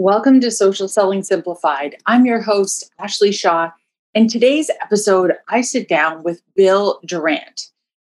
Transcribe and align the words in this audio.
Welcome 0.00 0.40
to 0.42 0.52
Social 0.52 0.86
Selling 0.86 1.24
Simplified. 1.24 1.96
I'm 2.06 2.24
your 2.24 2.40
host, 2.40 2.88
Ashley 3.00 3.32
Shaw. 3.32 3.72
In 4.14 4.28
today's 4.28 4.70
episode, 4.80 5.32
I 5.48 5.60
sit 5.60 5.88
down 5.88 6.22
with 6.22 6.40
Bill 6.54 7.00
Durant. 7.04 7.62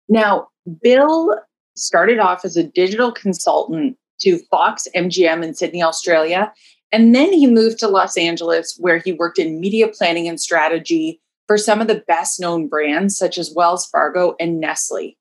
Now, 0.07 0.47
Bill 0.81 1.35
started 1.75 2.17
off 2.17 2.46
as 2.46 2.55
a 2.55 2.63
digital 2.63 3.12
consultant 3.12 3.97
to 4.21 4.39
Fox 4.49 4.88
MGM 4.96 5.43
in 5.43 5.54
Sydney, 5.54 5.83
Australia. 5.83 6.54
And 6.93 7.13
then 7.13 7.33
he 7.33 7.46
moved 7.46 7.79
to 7.79 7.89
Los 7.89 8.16
Angeles, 8.16 8.78
where 8.80 9.00
he 9.00 9.12
worked 9.12 9.38
in 9.38 9.60
media 9.60 9.89
planning 9.89 10.30
and 10.30 10.39
strategy 10.39 11.20
for 11.46 11.58
some 11.58 11.82
of 11.82 11.89
the 11.89 12.05
best 12.08 12.39
known 12.39 12.70
brands, 12.70 13.18
such 13.18 13.38
as 13.38 13.54
Wells 13.54 13.86
Fargo 13.88 14.38
and 14.39 14.62
Nestle. 14.62 15.18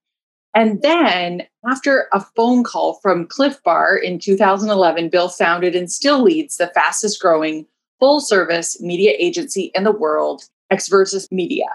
And 0.55 0.83
then, 0.83 1.43
after 1.71 2.09
a 2.13 2.21
phone 2.21 2.65
call 2.65 2.95
from 2.95 3.27
Clif 3.27 3.63
Bar 3.63 3.97
in 3.97 4.19
2011, 4.19 5.09
Bill 5.09 5.29
founded 5.29 5.77
and 5.77 5.91
still 5.91 6.23
leads 6.23 6.57
the 6.57 6.69
fastest 6.69 7.21
growing 7.21 7.67
full 8.01 8.21
service 8.21 8.81
media 8.81 9.13
agency 9.19 9.71
in 9.75 9.85
the 9.85 9.93
world, 9.93 10.45
Xversus 10.73 11.31
Media. 11.31 11.67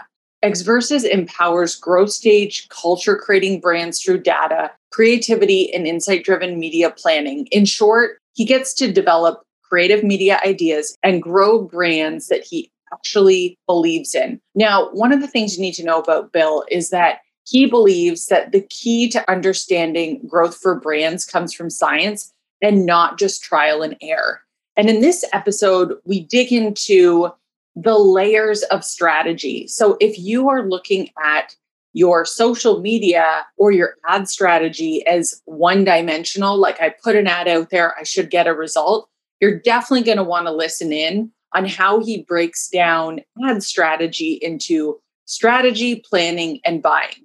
Xversus 0.44 1.06
empowers 1.06 1.76
growth 1.76 2.12
stage 2.12 2.68
culture 2.70 3.16
creating 3.16 3.62
brands 3.62 4.02
through 4.02 4.20
data, 4.20 4.72
creativity, 4.92 5.74
and 5.74 5.88
insight 5.88 6.24
driven 6.24 6.60
media 6.60 6.92
planning. 6.92 7.48
In 7.52 7.66
short, 7.66 8.20
he 8.34 8.46
gets 8.46 8.74
to 8.76 8.92
develop 8.92 9.44
creative 9.64 10.04
media 10.04 10.40
ideas 10.46 10.96
and 11.02 11.22
grow 11.22 11.62
brands 11.62 12.28
that 12.28 12.44
he 12.44 12.70
actually 12.94 13.58
believes 13.66 14.14
in. 14.14 14.40
Now, 14.54 14.90
one 14.92 15.12
of 15.12 15.22
the 15.22 15.28
things 15.28 15.56
you 15.56 15.62
need 15.62 15.74
to 15.76 15.84
know 15.84 16.00
about 16.00 16.32
Bill 16.32 16.64
is 16.70 16.90
that 16.92 17.20
he 17.46 17.68
believes 17.68 18.28
that 18.28 18.52
the 18.52 18.62
key 18.62 19.08
to 19.10 19.32
understanding 19.32 20.22
growth 20.28 20.58
for 20.58 20.80
brands 20.80 21.26
comes 21.26 21.54
from 21.54 21.70
science 21.70 22.34
and 22.62 22.86
not 22.86 23.20
just 23.20 23.44
trial 23.44 23.82
and 23.82 23.96
error. 24.02 24.42
And 24.78 24.90
in 24.90 25.02
this 25.02 25.24
episode, 25.32 25.96
we 26.06 26.22
dig 26.22 26.52
into 26.52 27.30
the 27.76 27.98
layers 27.98 28.64
of 28.64 28.84
strategy. 28.84 29.68
So 29.68 29.98
if 30.00 30.18
you 30.18 30.50
are 30.50 30.68
looking 30.68 31.10
at 31.24 31.56
your 31.94 32.26
social 32.26 32.82
media 32.82 33.46
or 33.58 33.72
your 33.72 33.96
ad 34.08 34.28
strategy 34.28 35.06
as 35.08 35.42
one 35.46 35.84
dimensional, 35.84 36.58
like 36.58 36.82
I 36.82 36.94
put 37.04 37.16
an 37.16 37.28
ad 37.28 37.48
out 37.48 37.70
there, 37.70 37.98
I 37.98 38.04
should 38.04 38.30
get 38.30 38.48
a 38.48 38.54
result, 38.54 39.10
you're 39.40 39.60
definitely 39.60 40.04
going 40.04 40.18
to 40.18 40.24
want 40.24 40.48
to 40.48 40.52
listen 40.52 40.92
in 40.92 41.32
on 41.54 41.66
how 41.66 42.04
he 42.04 42.24
breaks 42.24 42.68
down 42.68 43.22
ad 43.46 43.64
strategy 43.64 44.34
into 44.42 45.00
strategy, 45.26 46.04
planning, 46.10 46.60
and 46.66 46.82
buying. 46.82 47.25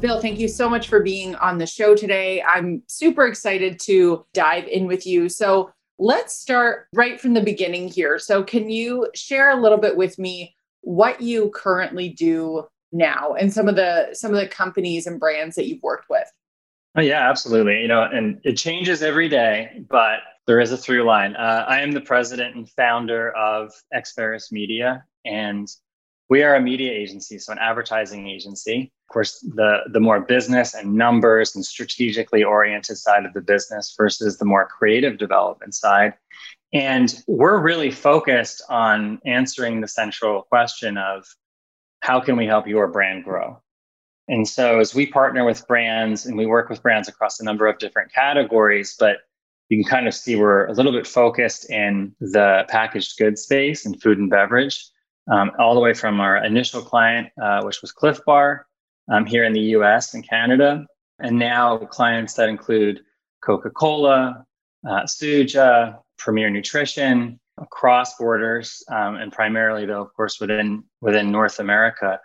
Bill, 0.00 0.20
thank 0.20 0.38
you 0.38 0.48
so 0.48 0.70
much 0.70 0.88
for 0.88 1.02
being 1.02 1.34
on 1.36 1.58
the 1.58 1.66
show 1.66 1.94
today. 1.94 2.42
I'm 2.42 2.82
super 2.86 3.26
excited 3.26 3.80
to 3.80 4.24
dive 4.32 4.66
in 4.68 4.86
with 4.86 5.06
you. 5.06 5.28
So, 5.28 5.72
let's 5.98 6.38
start 6.38 6.86
right 6.94 7.20
from 7.20 7.34
the 7.34 7.40
beginning 7.40 7.88
here. 7.88 8.18
So, 8.18 8.44
can 8.44 8.70
you 8.70 9.08
share 9.14 9.50
a 9.50 9.60
little 9.60 9.78
bit 9.78 9.96
with 9.96 10.18
me 10.18 10.54
what 10.82 11.20
you 11.20 11.50
currently 11.54 12.10
do 12.10 12.66
now 12.92 13.34
and 13.34 13.52
some 13.52 13.68
of 13.68 13.76
the 13.76 14.10
some 14.12 14.32
of 14.32 14.40
the 14.40 14.46
companies 14.46 15.06
and 15.06 15.18
brands 15.18 15.56
that 15.56 15.66
you've 15.66 15.82
worked 15.82 16.06
with? 16.08 16.30
Oh, 16.96 17.00
yeah, 17.00 17.28
absolutely. 17.28 17.80
You 17.80 17.88
know, 17.88 18.02
and 18.02 18.40
it 18.44 18.54
changes 18.54 19.02
every 19.02 19.28
day, 19.28 19.84
but 19.90 20.20
there 20.46 20.60
is 20.60 20.72
a 20.72 20.76
through 20.76 21.04
line. 21.04 21.36
Uh, 21.36 21.64
I 21.68 21.80
am 21.80 21.92
the 21.92 22.00
president 22.00 22.56
and 22.56 22.68
founder 22.70 23.30
of 23.36 23.72
Xversus 23.94 24.50
Media, 24.52 25.04
and 25.24 25.68
we 26.28 26.42
are 26.42 26.54
a 26.54 26.60
media 26.60 26.92
agency, 26.92 27.38
so 27.38 27.52
an 27.52 27.58
advertising 27.58 28.28
agency. 28.28 28.92
Of 29.08 29.12
course, 29.12 29.40
the, 29.40 29.80
the 29.90 30.00
more 30.00 30.20
business 30.20 30.74
and 30.74 30.94
numbers 30.94 31.54
and 31.54 31.64
strategically 31.64 32.44
oriented 32.44 32.98
side 32.98 33.24
of 33.24 33.32
the 33.32 33.40
business 33.40 33.94
versus 33.96 34.36
the 34.36 34.44
more 34.44 34.66
creative 34.66 35.16
development 35.16 35.74
side. 35.74 36.14
And 36.72 37.22
we're 37.26 37.58
really 37.58 37.90
focused 37.90 38.62
on 38.68 39.20
answering 39.24 39.80
the 39.80 39.88
central 39.88 40.42
question 40.42 40.98
of 40.98 41.24
how 42.00 42.20
can 42.20 42.36
we 42.36 42.46
help 42.46 42.66
your 42.66 42.88
brand 42.88 43.24
grow? 43.24 43.62
And 44.28 44.46
so 44.46 44.78
as 44.78 44.94
we 44.94 45.06
partner 45.06 45.46
with 45.46 45.66
brands 45.66 46.26
and 46.26 46.36
we 46.36 46.44
work 46.44 46.68
with 46.68 46.82
brands 46.82 47.08
across 47.08 47.40
a 47.40 47.44
number 47.44 47.66
of 47.66 47.78
different 47.78 48.12
categories, 48.12 48.94
but 48.98 49.16
you 49.70 49.82
can 49.82 49.90
kind 49.90 50.06
of 50.06 50.12
see 50.12 50.36
we're 50.36 50.66
a 50.66 50.72
little 50.72 50.92
bit 50.92 51.06
focused 51.06 51.70
in 51.70 52.14
the 52.20 52.66
packaged 52.68 53.16
goods 53.16 53.42
space 53.42 53.86
and 53.86 54.00
food 54.02 54.18
and 54.18 54.28
beverage 54.28 54.84
um, 55.30 55.52
all 55.58 55.74
the 55.74 55.80
way 55.80 55.94
from 55.94 56.20
our 56.20 56.44
initial 56.44 56.82
client, 56.82 57.28
uh, 57.40 57.62
which 57.62 57.80
was 57.82 57.92
Clif 57.92 58.20
Bar 58.24 58.66
um, 59.10 59.26
here 59.26 59.44
in 59.44 59.52
the 59.52 59.60
US 59.76 60.14
and 60.14 60.28
Canada, 60.28 60.86
and 61.18 61.38
now 61.38 61.78
clients 61.78 62.34
that 62.34 62.48
include 62.48 63.00
Coca 63.42 63.70
Cola, 63.70 64.44
uh, 64.86 65.02
Suja, 65.02 65.98
Premier 66.18 66.50
Nutrition, 66.50 67.38
across 67.58 68.16
borders, 68.16 68.82
um, 68.90 69.16
and 69.16 69.32
primarily, 69.32 69.86
though, 69.86 70.02
of 70.02 70.14
course, 70.14 70.40
within, 70.40 70.84
within 71.00 71.30
North 71.30 71.58
America. 71.58 72.20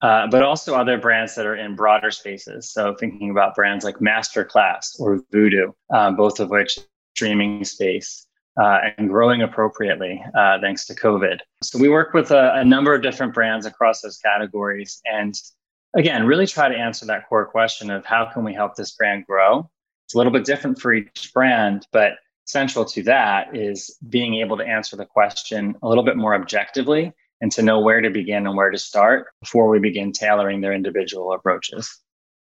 Uh, 0.00 0.28
but 0.28 0.44
also 0.44 0.76
other 0.76 0.96
brands 0.96 1.34
that 1.34 1.44
are 1.44 1.56
in 1.56 1.74
broader 1.74 2.12
spaces. 2.12 2.70
So 2.70 2.94
thinking 2.94 3.30
about 3.30 3.56
brands 3.56 3.84
like 3.84 3.96
Masterclass 3.96 4.98
or 5.00 5.18
Vudu, 5.34 5.72
um, 5.92 6.14
both 6.14 6.38
of 6.38 6.50
which 6.50 6.78
streaming 7.16 7.64
space 7.64 8.27
uh, 8.60 8.78
and 8.96 9.08
growing 9.08 9.42
appropriately 9.42 10.22
uh, 10.36 10.58
thanks 10.60 10.84
to 10.86 10.94
COVID. 10.94 11.38
So 11.62 11.78
we 11.78 11.88
work 11.88 12.12
with 12.12 12.30
a, 12.30 12.54
a, 12.54 12.64
number 12.64 12.94
of 12.94 13.02
different 13.02 13.34
brands 13.34 13.66
across 13.66 14.00
those 14.00 14.18
categories, 14.18 15.00
and 15.04 15.34
again, 15.96 16.26
really 16.26 16.46
try 16.46 16.68
to 16.68 16.76
answer 16.76 17.06
that 17.06 17.28
core 17.28 17.46
question 17.46 17.90
of 17.90 18.04
how 18.04 18.26
can 18.32 18.44
we 18.44 18.52
help 18.52 18.74
this 18.74 18.92
brand 18.92 19.26
grow. 19.26 19.70
It's 20.06 20.14
a 20.14 20.18
little 20.18 20.32
bit 20.32 20.44
different 20.44 20.80
for 20.80 20.92
each 20.92 21.30
brand, 21.32 21.86
but 21.92 22.12
central 22.46 22.84
to 22.86 23.02
that 23.02 23.54
is 23.54 23.96
being 24.08 24.36
able 24.36 24.56
to 24.56 24.64
answer 24.64 24.96
the 24.96 25.04
question 25.04 25.74
a 25.82 25.88
little 25.88 26.04
bit 26.04 26.16
more 26.16 26.34
objectively 26.34 27.12
and 27.40 27.52
to 27.52 27.62
know 27.62 27.78
where 27.78 28.00
to 28.00 28.10
begin 28.10 28.46
and 28.46 28.56
where 28.56 28.70
to 28.70 28.78
start 28.78 29.26
before 29.40 29.68
we 29.68 29.78
begin 29.78 30.12
tailoring 30.12 30.60
their 30.60 30.72
individual 30.72 31.32
approaches. 31.32 32.00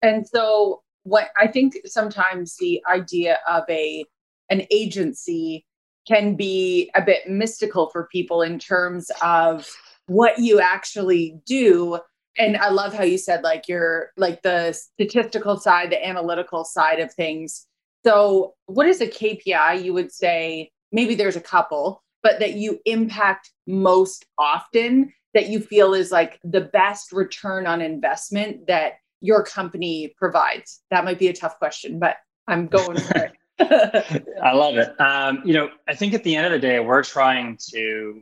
And 0.02 0.26
so 0.26 0.82
what 1.04 1.30
I 1.38 1.48
think 1.48 1.76
sometimes 1.86 2.56
the 2.58 2.82
idea 2.90 3.40
of 3.48 3.64
a 3.70 4.06
an 4.50 4.64
agency 4.72 5.66
can 6.12 6.36
be 6.36 6.92
a 6.94 7.02
bit 7.02 7.30
mystical 7.30 7.90
for 7.90 8.10
people 8.12 8.42
in 8.42 8.60
terms 8.60 9.10
of 9.22 9.66
what 10.08 10.38
you 10.40 10.60
actually 10.60 11.40
do. 11.46 12.00
And 12.38 12.58
i 12.58 12.70
love 12.70 12.94
how 12.94 13.04
you 13.04 13.18
said 13.18 13.44
like 13.44 13.68
you're 13.68 14.12
like 14.18 14.42
the 14.42 14.74
statistical 14.74 15.58
side 15.58 15.90
the 15.90 16.06
analytical 16.06 16.64
side 16.66 17.00
of 17.00 17.14
things. 17.14 17.66
So 18.06 18.56
what 18.66 18.88
is 18.88 19.00
a 19.00 19.08
kpi 19.08 19.84
you 19.84 19.94
would 19.94 20.12
say 20.12 20.72
maybe 20.92 21.16
there's 21.16 21.36
a 21.36 21.42
couple 21.42 22.04
but 22.24 22.40
that 22.40 22.54
you 22.54 22.80
impact 22.86 23.52
most 23.66 24.26
often 24.38 25.12
that 25.34 25.48
you 25.50 25.60
feel 25.60 25.94
is 25.94 26.12
like 26.12 26.40
the 26.44 26.62
best 26.62 27.12
return 27.12 27.66
on 27.66 27.82
investment 27.82 28.68
that 28.68 28.94
your 29.22 29.44
company 29.44 30.14
provides? 30.18 30.82
That 30.90 31.06
might 31.06 31.20
be 31.20 31.30
a 31.30 31.34
tough 31.34 31.58
question 31.58 32.00
but 32.00 32.18
i'm 32.48 32.68
going 32.68 33.00
for 33.00 33.18
it 33.18 33.34
I 33.60 34.54
love 34.54 34.78
it. 34.78 35.00
Um, 35.00 35.42
you 35.46 35.54
know, 35.54 35.70
I 35.88 35.96
think 35.96 36.14
at 36.14 36.24
the 36.24 36.36
end 36.36 36.48
of 36.48 36.52
the 36.52 36.60
day, 36.60 36.80
we're 36.80 37.04
trying 37.04 37.58
to 37.72 38.22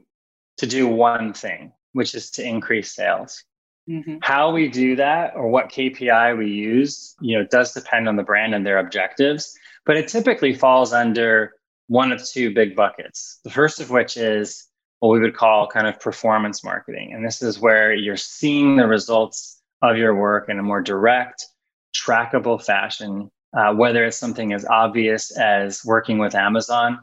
to 0.58 0.68
do 0.68 0.88
one 0.88 1.34
thing, 1.34 1.72
which 1.94 2.14
is 2.14 2.32
to 2.32 2.44
increase 2.44 2.94
sales. 2.94 3.44
Mm-hmm. 3.90 4.18
How 4.22 4.52
we 4.52 4.68
do 4.68 4.96
that 4.98 5.34
or 5.36 5.48
what 5.48 5.70
KPI 5.70 6.38
we 6.38 6.48
use, 6.48 7.16
you 7.22 7.38
know, 7.38 7.46
does 7.46 7.74
depend 7.74 8.08
on 8.08 8.18
the 8.18 8.24
brand 8.24 8.54
and 8.54 8.66
their 8.66 8.78
objectives, 8.78 9.58
but 9.86 9.98
it 9.98 10.08
typically 10.08 10.54
falls 10.54 10.94
under 10.94 11.54
one 11.88 12.12
of 12.12 12.24
two 12.24 12.54
big 12.54 12.76
buckets. 12.76 13.40
The 13.44 13.50
first 13.50 13.80
of 13.80 13.90
which 13.90 14.16
is 14.16 14.68
what 15.00 15.10
we 15.10 15.20
would 15.20 15.36
call 15.36 15.68
kind 15.68 15.88
of 15.88 16.00
performance 16.00 16.64
marketing. 16.64 17.14
And 17.14 17.26
this 17.26 17.42
is 17.42 17.60
where 17.60 17.94
you're 17.94 18.18
seeing 18.18 18.76
the 18.76 18.86
results 18.86 19.60
of 19.82 19.98
your 19.98 20.14
work 20.14 20.50
in 20.50 20.60
a 20.60 20.64
more 20.64 20.82
direct, 20.82 21.48
trackable 21.96 22.64
fashion, 22.64 23.32
uh, 23.58 23.74
whether 23.74 24.06
it's 24.06 24.18
something 24.18 24.54
as 24.54 24.66
obvious 24.66 25.36
as 25.38 25.84
working 25.86 26.18
with 26.18 26.36
Amazon 26.36 27.00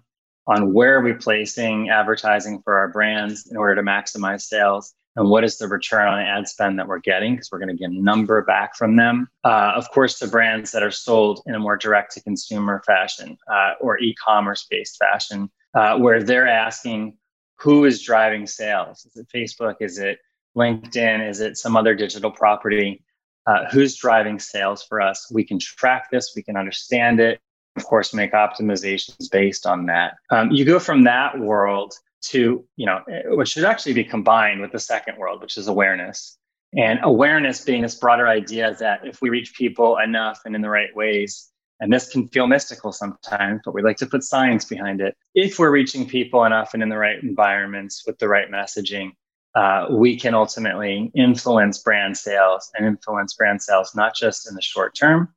on 0.46 0.72
where 0.72 0.98
are 0.98 1.02
we 1.02 1.12
placing 1.12 1.90
advertising 1.90 2.62
for 2.62 2.78
our 2.78 2.88
brands 2.88 3.48
in 3.50 3.56
order 3.56 3.74
to 3.74 3.82
maximize 3.82 4.42
sales 4.42 4.94
and 5.16 5.28
what 5.28 5.44
is 5.44 5.58
the 5.58 5.66
return 5.66 6.06
on 6.06 6.20
ad 6.20 6.46
spend 6.46 6.78
that 6.78 6.86
we're 6.86 6.98
getting 6.98 7.34
because 7.34 7.50
we're 7.50 7.58
going 7.58 7.74
to 7.74 7.76
get 7.76 7.90
a 7.90 8.02
number 8.02 8.42
back 8.42 8.76
from 8.76 8.96
them. 8.96 9.28
Uh, 9.44 9.72
of 9.74 9.90
course 9.90 10.18
to 10.18 10.28
brands 10.28 10.70
that 10.72 10.82
are 10.82 10.90
sold 10.90 11.42
in 11.46 11.54
a 11.54 11.58
more 11.58 11.76
direct 11.76 12.12
to 12.12 12.22
consumer 12.22 12.82
fashion 12.86 13.36
uh, 13.50 13.72
or 13.80 13.98
e-commerce 13.98 14.66
based 14.70 14.96
fashion 14.98 15.50
uh, 15.74 15.96
where 15.98 16.22
they're 16.22 16.46
asking 16.46 17.16
who 17.58 17.86
is 17.86 18.02
driving 18.02 18.46
sales? 18.46 19.06
Is 19.06 19.16
it 19.16 19.28
facebook? 19.34 19.76
Is 19.80 19.98
it 19.98 20.18
linkedin? 20.56 21.26
Is 21.28 21.40
it 21.40 21.56
some 21.56 21.76
other 21.76 21.94
digital 21.94 22.30
property 22.30 23.02
uh, 23.46 23.64
who's 23.70 23.96
driving 23.96 24.38
sales 24.38 24.82
for 24.82 25.00
us 25.00 25.30
we 25.32 25.44
can 25.44 25.58
track 25.58 26.10
this 26.10 26.32
we 26.36 26.42
can 26.42 26.56
understand 26.56 27.20
it 27.20 27.40
of 27.76 27.84
course, 27.84 28.14
make 28.14 28.32
optimizations 28.32 29.30
based 29.30 29.66
on 29.66 29.86
that. 29.86 30.14
Um, 30.30 30.50
you 30.50 30.64
go 30.64 30.78
from 30.78 31.04
that 31.04 31.38
world 31.38 31.94
to, 32.22 32.64
you 32.76 32.86
know, 32.86 33.00
which 33.26 33.50
should 33.50 33.64
actually 33.64 33.92
be 33.92 34.04
combined 34.04 34.60
with 34.60 34.72
the 34.72 34.78
second 34.78 35.18
world, 35.18 35.42
which 35.42 35.56
is 35.56 35.68
awareness. 35.68 36.38
And 36.76 36.98
awareness 37.02 37.64
being 37.64 37.82
this 37.82 37.94
broader 37.94 38.28
idea 38.28 38.74
that 38.80 39.06
if 39.06 39.22
we 39.22 39.30
reach 39.30 39.54
people 39.54 39.98
enough 39.98 40.40
and 40.44 40.54
in 40.54 40.62
the 40.62 40.70
right 40.70 40.94
ways, 40.94 41.50
and 41.78 41.92
this 41.92 42.08
can 42.08 42.28
feel 42.28 42.46
mystical 42.46 42.90
sometimes, 42.90 43.60
but 43.64 43.74
we 43.74 43.82
like 43.82 43.98
to 43.98 44.06
put 44.06 44.24
science 44.24 44.64
behind 44.64 45.00
it. 45.00 45.14
If 45.34 45.58
we're 45.58 45.70
reaching 45.70 46.08
people 46.08 46.44
enough 46.44 46.72
and 46.72 46.82
in 46.82 46.88
the 46.88 46.96
right 46.96 47.22
environments 47.22 48.04
with 48.06 48.18
the 48.18 48.28
right 48.28 48.50
messaging, 48.50 49.12
uh, 49.56 49.86
we 49.90 50.18
can 50.18 50.34
ultimately 50.34 51.10
influence 51.14 51.78
brand 51.78 52.16
sales 52.16 52.70
and 52.76 52.86
influence 52.86 53.32
brand 53.34 53.62
sales 53.62 53.94
not 53.94 54.14
just 54.14 54.46
in 54.46 54.54
the 54.54 54.60
short 54.60 54.94
term, 54.94 55.34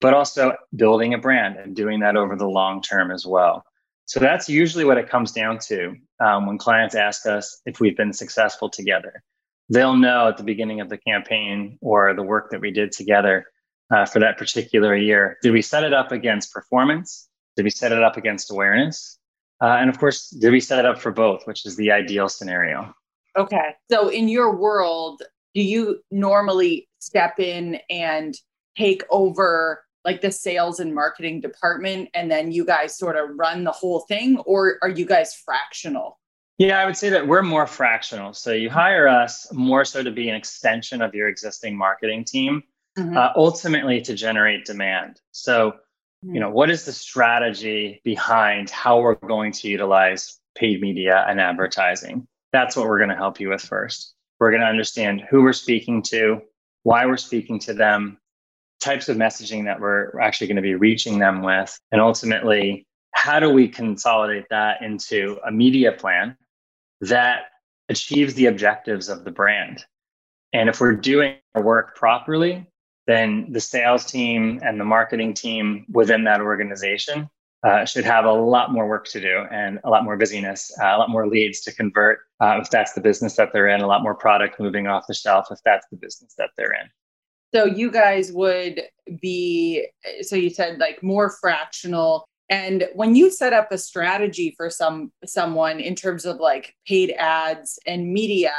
but 0.00 0.14
also 0.14 0.54
building 0.76 1.14
a 1.14 1.18
brand 1.18 1.56
and 1.56 1.74
doing 1.74 1.98
that 1.98 2.16
over 2.16 2.36
the 2.36 2.46
long 2.46 2.80
term 2.80 3.10
as 3.10 3.26
well. 3.26 3.64
So 4.04 4.20
that's 4.20 4.48
usually 4.48 4.84
what 4.84 4.98
it 4.98 5.10
comes 5.10 5.32
down 5.32 5.58
to 5.66 5.96
um, 6.20 6.46
when 6.46 6.58
clients 6.58 6.94
ask 6.94 7.26
us 7.26 7.60
if 7.66 7.80
we've 7.80 7.96
been 7.96 8.12
successful 8.12 8.70
together. 8.70 9.24
They'll 9.68 9.96
know 9.96 10.28
at 10.28 10.36
the 10.36 10.44
beginning 10.44 10.80
of 10.80 10.88
the 10.88 10.98
campaign 10.98 11.76
or 11.82 12.14
the 12.14 12.22
work 12.22 12.50
that 12.52 12.60
we 12.60 12.70
did 12.70 12.92
together 12.92 13.46
uh, 13.92 14.06
for 14.06 14.20
that 14.20 14.38
particular 14.38 14.94
year. 14.94 15.38
Did 15.42 15.52
we 15.52 15.60
set 15.60 15.82
it 15.82 15.92
up 15.92 16.12
against 16.12 16.52
performance? 16.52 17.28
Did 17.56 17.64
we 17.64 17.70
set 17.70 17.90
it 17.90 18.00
up 18.00 18.16
against 18.16 18.52
awareness? 18.52 19.18
Uh, 19.60 19.78
and 19.80 19.90
of 19.90 19.98
course, 19.98 20.30
did 20.30 20.52
we 20.52 20.60
set 20.60 20.78
it 20.78 20.86
up 20.86 21.00
for 21.00 21.10
both, 21.10 21.48
which 21.48 21.66
is 21.66 21.74
the 21.74 21.90
ideal 21.90 22.28
scenario? 22.28 22.94
Okay. 23.36 23.74
So, 23.90 24.08
in 24.08 24.28
your 24.28 24.56
world, 24.56 25.22
do 25.54 25.62
you 25.62 26.00
normally 26.10 26.88
step 26.98 27.38
in 27.38 27.78
and 27.88 28.34
take 28.76 29.02
over 29.10 29.82
like 30.04 30.20
the 30.20 30.30
sales 30.30 30.78
and 30.80 30.94
marketing 30.94 31.40
department 31.40 32.08
and 32.14 32.30
then 32.30 32.52
you 32.52 32.64
guys 32.64 32.96
sort 32.96 33.16
of 33.16 33.30
run 33.36 33.64
the 33.64 33.72
whole 33.72 34.00
thing 34.00 34.38
or 34.46 34.78
are 34.82 34.88
you 34.88 35.04
guys 35.04 35.34
fractional 35.34 36.18
yeah 36.58 36.80
i 36.80 36.86
would 36.86 36.96
say 36.96 37.08
that 37.10 37.26
we're 37.26 37.42
more 37.42 37.66
fractional 37.66 38.32
so 38.32 38.52
you 38.52 38.70
hire 38.70 39.08
us 39.08 39.52
more 39.52 39.84
so 39.84 40.02
to 40.02 40.10
be 40.10 40.28
an 40.28 40.34
extension 40.34 41.02
of 41.02 41.14
your 41.14 41.28
existing 41.28 41.76
marketing 41.76 42.24
team 42.24 42.62
mm-hmm. 42.96 43.16
uh, 43.16 43.30
ultimately 43.36 44.00
to 44.00 44.14
generate 44.14 44.64
demand 44.64 45.20
so 45.32 45.70
mm-hmm. 45.70 46.34
you 46.34 46.40
know 46.40 46.50
what 46.50 46.70
is 46.70 46.84
the 46.84 46.92
strategy 46.92 48.00
behind 48.04 48.70
how 48.70 49.00
we're 49.00 49.14
going 49.14 49.52
to 49.52 49.68
utilize 49.68 50.38
paid 50.54 50.80
media 50.80 51.24
and 51.28 51.40
advertising 51.40 52.26
that's 52.52 52.76
what 52.76 52.86
we're 52.86 52.98
going 52.98 53.10
to 53.10 53.16
help 53.16 53.40
you 53.40 53.48
with 53.48 53.62
first 53.62 54.14
we're 54.38 54.50
going 54.50 54.62
to 54.62 54.66
understand 54.66 55.22
who 55.30 55.42
we're 55.42 55.52
speaking 55.52 56.02
to 56.02 56.40
why 56.86 57.04
we're 57.04 57.16
speaking 57.16 57.58
to 57.58 57.74
them 57.74 58.16
types 58.80 59.08
of 59.08 59.16
messaging 59.16 59.64
that 59.64 59.80
we're 59.80 60.18
actually 60.20 60.46
going 60.46 60.56
to 60.56 60.62
be 60.62 60.76
reaching 60.76 61.18
them 61.18 61.42
with. 61.42 61.76
And 61.90 62.00
ultimately, 62.00 62.86
how 63.12 63.40
do 63.40 63.50
we 63.50 63.66
consolidate 63.66 64.44
that 64.50 64.82
into 64.82 65.38
a 65.44 65.50
media 65.50 65.90
plan 65.90 66.36
that 67.00 67.46
achieves 67.88 68.34
the 68.34 68.46
objectives 68.46 69.08
of 69.08 69.24
the 69.24 69.32
brand? 69.32 69.84
And 70.52 70.68
if 70.68 70.80
we're 70.80 70.94
doing 70.94 71.36
our 71.56 71.62
work 71.62 71.96
properly, 71.96 72.66
then 73.08 73.50
the 73.50 73.60
sales 73.60 74.04
team 74.04 74.60
and 74.62 74.78
the 74.78 74.84
marketing 74.84 75.34
team 75.34 75.86
within 75.88 76.22
that 76.24 76.40
organization 76.40 77.28
uh, 77.66 77.84
should 77.84 78.04
have 78.04 78.24
a 78.24 78.32
lot 78.32 78.72
more 78.72 78.86
work 78.86 79.06
to 79.08 79.20
do 79.20 79.44
and 79.50 79.80
a 79.82 79.90
lot 79.90 80.04
more 80.04 80.16
busyness, 80.16 80.70
uh, 80.80 80.94
a 80.94 80.98
lot 80.98 81.10
more 81.10 81.26
leads 81.26 81.60
to 81.62 81.72
convert 81.72 82.20
uh, 82.40 82.58
if 82.60 82.70
that's 82.70 82.92
the 82.92 83.00
business 83.00 83.34
that 83.34 83.52
they're 83.52 83.66
in, 83.66 83.80
a 83.80 83.86
lot 83.86 84.02
more 84.02 84.14
product 84.14 84.60
moving 84.60 84.86
off 84.86 85.04
the 85.08 85.14
shelf 85.14 85.46
if 85.50 85.58
that's 85.64 85.86
the 85.90 85.96
business 85.96 86.34
that 86.38 86.50
they're 86.56 86.72
in. 86.72 86.88
So 87.52 87.64
you 87.64 87.90
guys 87.90 88.30
would 88.32 88.82
be, 89.20 89.88
so 90.20 90.36
you 90.36 90.50
said 90.50 90.78
like 90.78 91.02
more 91.02 91.30
fractional. 91.40 92.24
And 92.50 92.88
when 92.94 93.16
you 93.16 93.30
set 93.30 93.52
up 93.52 93.72
a 93.72 93.78
strategy 93.78 94.54
for 94.56 94.70
some 94.70 95.10
someone 95.24 95.80
in 95.80 95.96
terms 95.96 96.24
of 96.24 96.36
like 96.36 96.74
paid 96.86 97.12
ads 97.18 97.80
and 97.86 98.12
media, 98.12 98.52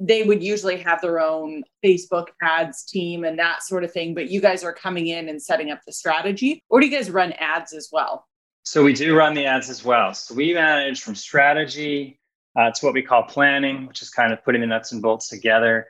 they 0.00 0.24
would 0.24 0.42
usually 0.42 0.78
have 0.78 1.00
their 1.00 1.20
own 1.20 1.62
Facebook 1.84 2.28
ads 2.42 2.84
team 2.84 3.24
and 3.24 3.38
that 3.38 3.62
sort 3.62 3.84
of 3.84 3.92
thing. 3.92 4.14
But 4.14 4.30
you 4.30 4.40
guys 4.40 4.64
are 4.64 4.72
coming 4.72 5.08
in 5.08 5.28
and 5.28 5.40
setting 5.40 5.70
up 5.70 5.80
the 5.86 5.92
strategy, 5.92 6.60
or 6.68 6.80
do 6.80 6.86
you 6.86 6.96
guys 6.96 7.10
run 7.10 7.32
ads 7.32 7.72
as 7.72 7.90
well? 7.92 8.24
So 8.68 8.84
we 8.84 8.92
do 8.92 9.16
run 9.16 9.32
the 9.32 9.46
ads 9.46 9.70
as 9.70 9.82
well. 9.82 10.12
So 10.12 10.34
we 10.34 10.52
manage 10.52 11.00
from 11.00 11.14
strategy 11.14 12.20
uh, 12.54 12.70
to 12.70 12.84
what 12.84 12.92
we 12.92 13.00
call 13.02 13.22
planning, 13.22 13.86
which 13.86 14.02
is 14.02 14.10
kind 14.10 14.30
of 14.30 14.44
putting 14.44 14.60
the 14.60 14.66
nuts 14.66 14.92
and 14.92 15.00
bolts 15.00 15.28
together, 15.28 15.86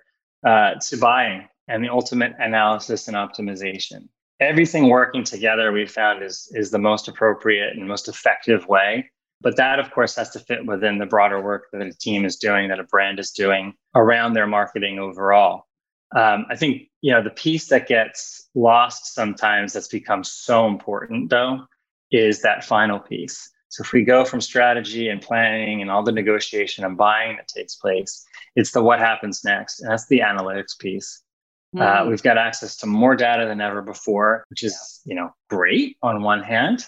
uh, 0.46 0.75
to 0.86 0.96
buying 0.96 1.48
and 1.66 1.82
the 1.82 1.88
ultimate 1.88 2.34
analysis 2.38 3.08
and 3.08 3.16
optimization. 3.16 4.06
Everything 4.38 4.88
working 4.88 5.25
together 5.25 5.72
we 5.72 5.86
found 5.86 6.22
is, 6.22 6.52
is 6.54 6.70
the 6.70 6.78
most 6.78 7.08
appropriate 7.08 7.76
and 7.76 7.88
most 7.88 8.06
effective 8.06 8.69
way. 8.69 9.10
But 9.40 9.56
that, 9.56 9.80
of 9.80 9.90
course, 9.90 10.14
has 10.14 10.30
to 10.30 10.38
fit 10.38 10.64
within 10.64 10.98
the 10.98 11.06
broader 11.06 11.42
work 11.42 11.64
that 11.72 11.82
a 11.82 11.92
team 11.92 12.25
is 12.25 12.36
doing, 12.36 12.69
that 12.69 12.78
a 12.78 12.84
brand 12.84 13.19
is 13.19 13.32
doing 13.32 13.75
around 13.96 14.34
their 14.34 14.46
marketing 14.46 15.00
overall. 15.00 15.64
Um, 16.14 16.46
I 16.48 16.54
think 16.54 16.82
you 17.00 17.12
know 17.12 17.25
the 17.25 17.30
piece 17.30 17.66
that 17.70 17.88
gets 17.88 18.48
lost 18.54 19.14
sometimes 19.14 19.72
that's 19.72 19.88
become 19.88 20.22
so 20.22 20.69
important 20.69 21.28
though 21.28 21.66
is 22.10 22.43
that 22.43 22.64
final 22.64 22.99
piece. 22.99 23.50
So 23.70 23.82
if 23.82 23.93
we 23.93 24.02
go 24.02 24.25
from 24.25 24.40
strategy 24.40 25.08
and 25.08 25.20
planning 25.20 25.82
and 25.82 25.90
all 25.90 26.02
the 26.02 26.12
negotiation 26.12 26.84
and 26.84 26.96
buying 26.96 27.37
that 27.37 27.49
takes 27.49 27.76
place, 27.76 28.25
it's 28.56 28.72
the 28.72 28.82
what 28.82 28.99
happens 28.99 29.44
next, 29.44 29.80
and 29.80 29.90
that's 29.90 30.06
the 30.09 30.21
analytics 30.21 30.78
piece. 30.78 31.23
Mm-hmm. 31.76 32.06
Uh, 32.06 32.11
we've 32.11 32.23
got 32.23 32.38
access 32.38 32.76
to 32.78 32.87
more 32.87 33.14
data 33.14 33.44
than 33.47 33.61
ever 33.61 33.83
before, 33.83 34.44
which 34.49 34.62
is 34.62 35.00
you 35.04 35.14
know 35.14 35.30
great 35.50 35.99
on 36.02 36.23
one 36.23 36.42
hand, 36.42 36.87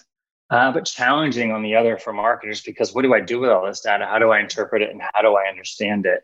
uh, 0.51 0.71
but 0.71 0.85
challenging 0.85 1.51
on 1.51 1.63
the 1.63 1.75
other 1.75 1.97
for 1.97 2.11
marketers 2.11 2.61
because 2.61 2.93
what 2.93 3.03
do 3.03 3.13
I 3.13 3.21
do 3.21 3.39
with 3.39 3.49
all 3.49 3.65
this 3.65 3.81
data? 3.81 4.05
How 4.05 4.19
do 4.19 4.31
I 4.31 4.39
interpret 4.39 4.81
it 4.81 4.89
and 4.89 5.01
how 5.13 5.21
do 5.21 5.35
I 5.35 5.47
understand 5.49 6.05
it? 6.05 6.23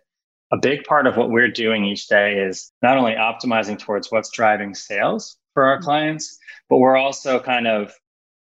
A 0.51 0.57
big 0.57 0.83
part 0.85 1.07
of 1.07 1.17
what 1.17 1.29
we're 1.29 1.51
doing 1.51 1.85
each 1.85 2.07
day 2.07 2.39
is 2.39 2.71
not 2.81 2.97
only 2.97 3.13
optimizing 3.13 3.77
towards 3.77 4.11
what's 4.11 4.31
driving 4.31 4.73
sales 4.73 5.37
for 5.53 5.65
our 5.65 5.79
mm. 5.79 5.83
clients, 5.83 6.37
but 6.69 6.77
we're 6.77 6.97
also 6.97 7.39
kind 7.39 7.67
of, 7.67 7.93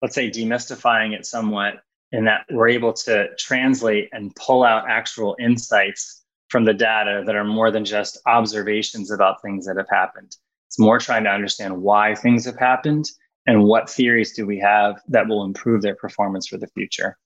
let's 0.02 0.14
say, 0.14 0.30
demystifying 0.30 1.14
it 1.14 1.26
somewhat 1.26 1.74
in 2.12 2.24
that 2.24 2.46
we're 2.50 2.68
able 2.68 2.92
to 2.92 3.28
translate 3.38 4.08
and 4.12 4.34
pull 4.34 4.64
out 4.64 4.88
actual 4.88 5.36
insights 5.38 6.24
from 6.48 6.64
the 6.64 6.72
data 6.72 7.22
that 7.26 7.36
are 7.36 7.44
more 7.44 7.70
than 7.70 7.84
just 7.84 8.18
observations 8.26 9.10
about 9.10 9.42
things 9.42 9.66
that 9.66 9.76
have 9.76 9.88
happened. 9.90 10.34
It's 10.68 10.78
more 10.78 10.98
trying 10.98 11.24
to 11.24 11.30
understand 11.30 11.82
why 11.82 12.14
things 12.14 12.44
have 12.46 12.58
happened 12.58 13.04
and 13.46 13.64
what 13.64 13.90
theories 13.90 14.34
do 14.34 14.46
we 14.46 14.58
have 14.58 15.00
that 15.08 15.28
will 15.28 15.44
improve 15.44 15.82
their 15.82 15.96
performance 15.96 16.46
for 16.46 16.58
the 16.58 16.68
future. 16.68 17.16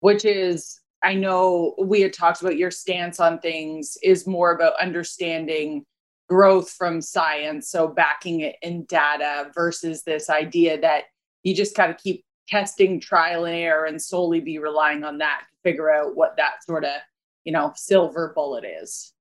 Which 0.00 0.24
is, 0.24 0.80
I 1.02 1.14
know 1.14 1.74
we 1.82 2.00
had 2.00 2.12
talked 2.12 2.40
about 2.40 2.56
your 2.56 2.70
stance 2.70 3.20
on 3.20 3.38
things 3.40 3.96
is 4.02 4.26
more 4.26 4.52
about 4.52 4.80
understanding 4.80 5.84
growth 6.28 6.70
from 6.70 7.00
science. 7.00 7.70
So 7.70 7.88
backing 7.88 8.40
it 8.40 8.56
in 8.62 8.84
data 8.84 9.50
versus 9.54 10.02
this 10.02 10.28
idea 10.28 10.80
that 10.80 11.04
you 11.42 11.54
just 11.54 11.76
got 11.76 11.86
to 11.88 11.94
keep 11.94 12.24
testing 12.48 13.00
trial 13.00 13.44
and 13.44 13.54
error 13.54 13.84
and 13.84 14.00
solely 14.00 14.40
be 14.40 14.58
relying 14.58 15.04
on 15.04 15.18
that 15.18 15.42
to 15.48 15.70
figure 15.70 15.90
out 15.90 16.16
what 16.16 16.36
that 16.36 16.64
sort 16.64 16.84
of 16.84 16.92
you 17.44 17.52
know 17.52 17.72
silver 17.76 18.32
bullet 18.34 18.64
is. 18.64 19.12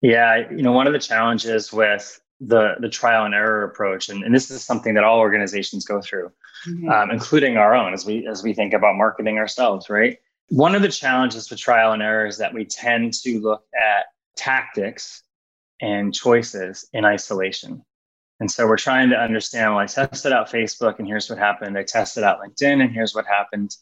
Yeah 0.00 0.50
you 0.50 0.62
know 0.62 0.72
one 0.72 0.86
of 0.86 0.92
the 0.92 0.98
challenges 0.98 1.72
with 1.72 2.20
the 2.40 2.74
the 2.80 2.88
trial 2.88 3.24
and 3.24 3.34
error 3.34 3.64
approach 3.64 4.08
and, 4.08 4.24
and 4.24 4.34
this 4.34 4.50
is 4.50 4.64
something 4.64 4.94
that 4.94 5.04
all 5.04 5.20
organizations 5.20 5.84
go 5.84 6.00
through 6.00 6.32
mm-hmm. 6.66 6.88
um, 6.88 7.10
including 7.10 7.56
our 7.56 7.72
own 7.74 7.94
as 7.94 8.04
we 8.04 8.26
as 8.26 8.42
we 8.42 8.52
think 8.52 8.72
about 8.72 8.96
marketing 8.96 9.38
ourselves 9.38 9.88
right? 9.88 10.18
One 10.48 10.74
of 10.74 10.82
the 10.82 10.88
challenges 10.88 11.48
with 11.48 11.60
trial 11.60 11.92
and 11.92 12.02
error 12.02 12.26
is 12.26 12.36
that 12.38 12.52
we 12.52 12.64
tend 12.64 13.14
to 13.22 13.40
look 13.40 13.64
at 13.74 14.06
tactics 14.36 15.22
and 15.80 16.12
choices 16.12 16.88
in 16.92 17.04
isolation 17.04 17.84
and 18.42 18.50
so 18.50 18.66
we're 18.66 18.76
trying 18.76 19.08
to 19.08 19.16
understand 19.16 19.72
well 19.72 19.80
i 19.80 19.86
tested 19.86 20.32
out 20.32 20.50
facebook 20.50 20.98
and 20.98 21.08
here's 21.08 21.30
what 21.30 21.38
happened 21.38 21.78
i 21.78 21.82
tested 21.82 22.22
out 22.22 22.38
linkedin 22.40 22.82
and 22.82 22.92
here's 22.92 23.14
what 23.14 23.24
happened 23.26 23.76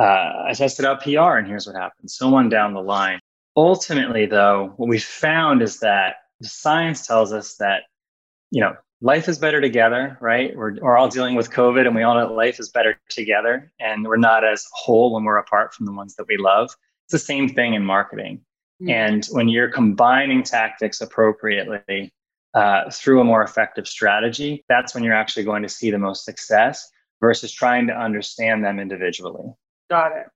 uh, 0.00 0.44
i 0.46 0.52
tested 0.54 0.86
out 0.86 1.02
pr 1.02 1.36
and 1.36 1.46
here's 1.46 1.66
what 1.66 1.76
happened 1.76 2.10
so 2.10 2.34
on 2.34 2.48
down 2.48 2.72
the 2.72 2.80
line 2.80 3.20
ultimately, 3.56 4.26
though, 4.26 4.74
what 4.76 4.88
we 4.88 4.98
found 4.98 5.62
is 5.62 5.80
that 5.80 6.16
the 6.40 6.48
science 6.48 7.06
tells 7.06 7.32
us 7.32 7.56
that, 7.56 7.84
you 8.50 8.60
know, 8.60 8.76
life 9.00 9.28
is 9.28 9.38
better 9.38 9.60
together, 9.60 10.18
right? 10.20 10.54
We're, 10.54 10.76
we're 10.80 10.96
all 10.96 11.08
dealing 11.08 11.34
with 11.34 11.50
COVID 11.50 11.86
and 11.86 11.96
we 11.96 12.02
all 12.02 12.14
know 12.14 12.32
life 12.32 12.60
is 12.60 12.68
better 12.68 12.98
together 13.08 13.72
and 13.80 14.04
we're 14.04 14.16
not 14.16 14.44
as 14.44 14.66
whole 14.72 15.14
when 15.14 15.24
we're 15.24 15.38
apart 15.38 15.74
from 15.74 15.86
the 15.86 15.92
ones 15.92 16.14
that 16.16 16.26
we 16.28 16.36
love. 16.36 16.70
It's 17.06 17.12
the 17.12 17.18
same 17.18 17.48
thing 17.48 17.74
in 17.74 17.84
marketing. 17.84 18.42
Mm-hmm. 18.82 18.90
And 18.90 19.26
when 19.30 19.48
you're 19.48 19.70
combining 19.70 20.42
tactics 20.42 21.00
appropriately 21.00 22.12
uh, 22.56 22.90
through 22.90 23.20
a 23.20 23.24
more 23.24 23.42
effective 23.42 23.86
strategy, 23.86 24.64
that's 24.68 24.94
when 24.94 25.04
you're 25.04 25.14
actually 25.14 25.44
going 25.44 25.62
to 25.62 25.68
see 25.68 25.90
the 25.90 25.98
most 25.98 26.24
success 26.24 26.90
versus 27.20 27.52
trying 27.52 27.86
to 27.86 27.92
understand 27.92 28.64
them 28.64 28.80
individually. 28.80 29.44
Got 29.88 30.16
it. 30.16 30.26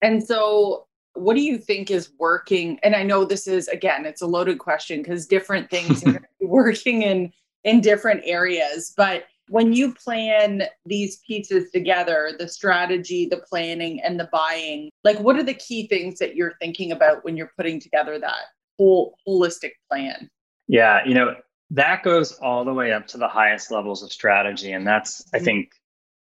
And 0.00 0.24
so, 0.24 0.86
what 1.14 1.34
do 1.34 1.42
you 1.42 1.58
think 1.58 1.90
is 1.90 2.10
working? 2.18 2.78
And 2.82 2.94
I 2.94 3.02
know 3.02 3.24
this 3.24 3.48
is, 3.48 3.66
again, 3.68 4.06
it's 4.06 4.22
a 4.22 4.26
loaded 4.26 4.58
question 4.58 5.02
because 5.02 5.26
different 5.26 5.68
things 5.68 6.06
are 6.06 6.22
working 6.40 7.02
in 7.02 7.32
in 7.64 7.80
different 7.80 8.22
areas 8.24 8.92
but 8.96 9.24
when 9.48 9.72
you 9.72 9.94
plan 9.94 10.62
these 10.86 11.18
pieces 11.26 11.70
together 11.70 12.32
the 12.38 12.48
strategy 12.48 13.26
the 13.26 13.42
planning 13.48 14.00
and 14.02 14.18
the 14.18 14.28
buying 14.32 14.90
like 15.04 15.18
what 15.20 15.36
are 15.36 15.42
the 15.42 15.54
key 15.54 15.86
things 15.88 16.18
that 16.18 16.34
you're 16.34 16.54
thinking 16.60 16.92
about 16.92 17.24
when 17.24 17.36
you're 17.36 17.52
putting 17.56 17.80
together 17.80 18.18
that 18.18 18.46
whole 18.78 19.16
holistic 19.26 19.72
plan 19.90 20.30
yeah 20.68 21.00
you 21.04 21.14
know 21.14 21.34
that 21.70 22.02
goes 22.02 22.32
all 22.32 22.64
the 22.64 22.72
way 22.72 22.92
up 22.92 23.06
to 23.06 23.18
the 23.18 23.28
highest 23.28 23.70
levels 23.70 24.02
of 24.02 24.12
strategy 24.12 24.72
and 24.72 24.86
that's 24.86 25.24
i 25.32 25.36
mm-hmm. 25.36 25.44
think 25.44 25.72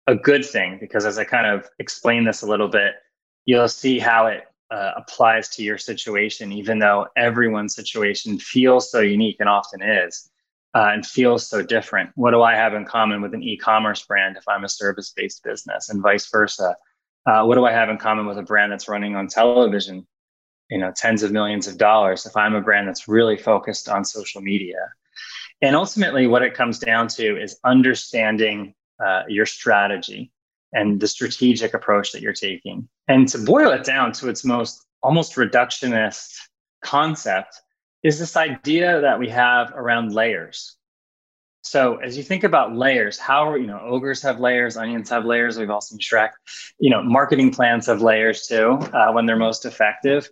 a 0.06 0.14
good 0.14 0.44
thing 0.44 0.78
because 0.80 1.04
as 1.04 1.18
i 1.18 1.25
kind 1.25 1.47
of 1.47 1.68
explain 1.78 2.25
this 2.25 2.42
a 2.42 2.47
little 2.47 2.68
bit 2.68 2.94
you'll 3.47 3.68
see 3.68 3.99
how 3.99 4.26
it 4.26 4.44
uh, 4.70 4.92
applies 4.97 5.49
to 5.49 5.64
your 5.64 5.78
situation 5.78 6.52
even 6.52 6.78
though 6.78 7.06
everyone's 7.16 7.75
situation 7.75 8.38
feels 8.38 8.90
so 8.90 9.00
unique 9.00 9.37
and 9.40 9.49
often 9.49 9.82
is 9.82 10.30
uh, 10.75 10.90
and 10.92 11.04
feels 11.04 11.49
so 11.49 11.62
different. 11.62 12.11
What 12.14 12.30
do 12.30 12.42
I 12.42 12.54
have 12.54 12.75
in 12.75 12.85
common 12.85 13.20
with 13.20 13.35
an 13.35 13.42
e-commerce 13.42 14.02
brand 14.02 14.37
if 14.37 14.47
I'm 14.47 14.64
a 14.64 14.68
service-based 14.68 15.42
business, 15.42 15.88
and 15.88 16.02
vice 16.02 16.30
versa? 16.30 16.76
Uh, 17.26 17.44
what 17.44 17.56
do 17.56 17.64
I 17.64 17.73
have 17.73 17.88
in 17.88 17.99
common 17.99 18.26
with 18.26 18.38
a 18.38 18.42
brand 18.42 18.73
that's 18.73 18.88
running 18.88 19.16
on 19.16 19.26
television, 19.26 20.06
you 20.70 20.78
know, 20.78 20.92
tens 20.94 21.23
of 21.23 21.32
millions 21.32 21.66
of 21.66 21.76
dollars 21.76 22.25
if 22.25 22.37
I'm 22.37 22.54
a 22.54 22.61
brand 22.61 22.88
that's 22.88 23.09
really 23.09 23.37
focused 23.37 23.88
on 23.88 24.04
social 24.04 24.40
media? 24.40 24.78
And 25.62 25.76
ultimately, 25.76 26.26
what 26.26 26.43
it 26.43 26.55
comes 26.55 26.79
down 26.79 27.09
to 27.09 27.40
is 27.40 27.59
understanding 27.64 28.75
uh, 29.05 29.23
your 29.29 29.47
strategy 29.47 30.33
and 30.73 31.00
the 31.00 31.09
strategic 31.09 31.75
approach 31.75 32.12
that 32.12 32.23
you're 32.23 32.33
taking. 32.33 32.88
And 33.09 33.29
to 33.29 33.38
boil 33.38 33.71
it 33.73 33.85
down 33.85 34.12
to 34.12 34.29
its 34.29 34.45
most 34.45 34.87
almost 35.02 35.35
reductionist 35.35 36.37
concept, 36.83 37.61
is 38.02 38.19
this 38.19 38.37
idea 38.37 39.00
that 39.00 39.19
we 39.19 39.29
have 39.29 39.73
around 39.75 40.14
layers. 40.14 40.76
So 41.62 41.97
as 41.97 42.17
you 42.17 42.23
think 42.23 42.45
about 42.45 42.75
layers, 42.75 43.19
how 43.19 43.55
you 43.55 43.67
know, 43.67 43.81
ogres 43.81 44.23
have 44.23 44.40
layers, 44.40 44.76
onions 44.76 45.11
have 45.11 45.26
layers. 45.26 45.59
We've 45.59 45.71
all 45.71 45.83
seen 45.83 45.99
Shrek. 45.99 46.31
You 46.79 46.90
know, 46.90 47.02
marketing 47.02 47.52
plans 47.52 47.87
have 47.87 48.00
layers 48.00 48.47
too 48.47 48.79
uh, 48.95 49.12
when 49.12 49.26
they're 49.26 49.37
most 49.37 49.67
effective. 49.67 50.29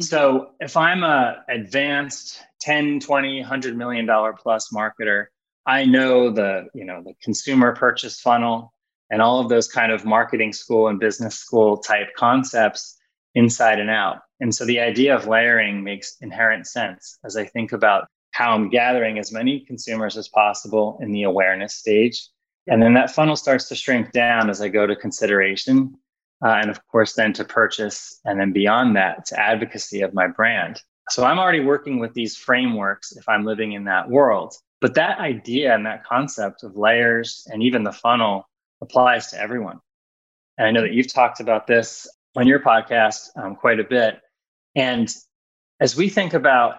So 0.00 0.50
if 0.60 0.76
I'm 0.76 1.04
a 1.04 1.44
advanced 1.48 2.40
10, 2.60 3.00
20, 3.00 3.40
100 3.40 3.76
million 3.76 4.06
dollar 4.06 4.32
plus 4.32 4.70
marketer, 4.74 5.26
I 5.66 5.84
know 5.84 6.30
the, 6.30 6.66
you 6.74 6.84
know, 6.84 7.02
the 7.04 7.14
consumer 7.22 7.74
purchase 7.74 8.20
funnel 8.20 8.72
and 9.10 9.20
all 9.20 9.40
of 9.40 9.48
those 9.48 9.68
kind 9.68 9.92
of 9.92 10.04
marketing 10.04 10.52
school 10.52 10.88
and 10.88 10.98
business 10.98 11.36
school 11.36 11.76
type 11.76 12.08
concepts 12.16 12.98
inside 13.34 13.78
and 13.78 13.90
out. 13.90 14.18
And 14.40 14.54
so 14.54 14.64
the 14.64 14.80
idea 14.80 15.14
of 15.14 15.28
layering 15.28 15.84
makes 15.84 16.16
inherent 16.20 16.66
sense 16.66 17.18
as 17.24 17.36
I 17.36 17.44
think 17.44 17.72
about 17.72 18.08
how 18.32 18.54
I'm 18.54 18.70
gathering 18.70 19.18
as 19.18 19.30
many 19.30 19.60
consumers 19.60 20.16
as 20.16 20.28
possible 20.28 20.98
in 21.00 21.12
the 21.12 21.24
awareness 21.24 21.74
stage. 21.74 22.28
And 22.66 22.82
then 22.82 22.94
that 22.94 23.10
funnel 23.10 23.36
starts 23.36 23.68
to 23.68 23.74
shrink 23.74 24.12
down 24.12 24.48
as 24.48 24.60
I 24.60 24.68
go 24.68 24.86
to 24.86 24.96
consideration. 24.96 25.94
Uh, 26.44 26.58
and 26.60 26.70
of 26.70 26.86
course, 26.88 27.14
then 27.14 27.32
to 27.34 27.44
purchase. 27.44 28.20
And 28.24 28.40
then 28.40 28.52
beyond 28.52 28.96
that, 28.96 29.26
to 29.26 29.40
advocacy 29.40 30.02
of 30.02 30.14
my 30.14 30.26
brand. 30.26 30.80
So 31.10 31.24
I'm 31.24 31.38
already 31.38 31.60
working 31.60 31.98
with 31.98 32.14
these 32.14 32.36
frameworks 32.36 33.12
if 33.16 33.28
I'm 33.28 33.44
living 33.44 33.72
in 33.72 33.84
that 33.84 34.08
world. 34.08 34.54
But 34.80 34.94
that 34.94 35.18
idea 35.18 35.74
and 35.74 35.86
that 35.86 36.04
concept 36.04 36.64
of 36.64 36.76
layers 36.76 37.46
and 37.50 37.62
even 37.62 37.84
the 37.84 37.92
funnel 37.92 38.48
applies 38.80 39.28
to 39.30 39.40
everyone. 39.40 39.78
And 40.58 40.66
I 40.66 40.70
know 40.70 40.82
that 40.82 40.92
you've 40.92 41.12
talked 41.12 41.40
about 41.40 41.66
this 41.66 42.08
on 42.36 42.46
your 42.46 42.60
podcast 42.60 43.28
um, 43.36 43.54
quite 43.56 43.80
a 43.80 43.84
bit. 43.84 44.20
And 44.74 45.12
as 45.80 45.96
we 45.96 46.08
think 46.08 46.34
about 46.34 46.76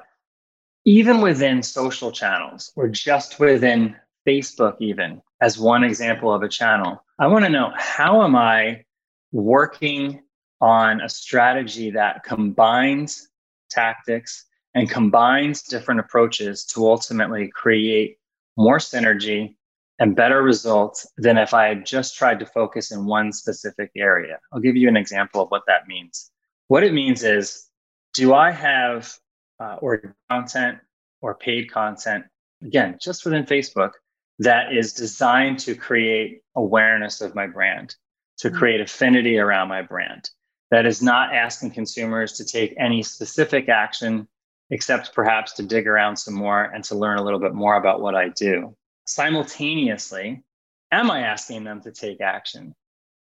even 0.86 1.22
within 1.22 1.64
social 1.64 2.12
channels 2.12 2.72
or 2.76 2.88
just 2.88 3.40
within 3.40 3.96
Facebook, 4.28 4.76
even 4.80 5.22
as 5.42 5.58
one 5.58 5.84
example 5.84 6.34
of 6.34 6.44
a 6.44 6.50
channel, 6.50 7.04
I 7.20 7.28
want 7.28 7.46
to 7.46 7.52
know 7.52 7.72
how 7.76 8.24
am 8.24 8.36
I 8.36 8.84
working 9.34 10.22
on 10.62 11.02
a 11.02 11.10
strategy 11.10 11.92
that 11.92 12.24
combines 12.24 13.28
tactics 13.70 14.46
and 14.76 14.90
combines 14.90 15.64
different 15.64 16.00
approaches 16.00 16.64
to 16.66 16.88
ultimately 16.88 17.50
create 17.50 18.18
more 18.56 18.78
synergy 18.78 19.56
and 20.00 20.16
better 20.16 20.42
results 20.42 21.08
than 21.18 21.38
if 21.38 21.54
I 21.54 21.68
had 21.68 21.86
just 21.86 22.16
tried 22.16 22.40
to 22.40 22.46
focus 22.46 22.92
in 22.92 23.06
one 23.06 23.32
specific 23.34 23.92
area. 23.96 24.40
I'll 24.52 24.60
give 24.60 24.76
you 24.76 24.88
an 24.88 24.98
example 24.98 25.42
of 25.42 25.50
what 25.50 25.64
that 25.68 25.88
means. 25.88 26.32
What 26.68 26.84
it 26.84 26.94
means 26.94 27.24
is, 27.24 27.68
do 28.14 28.34
I 28.34 28.52
have 28.52 29.14
uh, 29.60 29.78
or 29.82 30.16
content 30.30 30.80
or 31.22 31.36
paid 31.36 31.72
content, 31.72 32.26
again, 32.64 32.98
just 33.02 33.26
within 33.26 33.46
Facebook, 33.46 33.92
that 34.40 34.74
is 34.74 34.94
designed 34.94 35.60
to 35.60 35.76
create 35.76 36.42
awareness 36.56 37.22
of 37.22 37.36
my 37.36 37.48
brand, 37.48 37.96
to 38.44 38.50
mm-hmm. 38.50 38.58
create 38.58 38.82
affinity 38.82 39.40
around 39.40 39.68
my 39.68 39.82
brand, 39.82 40.30
that 40.70 40.86
is 40.86 41.02
not 41.02 41.34
asking 41.34 41.72
consumers 41.72 42.34
to 42.34 42.46
take 42.46 42.76
any 42.78 43.02
specific 43.04 43.68
action 43.68 44.28
except 44.70 45.14
perhaps 45.14 45.54
to 45.54 45.64
dig 45.64 45.88
around 45.88 46.16
some 46.16 46.34
more 46.34 46.64
and 46.64 46.84
to 46.86 46.96
learn 46.96 47.18
a 47.18 47.24
little 47.24 47.40
bit 47.40 47.54
more 47.54 47.76
about 47.76 48.00
what 48.00 48.16
I 48.16 48.30
do 48.30 48.76
simultaneously, 49.06 50.44
am 50.92 51.12
I 51.12 51.22
asking 51.22 51.64
them 51.64 51.82
to 51.82 51.92
take 51.92 52.22
action? 52.22 52.76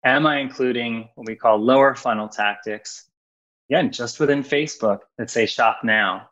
Am 0.04 0.26
I 0.26 0.38
including 0.38 1.08
what 1.14 1.26
we 1.26 1.34
call 1.34 1.58
lower 1.58 1.94
funnel 1.94 2.28
tactics? 2.28 3.08
Again, 3.70 3.90
just 3.90 4.20
within 4.20 4.44
Facebook 4.44 5.00
that 5.18 5.30
say 5.30 5.46
shop 5.46 5.80
now, 5.82 6.30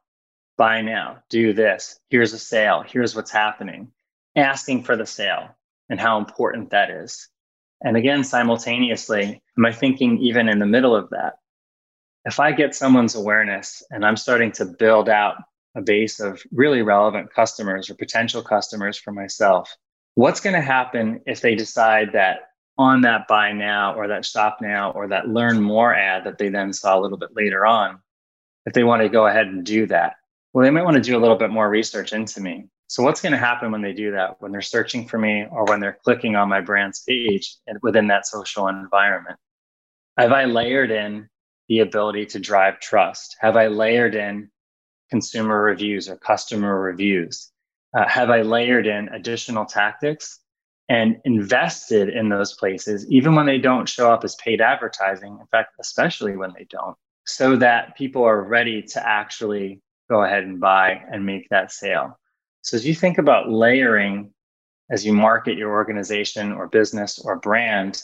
buy 0.56 0.82
now, 0.82 1.18
do 1.28 1.52
this, 1.52 1.98
here's 2.10 2.32
a 2.32 2.38
sale, 2.38 2.84
here's 2.86 3.16
what's 3.16 3.32
happening, 3.32 3.90
asking 4.36 4.84
for 4.84 4.96
the 4.96 5.06
sale 5.06 5.48
and 5.88 5.98
how 5.98 6.18
important 6.18 6.70
that 6.70 6.90
is. 6.90 7.28
And 7.82 7.96
again, 7.96 8.24
simultaneously, 8.24 9.42
am 9.58 9.66
I 9.66 9.72
thinking 9.72 10.18
even 10.18 10.48
in 10.48 10.58
the 10.58 10.66
middle 10.66 10.96
of 10.96 11.10
that? 11.10 11.34
If 12.24 12.40
I 12.40 12.52
get 12.52 12.74
someone's 12.74 13.14
awareness 13.14 13.82
and 13.90 14.04
I'm 14.04 14.16
starting 14.16 14.52
to 14.52 14.64
build 14.64 15.08
out 15.08 15.36
a 15.74 15.82
base 15.82 16.20
of 16.20 16.42
really 16.52 16.82
relevant 16.82 17.32
customers 17.32 17.90
or 17.90 17.94
potential 17.94 18.42
customers 18.42 18.96
for 18.96 19.12
myself. 19.12 19.76
What's 20.14 20.40
going 20.40 20.54
to 20.54 20.62
happen 20.62 21.20
if 21.26 21.40
they 21.40 21.54
decide 21.54 22.12
that 22.12 22.50
on 22.78 23.02
that 23.02 23.26
buy 23.28 23.52
now 23.52 23.94
or 23.94 24.08
that 24.08 24.24
shop 24.24 24.58
now 24.60 24.92
or 24.92 25.08
that 25.08 25.28
learn 25.28 25.60
more 25.60 25.94
ad 25.94 26.24
that 26.24 26.38
they 26.38 26.48
then 26.48 26.72
saw 26.72 26.98
a 26.98 27.00
little 27.00 27.18
bit 27.18 27.34
later 27.34 27.66
on, 27.66 28.00
if 28.66 28.72
they 28.72 28.84
want 28.84 29.02
to 29.02 29.08
go 29.08 29.26
ahead 29.26 29.46
and 29.46 29.64
do 29.64 29.86
that? 29.86 30.14
Well, 30.52 30.64
they 30.64 30.70
might 30.70 30.84
want 30.84 30.94
to 30.94 31.02
do 31.02 31.16
a 31.16 31.20
little 31.20 31.36
bit 31.36 31.50
more 31.50 31.68
research 31.68 32.12
into 32.12 32.40
me. 32.40 32.68
So, 32.86 33.02
what's 33.02 33.22
going 33.22 33.32
to 33.32 33.38
happen 33.38 33.72
when 33.72 33.82
they 33.82 33.92
do 33.92 34.12
that? 34.12 34.40
When 34.40 34.52
they're 34.52 34.60
searching 34.60 35.08
for 35.08 35.18
me 35.18 35.46
or 35.50 35.64
when 35.64 35.80
they're 35.80 35.98
clicking 36.04 36.36
on 36.36 36.48
my 36.48 36.60
brand's 36.60 37.02
page 37.02 37.56
and 37.66 37.78
within 37.82 38.08
that 38.08 38.26
social 38.26 38.68
environment? 38.68 39.38
Have 40.18 40.32
I 40.32 40.44
layered 40.44 40.90
in 40.90 41.28
the 41.68 41.80
ability 41.80 42.26
to 42.26 42.38
drive 42.38 42.80
trust? 42.80 43.36
Have 43.40 43.56
I 43.56 43.68
layered 43.68 44.14
in 44.14 44.50
consumer 45.10 45.62
reviews 45.62 46.08
or 46.08 46.16
customer 46.16 46.78
reviews? 46.78 47.50
Uh, 47.96 48.08
have 48.08 48.30
I 48.30 48.42
layered 48.42 48.86
in 48.86 49.08
additional 49.08 49.64
tactics 49.64 50.40
and 50.88 51.16
invested 51.24 52.10
in 52.10 52.28
those 52.28 52.52
places, 52.54 53.10
even 53.10 53.34
when 53.34 53.46
they 53.46 53.58
don't 53.58 53.88
show 53.88 54.12
up 54.12 54.24
as 54.24 54.34
paid 54.36 54.60
advertising? 54.60 55.38
In 55.40 55.46
fact, 55.46 55.74
especially 55.80 56.36
when 56.36 56.52
they 56.56 56.66
don't, 56.68 56.96
so 57.24 57.56
that 57.56 57.96
people 57.96 58.24
are 58.24 58.42
ready 58.42 58.82
to 58.82 59.08
actually 59.08 59.80
go 60.10 60.22
ahead 60.22 60.44
and 60.44 60.60
buy 60.60 61.02
and 61.10 61.24
make 61.24 61.48
that 61.48 61.72
sale. 61.72 62.18
So, 62.64 62.78
as 62.78 62.86
you 62.86 62.94
think 62.94 63.18
about 63.18 63.50
layering 63.50 64.32
as 64.90 65.04
you 65.04 65.12
market 65.12 65.58
your 65.58 65.72
organization 65.72 66.50
or 66.52 66.66
business 66.66 67.18
or 67.18 67.36
brand, 67.36 68.02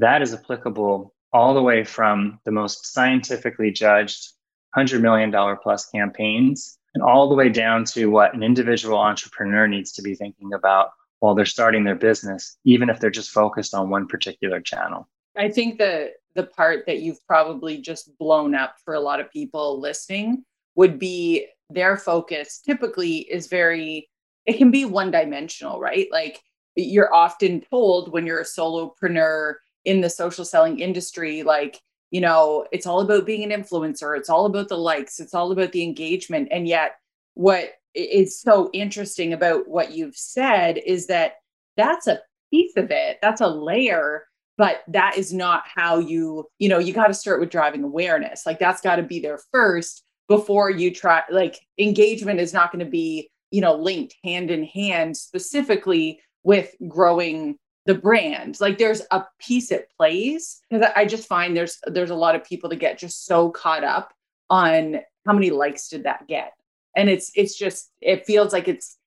that 0.00 0.20
is 0.20 0.34
applicable 0.34 1.14
all 1.32 1.54
the 1.54 1.62
way 1.62 1.84
from 1.84 2.40
the 2.44 2.50
most 2.50 2.92
scientifically 2.92 3.70
judged 3.70 4.32
$100 4.76 5.00
million 5.00 5.32
plus 5.62 5.86
campaigns 5.86 6.76
and 6.94 7.04
all 7.04 7.28
the 7.28 7.36
way 7.36 7.48
down 7.48 7.84
to 7.84 8.06
what 8.06 8.34
an 8.34 8.42
individual 8.42 8.98
entrepreneur 8.98 9.68
needs 9.68 9.92
to 9.92 10.02
be 10.02 10.16
thinking 10.16 10.52
about 10.54 10.90
while 11.20 11.36
they're 11.36 11.44
starting 11.44 11.84
their 11.84 11.94
business, 11.94 12.56
even 12.64 12.90
if 12.90 12.98
they're 12.98 13.10
just 13.10 13.30
focused 13.30 13.74
on 13.74 13.90
one 13.90 14.08
particular 14.08 14.60
channel. 14.60 15.08
I 15.36 15.48
think 15.50 15.78
the 15.78 16.12
the 16.34 16.44
part 16.44 16.86
that 16.86 17.00
you've 17.00 17.24
probably 17.26 17.78
just 17.78 18.16
blown 18.18 18.54
up 18.54 18.76
for 18.84 18.94
a 18.94 19.00
lot 19.00 19.20
of 19.20 19.30
people 19.30 19.80
listening 19.80 20.44
would 20.76 20.98
be 20.98 21.46
their 21.70 21.96
focus 21.96 22.60
typically 22.64 23.18
is 23.30 23.46
very 23.46 24.08
it 24.46 24.56
can 24.56 24.70
be 24.70 24.84
one 24.84 25.10
dimensional 25.10 25.80
right? 25.80 26.08
Like 26.10 26.40
you're 26.76 27.14
often 27.14 27.62
told 27.70 28.12
when 28.12 28.26
you're 28.26 28.40
a 28.40 28.44
solopreneur 28.44 29.54
in 29.84 30.00
the 30.00 30.10
social 30.10 30.44
selling 30.44 30.78
industry 30.78 31.42
like 31.42 31.80
you 32.10 32.20
know 32.20 32.66
it's 32.70 32.86
all 32.86 33.00
about 33.00 33.26
being 33.26 33.50
an 33.50 33.62
influencer 33.62 34.16
it's 34.16 34.28
all 34.28 34.46
about 34.46 34.68
the 34.68 34.76
likes 34.76 35.18
it's 35.18 35.34
all 35.34 35.52
about 35.52 35.72
the 35.72 35.82
engagement 35.82 36.48
and 36.50 36.68
yet 36.68 36.96
what 37.34 37.70
is 37.94 38.40
so 38.40 38.70
interesting 38.72 39.32
about 39.32 39.66
what 39.68 39.92
you've 39.92 40.16
said 40.16 40.78
is 40.86 41.06
that 41.06 41.34
that's 41.76 42.06
a 42.06 42.20
piece 42.50 42.72
of 42.76 42.90
it 42.90 43.18
that's 43.22 43.40
a 43.40 43.48
layer 43.48 44.24
but 44.58 44.82
that 44.86 45.16
is 45.16 45.32
not 45.32 45.62
how 45.64 45.98
you 45.98 46.44
you 46.58 46.68
know 46.68 46.78
you 46.78 46.92
got 46.92 47.06
to 47.06 47.14
start 47.14 47.40
with 47.40 47.50
driving 47.50 47.82
awareness 47.82 48.44
like 48.44 48.58
that's 48.58 48.82
got 48.82 48.96
to 48.96 49.02
be 49.02 49.18
there 49.18 49.40
first 49.50 50.04
before 50.30 50.70
you 50.70 50.94
try 50.94 51.22
like 51.28 51.58
engagement 51.76 52.38
is 52.38 52.54
not 52.54 52.70
going 52.70 52.82
to 52.84 52.90
be 52.90 53.28
you 53.50 53.60
know 53.60 53.74
linked 53.74 54.14
hand 54.22 54.48
in 54.50 54.64
hand 54.64 55.14
specifically 55.16 56.20
with 56.44 56.74
growing 56.88 57.58
the 57.84 57.94
brand. 57.94 58.58
Like 58.60 58.78
there's 58.78 59.02
a 59.10 59.24
piece 59.40 59.72
it 59.72 59.88
plays 59.96 60.60
because 60.70 60.88
i 60.94 61.04
just 61.04 61.26
find 61.26 61.56
there's 61.56 61.78
there's 61.86 62.10
a 62.10 62.14
lot 62.14 62.36
of 62.36 62.44
people 62.44 62.70
that 62.70 62.76
get 62.76 62.96
just 62.96 63.26
so 63.26 63.50
caught 63.50 63.82
up 63.82 64.14
on 64.48 65.00
how 65.26 65.32
many 65.32 65.50
likes 65.50 65.88
did 65.88 66.04
that 66.04 66.26
get. 66.28 66.52
And 66.96 67.10
it's 67.10 67.32
it's 67.34 67.58
just 67.58 67.90
it 68.00 68.24
feels 68.24 68.52
like 68.52 68.68
it's 68.68 68.98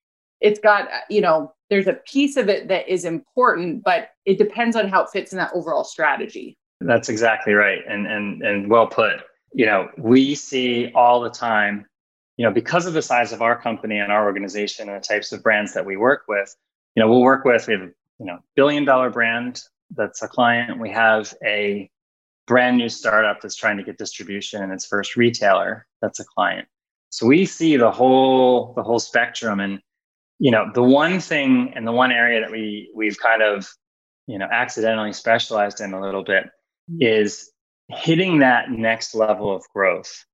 it's 0.42 0.60
got 0.60 0.90
you 1.10 1.22
know 1.22 1.54
there's 1.70 1.88
a 1.88 1.94
piece 1.94 2.36
of 2.36 2.50
it 2.50 2.68
that 2.68 2.90
is 2.90 3.06
important 3.06 3.84
but 3.84 4.10
it 4.26 4.38
depends 4.38 4.76
on 4.76 4.90
how 4.90 5.04
it 5.04 5.10
fits 5.10 5.32
in 5.32 5.38
that 5.38 5.52
overall 5.54 5.86
strategy. 5.86 6.58
That's 6.82 7.08
exactly 7.08 7.54
right 7.54 7.80
and 7.88 8.08
and 8.08 8.42
and 8.42 8.70
well 8.70 8.88
put 8.88 9.22
you 9.54 9.66
know 9.66 9.90
we 9.98 10.36
see 10.36 10.92
all 10.94 11.22
the 11.22 11.30
time 11.30 11.86
you 12.38 12.46
know 12.46 12.52
because 12.52 12.86
of 12.86 12.94
the 12.94 13.02
size 13.02 13.32
of 13.32 13.42
our 13.42 13.60
company 13.60 14.00
and 14.00 14.12
our 14.12 14.26
organization 14.26 14.90
and 14.90 15.02
the 15.02 15.06
types 15.06 15.32
of 15.32 15.44
brands 15.44 15.74
that 15.74 15.86
we 15.86 15.98
work 15.98 16.24
with 16.28 16.56
you 16.96 17.02
know 17.02 17.10
we'll 17.10 17.22
work 17.22 17.46
with 17.46 17.68
we 17.68 17.74
have 17.74 17.90
you 18.20 18.26
know 18.26 18.40
billion 18.56 18.86
dollar 18.86 19.10
brand 19.10 19.62
that's 19.96 20.22
a 20.22 20.28
client. 20.28 20.80
We 20.80 20.90
have 20.92 21.34
a 21.46 21.90
brand 22.48 22.78
new 22.78 22.90
startup 22.90 23.42
that's 23.42 23.56
trying 23.56 23.78
to 23.78 23.84
get 23.84 23.98
distribution 23.98 24.64
in 24.64 24.72
its 24.72 24.86
first 24.86 25.16
retailer 25.16 25.86
that's 26.02 26.20
a 26.20 26.26
client. 26.26 26.68
So 27.10 27.26
we 27.26 27.46
see 27.46 27.78
the 27.78 27.92
whole 27.92 28.74
the 28.76 28.84
whole 28.84 29.00
spectrum. 29.00 29.60
And 29.60 29.80
you 30.40 30.52
know 30.52 30.70
the 30.74 30.84
one 30.84 31.20
thing 31.20 31.74
and 31.76 31.88
the 31.88 31.92
one 31.92 32.12
area 32.12 32.42
that 32.42 32.52
we 32.52 32.92
we've 32.96 33.18
kind 33.20 33.42
of 33.42 33.68
you 34.28 34.38
know 34.38 34.48
accidentally 34.52 35.14
specialized 35.14 35.80
in 35.82 35.94
a 35.94 36.02
little 36.02 36.24
bit 36.24 36.46
mm-hmm. 36.92 37.02
is 37.02 37.52
hitting 37.98 38.40
that 38.40 38.72
next 38.72 39.16
level 39.16 39.56
of 39.56 39.64
growth 39.74 40.26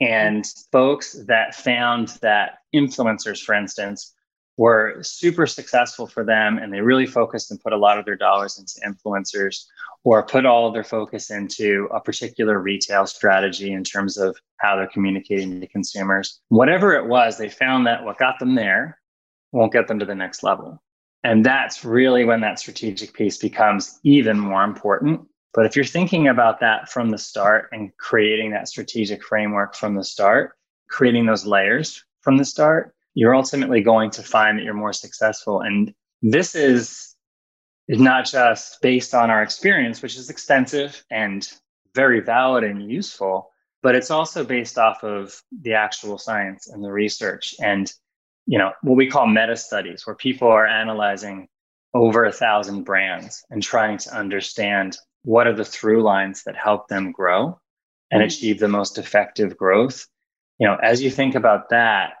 and 0.00 0.44
folks 0.72 1.16
that 1.26 1.54
found 1.54 2.08
that 2.20 2.58
influencers 2.74 3.42
for 3.42 3.54
instance 3.54 4.14
were 4.58 4.98
super 5.02 5.46
successful 5.46 6.06
for 6.06 6.24
them 6.24 6.58
and 6.58 6.72
they 6.72 6.80
really 6.80 7.06
focused 7.06 7.50
and 7.50 7.60
put 7.60 7.72
a 7.72 7.76
lot 7.76 7.98
of 7.98 8.04
their 8.04 8.16
dollars 8.16 8.58
into 8.58 8.80
influencers 8.86 9.66
or 10.04 10.22
put 10.22 10.46
all 10.46 10.66
of 10.66 10.72
their 10.72 10.84
focus 10.84 11.30
into 11.30 11.88
a 11.92 12.00
particular 12.00 12.58
retail 12.58 13.06
strategy 13.06 13.72
in 13.72 13.84
terms 13.84 14.16
of 14.16 14.36
how 14.58 14.76
they're 14.76 14.86
communicating 14.86 15.60
to 15.60 15.66
consumers. 15.66 16.40
Whatever 16.48 16.94
it 16.94 17.06
was, 17.06 17.36
they 17.36 17.48
found 17.48 17.86
that 17.86 18.04
what 18.04 18.18
got 18.18 18.38
them 18.38 18.54
there 18.54 18.98
won't 19.52 19.72
get 19.72 19.88
them 19.88 19.98
to 19.98 20.06
the 20.06 20.14
next 20.14 20.42
level. 20.42 20.82
And 21.22 21.44
that's 21.44 21.84
really 21.84 22.24
when 22.24 22.40
that 22.42 22.58
strategic 22.58 23.12
piece 23.14 23.36
becomes 23.36 23.98
even 24.04 24.38
more 24.38 24.64
important. 24.64 25.26
But 25.56 25.64
if 25.64 25.74
you're 25.74 25.86
thinking 25.86 26.28
about 26.28 26.60
that 26.60 26.90
from 26.90 27.08
the 27.08 27.16
start 27.18 27.70
and 27.72 27.90
creating 27.96 28.50
that 28.50 28.68
strategic 28.68 29.24
framework 29.24 29.74
from 29.74 29.94
the 29.94 30.04
start, 30.04 30.52
creating 30.90 31.24
those 31.24 31.46
layers 31.46 32.04
from 32.20 32.36
the 32.36 32.44
start, 32.44 32.94
you're 33.14 33.34
ultimately 33.34 33.80
going 33.80 34.10
to 34.10 34.22
find 34.22 34.58
that 34.58 34.64
you're 34.64 34.74
more 34.74 34.92
successful. 34.92 35.62
And 35.62 35.94
this 36.20 36.54
is 36.54 37.16
not 37.88 38.26
just 38.26 38.82
based 38.82 39.14
on 39.14 39.30
our 39.30 39.42
experience, 39.42 40.02
which 40.02 40.16
is 40.16 40.28
extensive 40.28 41.02
and 41.10 41.50
very 41.94 42.20
valid 42.20 42.62
and 42.62 42.90
useful, 42.90 43.50
but 43.82 43.94
it's 43.94 44.10
also 44.10 44.44
based 44.44 44.76
off 44.76 45.02
of 45.04 45.40
the 45.62 45.72
actual 45.72 46.18
science 46.18 46.68
and 46.68 46.84
the 46.84 46.92
research 46.92 47.54
and 47.62 47.92
you 48.46 48.58
know 48.58 48.72
what 48.82 48.96
we 48.96 49.08
call 49.08 49.26
meta 49.26 49.56
studies 49.56 50.06
where 50.06 50.14
people 50.14 50.48
are 50.48 50.66
analyzing 50.66 51.48
over 51.94 52.24
a 52.24 52.32
thousand 52.32 52.84
brands 52.84 53.44
and 53.50 53.62
trying 53.62 53.98
to 53.98 54.14
understand 54.14 54.96
what 55.26 55.46
are 55.46 55.52
the 55.52 55.64
through 55.64 56.02
lines 56.02 56.44
that 56.44 56.56
help 56.56 56.88
them 56.88 57.10
grow 57.10 57.58
and 58.10 58.20
mm-hmm. 58.20 58.26
achieve 58.26 58.58
the 58.60 58.68
most 58.68 58.96
effective 58.96 59.56
growth? 59.56 60.06
You 60.58 60.68
know 60.68 60.76
as 60.76 61.02
you 61.02 61.10
think 61.10 61.34
about 61.34 61.68
that 61.70 62.14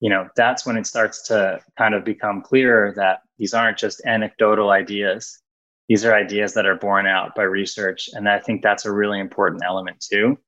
you 0.00 0.08
know 0.08 0.28
that's 0.36 0.64
when 0.64 0.76
it 0.76 0.86
starts 0.86 1.28
to 1.28 1.60
kind 1.76 1.94
of 1.94 2.04
become 2.04 2.40
clearer 2.40 2.92
that 2.96 3.20
these 3.38 3.52
aren't 3.52 3.78
just 3.78 4.00
anecdotal 4.06 4.70
ideas. 4.70 5.38
These 5.88 6.04
are 6.04 6.14
ideas 6.14 6.54
that 6.54 6.66
are 6.66 6.76
borne 6.76 7.06
out 7.06 7.34
by 7.34 7.42
research 7.42 8.08
and 8.14 8.28
i 8.28 8.38
think 8.38 8.62
that's 8.62 8.86
a 8.86 8.92
really 8.92 9.20
important 9.20 9.62
element 9.64 10.00
too 10.00 10.38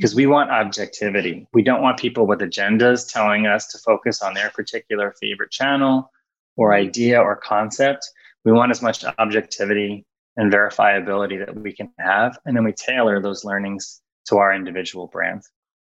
because 0.00 0.14
we 0.14 0.26
want 0.26 0.50
objectivity. 0.50 1.46
We 1.52 1.62
don't 1.62 1.82
want 1.82 1.98
people 1.98 2.26
with 2.26 2.40
agendas 2.40 3.06
telling 3.12 3.46
us 3.46 3.66
to 3.66 3.78
focus 3.78 4.22
on 4.22 4.32
their 4.32 4.48
particular 4.48 5.14
favorite 5.20 5.50
channel 5.50 6.10
or 6.56 6.72
idea 6.72 7.20
or 7.20 7.36
concept. 7.36 8.08
We 8.46 8.50
want 8.50 8.70
as 8.70 8.80
much 8.80 9.04
objectivity 9.18 10.06
and 10.36 10.52
verifiability 10.52 11.44
that 11.44 11.54
we 11.54 11.72
can 11.72 11.90
have 11.98 12.38
and 12.44 12.56
then 12.56 12.64
we 12.64 12.72
tailor 12.72 13.20
those 13.20 13.44
learnings 13.44 14.00
to 14.26 14.36
our 14.36 14.54
individual 14.54 15.08
brands 15.08 15.50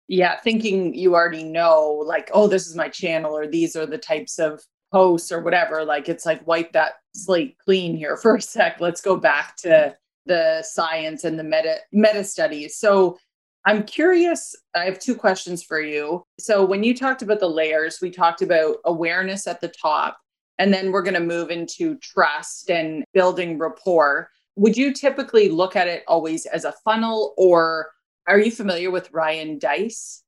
yeah, 0.08 0.38
thinking 0.40 0.94
you 0.94 1.14
already 1.14 1.44
know, 1.44 2.02
like, 2.06 2.30
oh, 2.34 2.46
this 2.46 2.66
is 2.66 2.76
my 2.76 2.88
channel, 2.88 3.34
or 3.36 3.46
these 3.46 3.76
are 3.76 3.86
the 3.86 3.98
types 3.98 4.38
of 4.38 4.62
posts, 4.92 5.32
or 5.32 5.40
whatever. 5.40 5.84
Like, 5.84 6.08
it's 6.08 6.26
like 6.26 6.46
wipe 6.46 6.72
that 6.72 6.94
slate 7.14 7.56
clean 7.64 7.96
here 7.96 8.16
for 8.22 8.36
a 8.36 8.42
sec. 8.42 8.80
Let's 8.80 9.00
go 9.00 9.16
back 9.16 9.56
to 9.58 9.96
the 10.26 10.62
science 10.62 11.24
and 11.24 11.38
the 11.38 11.44
meta 11.44 11.78
meta 11.92 12.24
studies. 12.24 12.76
So 12.76 13.18
I'm 13.64 13.84
curious. 13.84 14.54
I 14.74 14.84
have 14.84 14.98
two 14.98 15.14
questions 15.14 15.62
for 15.62 15.80
you. 15.80 16.24
So 16.38 16.64
when 16.64 16.82
you 16.84 16.94
talked 16.94 17.22
about 17.22 17.40
the 17.40 17.48
layers, 17.48 18.00
we 18.02 18.10
talked 18.10 18.42
about 18.42 18.76
awareness 18.84 19.46
at 19.46 19.60
the 19.60 19.68
top, 19.68 20.18
and 20.58 20.72
then 20.72 20.92
we're 20.92 21.02
going 21.02 21.14
to 21.14 21.20
move 21.20 21.50
into 21.50 21.96
trust 21.98 22.70
and 22.70 23.04
building 23.12 23.58
rapport. 23.58 24.30
Would 24.56 24.76
you 24.76 24.92
typically 24.92 25.48
look 25.48 25.76
at 25.76 25.88
it 25.88 26.04
always 26.06 26.46
as 26.46 26.64
a 26.64 26.72
funnel 26.84 27.34
or 27.36 27.90
are 28.26 28.38
you 28.38 28.50
familiar 28.50 28.90
with 28.90 29.10
Ryan 29.12 29.58
Deiss? 29.58 30.22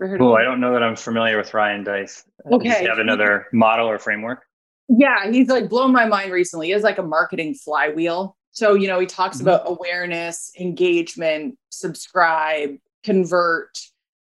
Oh, 0.00 0.34
I 0.34 0.44
don't 0.44 0.60
know 0.60 0.72
that 0.72 0.82
I'm 0.82 0.96
familiar 0.96 1.36
with 1.36 1.54
Ryan 1.54 1.82
Deiss. 1.82 2.24
Okay. 2.50 2.68
Does 2.68 2.78
he 2.78 2.86
have 2.86 2.98
another 2.98 3.46
model 3.52 3.88
or 3.88 3.98
framework? 3.98 4.44
Yeah, 4.88 5.30
he's 5.30 5.48
like 5.48 5.68
blown 5.68 5.92
my 5.92 6.06
mind 6.06 6.32
recently. 6.32 6.66
He 6.66 6.72
has 6.72 6.82
like 6.82 6.98
a 6.98 7.02
marketing 7.02 7.54
flywheel. 7.54 8.36
So, 8.52 8.74
you 8.74 8.88
know, 8.88 8.98
he 8.98 9.06
talks 9.06 9.38
mm-hmm. 9.38 9.48
about 9.48 9.62
awareness, 9.66 10.52
engagement, 10.58 11.58
subscribe, 11.70 12.76
convert, 13.04 13.78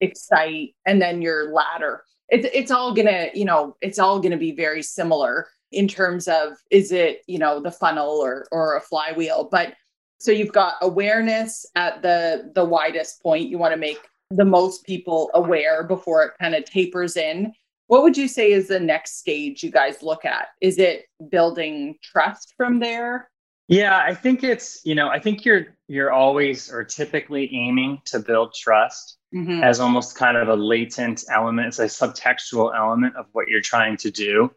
excite, 0.02 0.76
and 0.86 1.02
then 1.02 1.22
your 1.22 1.54
ladder. 1.54 2.04
It's 2.32 2.48
it's 2.54 2.72
all 2.72 2.94
gonna, 2.94 3.30
you 3.34 3.46
know, 3.46 3.76
it's 3.82 4.00
all 4.00 4.20
gonna 4.20 4.38
be 4.38 4.52
very 4.52 4.84
similar 4.84 5.48
in 5.72 5.88
terms 5.88 6.28
of 6.28 6.54
is 6.72 6.92
it, 6.92 7.22
you 7.28 7.40
know, 7.40 7.60
the 7.60 7.72
funnel 7.72 8.10
or 8.10 8.48
or 8.52 8.76
a 8.76 8.82
flywheel. 8.82 9.50
But 9.52 9.74
so 10.20 10.32
you've 10.32 10.52
got 10.52 10.76
awareness 10.82 11.66
at 11.76 12.02
the 12.02 12.52
the 12.56 12.66
widest 12.66 13.22
point. 13.24 13.50
You 13.50 13.58
want 13.58 13.74
to 13.74 13.80
make 13.80 14.00
the 14.32 14.46
most 14.46 14.86
people 14.86 15.32
aware 15.34 15.84
before 15.84 16.24
it 16.24 16.34
kind 16.40 16.56
of 16.56 16.66
tapers 16.66 17.18
in. 17.18 17.54
What 17.88 18.04
would 18.04 18.18
you 18.18 18.28
say 18.28 18.52
is 18.52 18.68
the 18.68 18.80
next 18.80 19.18
stage 19.18 19.64
you 19.64 19.72
guys 19.72 20.04
look 20.04 20.24
at? 20.26 20.50
Is 20.62 20.78
it 20.78 21.06
building 21.32 21.98
trust 22.04 22.54
from 22.56 22.80
there? 22.80 23.29
Yeah, 23.70 23.98
I 23.98 24.16
think 24.16 24.44
it's, 24.44 24.82
you 24.84 24.96
know, 24.96 25.10
I 25.10 25.20
think 25.20 25.46
you're 25.46 25.68
you're 25.88 26.12
always 26.12 26.72
or 26.72 26.84
typically 26.84 27.50
aiming 27.54 28.02
to 28.06 28.20
build 28.20 28.54
trust 28.54 29.18
mm-hmm. 29.34 29.64
as 29.64 29.80
almost 29.80 30.18
kind 30.18 30.38
of 30.38 30.50
a 30.50 30.56
latent 30.56 31.24
element, 31.32 31.68
it's 31.68 31.80
a 31.80 31.86
subtextual 31.86 32.76
element 32.76 33.16
of 33.16 33.28
what 33.32 33.48
you're 33.48 33.62
trying 33.62 33.96
to 33.98 34.12
do. 34.12 34.52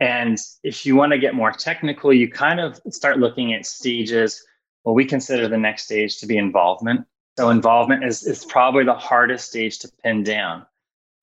And 0.00 0.38
if 0.62 0.86
you 0.86 0.96
want 0.96 1.12
to 1.12 1.18
get 1.18 1.34
more 1.34 1.52
technical, 1.52 2.12
you 2.12 2.30
kind 2.30 2.60
of 2.60 2.80
start 2.90 3.18
looking 3.18 3.54
at 3.54 3.66
stages 3.66 4.44
well, 4.84 4.94
we 4.94 5.04
consider 5.04 5.48
the 5.48 5.58
next 5.58 5.84
stage 5.84 6.18
to 6.18 6.26
be 6.26 6.36
involvement. 6.36 7.06
So 7.38 7.50
involvement 7.50 8.04
is, 8.04 8.22
is 8.22 8.44
probably 8.44 8.84
the 8.84 8.94
hardest 8.94 9.48
stage 9.48 9.78
to 9.80 9.90
pin 10.02 10.22
down. 10.22 10.66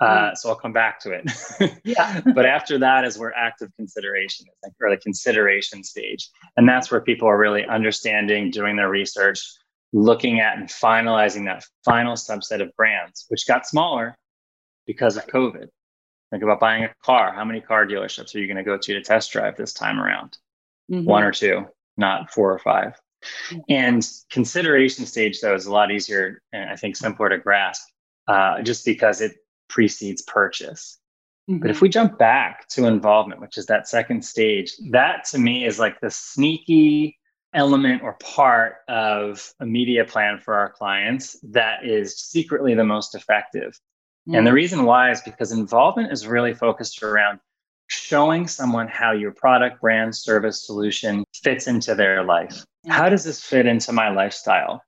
Uh, 0.01 0.33
so 0.33 0.49
I'll 0.49 0.55
come 0.55 0.73
back 0.73 0.99
to 1.01 1.11
it. 1.11 1.79
yeah. 1.83 2.21
but 2.33 2.45
after 2.45 2.79
that 2.79 3.05
is 3.05 3.19
where 3.19 3.35
active 3.37 3.69
consideration 3.75 4.47
is, 4.47 4.73
or 4.81 4.89
the 4.89 4.97
consideration 4.97 5.83
stage. 5.83 6.27
And 6.57 6.67
that's 6.67 6.91
where 6.91 7.01
people 7.01 7.27
are 7.27 7.37
really 7.37 7.65
understanding, 7.65 8.49
doing 8.49 8.75
their 8.75 8.89
research, 8.89 9.39
looking 9.93 10.39
at 10.39 10.57
and 10.57 10.67
finalizing 10.67 11.45
that 11.45 11.63
final 11.85 12.15
subset 12.15 12.61
of 12.61 12.75
brands, 12.75 13.25
which 13.29 13.47
got 13.47 13.67
smaller 13.67 14.17
because 14.87 15.17
of 15.17 15.27
COVID. 15.27 15.67
Think 16.31 16.43
about 16.43 16.59
buying 16.59 16.85
a 16.85 16.89
car. 17.03 17.31
How 17.33 17.45
many 17.45 17.61
car 17.61 17.85
dealerships 17.85 18.33
are 18.33 18.39
you 18.39 18.47
going 18.47 18.57
to 18.57 18.63
go 18.63 18.77
to 18.77 18.93
to 18.93 19.01
test 19.01 19.31
drive 19.31 19.55
this 19.55 19.73
time 19.73 19.99
around? 19.99 20.37
Mm-hmm. 20.89 21.05
One 21.05 21.23
or 21.23 21.31
two, 21.31 21.67
not 21.97 22.31
four 22.31 22.51
or 22.51 22.59
five. 22.59 22.99
And 23.69 24.07
consideration 24.31 25.05
stage, 25.05 25.41
though, 25.41 25.53
is 25.53 25.67
a 25.67 25.71
lot 25.71 25.91
easier 25.91 26.41
and 26.51 26.69
I 26.71 26.75
think 26.75 26.95
simpler 26.95 27.29
to 27.29 27.37
grasp 27.37 27.87
uh, 28.27 28.61
just 28.61 28.85
because 28.85 29.21
it 29.21 29.33
precedes 29.71 30.21
purchase. 30.21 30.99
Mm-hmm. 31.49 31.61
But 31.61 31.69
if 31.71 31.77
mm-hmm. 31.77 31.85
we 31.85 31.89
jump 31.89 32.19
back 32.19 32.67
to 32.69 32.85
involvement, 32.85 33.41
which 33.41 33.57
is 33.57 33.65
that 33.67 33.87
second 33.87 34.23
stage, 34.23 34.73
that 34.91 35.25
to 35.31 35.39
me 35.39 35.65
is 35.65 35.79
like 35.79 35.99
the 35.99 36.11
sneaky 36.11 37.17
element 37.53 38.03
or 38.03 38.13
part 38.13 38.75
of 38.87 39.53
a 39.59 39.65
media 39.65 40.05
plan 40.05 40.39
for 40.39 40.53
our 40.53 40.69
clients 40.69 41.37
that 41.43 41.85
is 41.85 42.17
secretly 42.17 42.75
the 42.75 42.83
most 42.83 43.15
effective. 43.15 43.71
Mm-hmm. 44.27 44.35
And 44.35 44.47
the 44.47 44.51
mm. 44.51 44.55
reason 44.55 44.85
why 44.85 45.11
is 45.11 45.21
because 45.21 45.51
involvement 45.51 46.11
is 46.11 46.27
really 46.27 46.53
focused 46.53 47.01
around 47.01 47.39
showing 47.87 48.47
someone 48.47 48.87
how 48.87 49.11
your 49.11 49.31
product, 49.31 49.81
brand, 49.81 50.15
service, 50.15 50.65
solution 50.65 51.25
fits 51.43 51.67
into 51.67 51.95
their 51.95 52.23
life. 52.23 52.63
How 52.87 53.09
does 53.09 53.23
this 53.23 53.43
fit 53.43 53.65
into 53.65 53.91
my 53.91 54.09
lifestyle? 54.09 54.81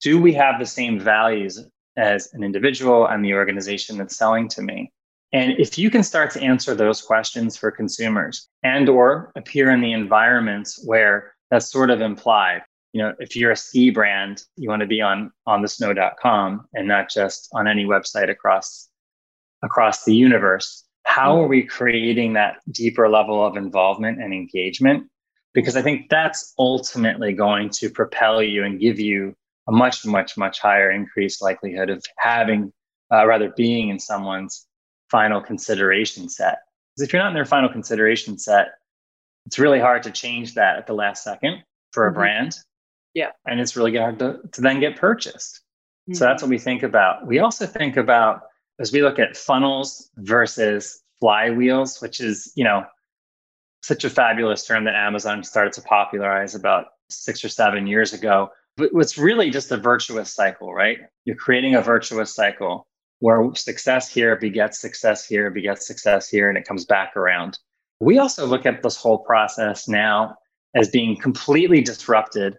Do 0.00 0.20
we 0.20 0.32
have 0.32 0.58
the 0.58 0.66
same 0.66 0.98
values 0.98 1.60
as 1.96 2.32
an 2.32 2.42
individual 2.42 3.06
and 3.06 3.24
the 3.24 3.34
organization 3.34 3.98
that's 3.98 4.16
selling 4.16 4.48
to 4.48 4.62
me? 4.62 4.92
And 5.32 5.52
if 5.58 5.78
you 5.78 5.90
can 5.90 6.02
start 6.02 6.30
to 6.32 6.42
answer 6.42 6.74
those 6.74 7.02
questions 7.02 7.56
for 7.56 7.70
consumers 7.70 8.48
and 8.64 8.88
or 8.88 9.32
appear 9.36 9.70
in 9.70 9.80
the 9.80 9.92
environments 9.92 10.82
where 10.84 11.34
that's 11.50 11.70
sort 11.70 11.90
of 11.90 12.00
implied, 12.00 12.62
you 12.92 13.00
know, 13.00 13.14
if 13.20 13.36
you're 13.36 13.52
a 13.52 13.56
ski 13.56 13.90
brand, 13.90 14.42
you 14.56 14.68
want 14.68 14.80
to 14.80 14.86
be 14.86 15.00
on 15.00 15.30
on 15.46 15.62
the 15.62 15.68
snow.com 15.68 16.66
and 16.74 16.88
not 16.88 17.10
just 17.10 17.48
on 17.52 17.68
any 17.68 17.84
website 17.84 18.28
across 18.28 18.88
across 19.62 20.04
the 20.04 20.14
universe. 20.14 20.84
How 21.04 21.40
are 21.40 21.46
we 21.46 21.62
creating 21.62 22.32
that 22.34 22.56
deeper 22.70 23.08
level 23.08 23.44
of 23.44 23.56
involvement 23.56 24.20
and 24.20 24.32
engagement? 24.32 25.08
Because 25.54 25.76
I 25.76 25.82
think 25.82 26.08
that's 26.08 26.54
ultimately 26.58 27.32
going 27.32 27.70
to 27.70 27.90
propel 27.90 28.42
you 28.42 28.64
and 28.64 28.80
give 28.80 28.98
you 28.98 29.34
a 29.70 29.72
much, 29.72 30.04
much, 30.04 30.36
much 30.36 30.58
higher 30.58 30.90
increased 30.90 31.40
likelihood 31.40 31.90
of 31.90 32.04
having, 32.18 32.72
uh, 33.12 33.24
rather 33.26 33.52
being 33.56 33.88
in 33.88 33.98
someone's 33.98 34.66
final 35.10 35.40
consideration 35.40 36.28
set. 36.28 36.58
Because 36.94 37.06
if 37.06 37.12
you're 37.12 37.22
not 37.22 37.28
in 37.28 37.34
their 37.34 37.44
final 37.44 37.70
consideration 37.70 38.36
set, 38.36 38.72
it's 39.46 39.58
really 39.58 39.78
hard 39.78 40.02
to 40.02 40.10
change 40.10 40.54
that 40.54 40.76
at 40.76 40.86
the 40.86 40.92
last 40.92 41.22
second 41.22 41.62
for 41.92 42.06
a 42.06 42.10
mm-hmm. 42.10 42.18
brand. 42.18 42.56
Yeah. 43.14 43.30
And 43.46 43.60
it's 43.60 43.76
really 43.76 43.96
hard 43.96 44.18
to, 44.18 44.40
to 44.52 44.60
then 44.60 44.80
get 44.80 44.96
purchased. 44.96 45.60
Mm-hmm. 46.08 46.14
So 46.14 46.24
that's 46.24 46.42
what 46.42 46.50
we 46.50 46.58
think 46.58 46.82
about. 46.82 47.26
We 47.26 47.38
also 47.38 47.66
think 47.66 47.96
about 47.96 48.42
as 48.80 48.92
we 48.92 49.02
look 49.02 49.18
at 49.18 49.36
funnels 49.36 50.10
versus 50.16 51.00
flywheels, 51.22 52.02
which 52.02 52.20
is, 52.20 52.52
you 52.56 52.64
know, 52.64 52.84
such 53.82 54.04
a 54.04 54.10
fabulous 54.10 54.66
term 54.66 54.84
that 54.84 54.94
Amazon 54.94 55.44
started 55.44 55.72
to 55.74 55.82
popularize 55.82 56.54
about 56.54 56.86
six 57.08 57.44
or 57.44 57.48
seven 57.48 57.86
years 57.86 58.12
ago. 58.12 58.50
But 58.76 58.90
it's 58.94 59.18
really 59.18 59.50
just 59.50 59.72
a 59.72 59.76
virtuous 59.76 60.32
cycle, 60.32 60.72
right? 60.72 60.98
You're 61.24 61.36
creating 61.36 61.74
a 61.74 61.82
virtuous 61.82 62.34
cycle 62.34 62.86
where 63.18 63.54
success 63.54 64.08
here 64.08 64.36
begets 64.36 64.80
success 64.80 65.26
here, 65.26 65.50
begets 65.50 65.86
success 65.86 66.28
here, 66.28 66.48
and 66.48 66.56
it 66.56 66.66
comes 66.66 66.84
back 66.84 67.16
around. 67.16 67.58
We 68.00 68.18
also 68.18 68.46
look 68.46 68.64
at 68.64 68.82
this 68.82 68.96
whole 68.96 69.18
process 69.18 69.86
now 69.86 70.36
as 70.74 70.88
being 70.88 71.16
completely 71.16 71.82
disrupted 71.82 72.56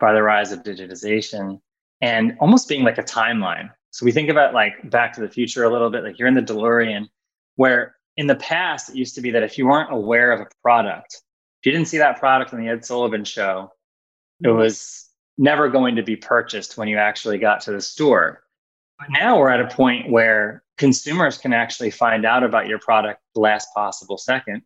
by 0.00 0.12
the 0.12 0.22
rise 0.22 0.50
of 0.50 0.64
digitization 0.64 1.60
and 2.00 2.36
almost 2.40 2.68
being 2.68 2.82
like 2.82 2.98
a 2.98 3.04
timeline. 3.04 3.70
So 3.92 4.04
we 4.04 4.10
think 4.10 4.28
about 4.28 4.54
like 4.54 4.90
back 4.90 5.12
to 5.14 5.20
the 5.20 5.28
future 5.28 5.64
a 5.64 5.70
little 5.70 5.90
bit, 5.90 6.02
like 6.02 6.18
you're 6.18 6.28
in 6.28 6.34
the 6.34 6.42
DeLorean, 6.42 7.06
where 7.56 7.94
in 8.16 8.26
the 8.26 8.34
past 8.36 8.90
it 8.90 8.96
used 8.96 9.14
to 9.14 9.20
be 9.20 9.30
that 9.30 9.44
if 9.44 9.56
you 9.56 9.66
weren't 9.66 9.92
aware 9.92 10.32
of 10.32 10.40
a 10.40 10.46
product, 10.62 11.22
if 11.60 11.66
you 11.66 11.72
didn't 11.72 11.86
see 11.86 11.98
that 11.98 12.18
product 12.18 12.52
on 12.52 12.60
the 12.60 12.68
Ed 12.68 12.84
Sullivan 12.84 13.24
show, 13.24 13.70
it 14.42 14.48
was 14.48 15.08
never 15.38 15.68
going 15.68 15.96
to 15.96 16.02
be 16.02 16.16
purchased 16.16 16.76
when 16.76 16.88
you 16.88 16.98
actually 16.98 17.38
got 17.38 17.62
to 17.62 17.72
the 17.72 17.80
store. 17.80 18.42
But 18.98 19.08
now 19.10 19.38
we're 19.38 19.50
at 19.50 19.60
a 19.60 19.74
point 19.74 20.10
where 20.10 20.62
consumers 20.78 21.38
can 21.38 21.52
actually 21.52 21.90
find 21.90 22.24
out 22.24 22.44
about 22.44 22.68
your 22.68 22.78
product 22.78 23.20
the 23.34 23.40
last 23.40 23.68
possible 23.74 24.18
second. 24.18 24.62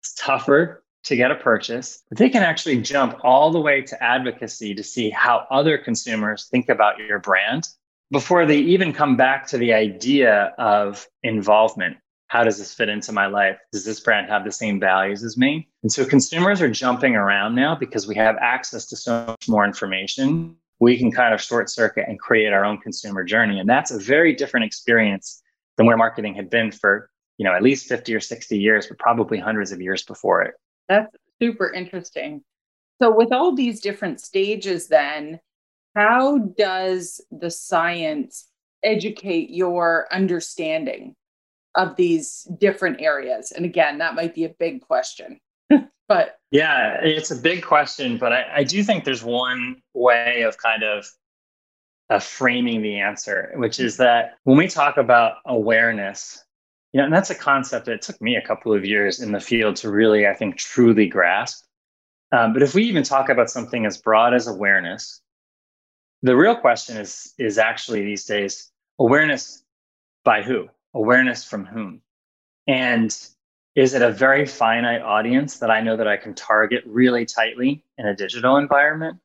It's 0.00 0.14
tougher 0.14 0.84
to 1.04 1.16
get 1.16 1.30
a 1.30 1.36
purchase, 1.36 2.02
but 2.08 2.18
they 2.18 2.30
can 2.30 2.42
actually 2.42 2.80
jump 2.80 3.18
all 3.22 3.50
the 3.50 3.60
way 3.60 3.82
to 3.82 4.02
advocacy 4.02 4.74
to 4.74 4.82
see 4.82 5.10
how 5.10 5.46
other 5.50 5.78
consumers 5.78 6.46
think 6.50 6.68
about 6.68 6.98
your 6.98 7.18
brand 7.18 7.68
before 8.10 8.46
they 8.46 8.58
even 8.58 8.92
come 8.92 9.16
back 9.16 9.46
to 9.48 9.58
the 9.58 9.72
idea 9.72 10.54
of 10.58 11.06
involvement. 11.22 11.96
How 12.34 12.42
does 12.42 12.58
this 12.58 12.74
fit 12.74 12.88
into 12.88 13.12
my 13.12 13.26
life? 13.28 13.60
Does 13.70 13.84
this 13.84 14.00
brand 14.00 14.28
have 14.28 14.44
the 14.44 14.50
same 14.50 14.80
values 14.80 15.22
as 15.22 15.38
me? 15.38 15.68
And 15.84 15.92
so 15.92 16.04
consumers 16.04 16.60
are 16.60 16.68
jumping 16.68 17.14
around 17.14 17.54
now 17.54 17.76
because 17.76 18.08
we 18.08 18.16
have 18.16 18.36
access 18.40 18.86
to 18.86 18.96
so 18.96 19.26
much 19.26 19.48
more 19.48 19.64
information. 19.64 20.56
We 20.80 20.98
can 20.98 21.12
kind 21.12 21.32
of 21.32 21.40
short 21.40 21.70
circuit 21.70 22.06
and 22.08 22.18
create 22.18 22.52
our 22.52 22.64
own 22.64 22.78
consumer 22.78 23.22
journey. 23.22 23.60
And 23.60 23.68
that's 23.68 23.92
a 23.92 24.00
very 24.00 24.34
different 24.34 24.66
experience 24.66 25.44
than 25.76 25.86
where 25.86 25.96
marketing 25.96 26.34
had 26.34 26.50
been 26.50 26.72
for, 26.72 27.08
you 27.38 27.44
know, 27.44 27.54
at 27.54 27.62
least 27.62 27.86
50 27.88 28.12
or 28.12 28.18
60 28.18 28.58
years, 28.58 28.88
but 28.88 28.98
probably 28.98 29.38
hundreds 29.38 29.70
of 29.70 29.80
years 29.80 30.02
before 30.02 30.42
it. 30.42 30.54
That's 30.88 31.14
super 31.40 31.72
interesting. 31.72 32.42
So, 33.00 33.14
with 33.14 33.30
all 33.30 33.54
these 33.54 33.80
different 33.80 34.20
stages, 34.20 34.88
then, 34.88 35.38
how 35.94 36.38
does 36.38 37.20
the 37.30 37.52
science 37.52 38.48
educate 38.82 39.50
your 39.50 40.08
understanding 40.12 41.14
of 41.74 41.96
these 41.96 42.46
different 42.58 43.00
areas? 43.00 43.52
And 43.52 43.64
again, 43.64 43.98
that 43.98 44.14
might 44.14 44.34
be 44.34 44.44
a 44.44 44.54
big 44.58 44.80
question. 44.80 45.40
but 46.08 46.38
yeah, 46.50 46.98
it's 47.02 47.30
a 47.30 47.36
big 47.36 47.64
question, 47.64 48.18
but 48.18 48.32
I, 48.32 48.44
I, 48.56 48.64
do 48.64 48.82
think 48.82 49.04
there's 49.04 49.24
one 49.24 49.82
way 49.94 50.42
of 50.42 50.58
kind 50.58 50.82
of 50.82 51.06
framing 52.22 52.82
the 52.82 53.00
answer, 53.00 53.52
which 53.56 53.80
is 53.80 53.96
that 53.96 54.34
when 54.44 54.56
we 54.56 54.68
talk 54.68 54.96
about 54.96 55.36
awareness, 55.46 56.44
you 56.92 56.98
know, 56.98 57.04
and 57.04 57.12
that's 57.12 57.30
a 57.30 57.34
concept 57.34 57.86
that 57.86 58.02
took 58.02 58.20
me 58.20 58.36
a 58.36 58.46
couple 58.46 58.72
of 58.72 58.84
years 58.84 59.20
in 59.20 59.32
the 59.32 59.40
field 59.40 59.76
to 59.76 59.90
really, 59.90 60.28
I 60.28 60.34
think, 60.34 60.56
truly 60.56 61.08
grasp. 61.08 61.64
Um, 62.30 62.52
but 62.52 62.62
if 62.62 62.74
we 62.74 62.84
even 62.84 63.02
talk 63.02 63.28
about 63.28 63.50
something 63.50 63.86
as 63.86 63.98
broad 63.98 64.34
as 64.34 64.46
awareness, 64.46 65.20
the 66.22 66.36
real 66.36 66.56
question 66.56 66.96
is 66.96 67.34
is 67.38 67.58
actually 67.58 68.04
these 68.04 68.24
days 68.24 68.70
awareness 68.98 69.64
by 70.24 70.42
who? 70.42 70.68
Awareness 70.94 71.44
from 71.44 71.66
whom? 71.66 72.00
And 72.66 73.16
is 73.74 73.94
it 73.94 74.02
a 74.02 74.10
very 74.10 74.46
finite 74.46 75.02
audience 75.02 75.58
that 75.58 75.70
I 75.70 75.80
know 75.80 75.96
that 75.96 76.06
I 76.06 76.16
can 76.16 76.34
target 76.34 76.84
really 76.86 77.26
tightly 77.26 77.84
in 77.98 78.06
a 78.06 78.14
digital 78.14 78.56
environment? 78.56 79.18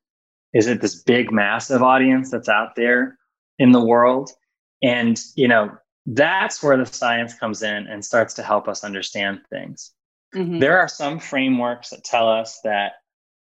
Is 0.54 0.68
it 0.68 0.82
this 0.82 1.04
big, 1.04 1.32
massive 1.32 1.84
audience 1.84 2.32
that's 2.32 2.50
out 2.50 2.76
there 2.76 3.18
in 3.60 3.72
the 3.72 3.84
world? 3.84 4.32
And, 4.82 5.20
you 5.36 5.48
know, 5.48 5.72
that's 6.08 6.64
where 6.64 6.78
the 6.78 6.86
science 6.86 7.36
comes 7.36 7.62
in 7.62 7.86
and 7.88 8.04
starts 8.04 8.34
to 8.36 8.44
help 8.44 8.68
us 8.68 8.84
understand 8.84 9.42
things. 9.52 9.92
Mm-hmm. 10.34 10.60
There 10.60 10.80
are 10.80 10.88
some 10.88 11.20
frameworks 11.20 11.92
that 11.92 12.04
tell 12.04 12.28
us 12.30 12.60
that, 12.64 12.94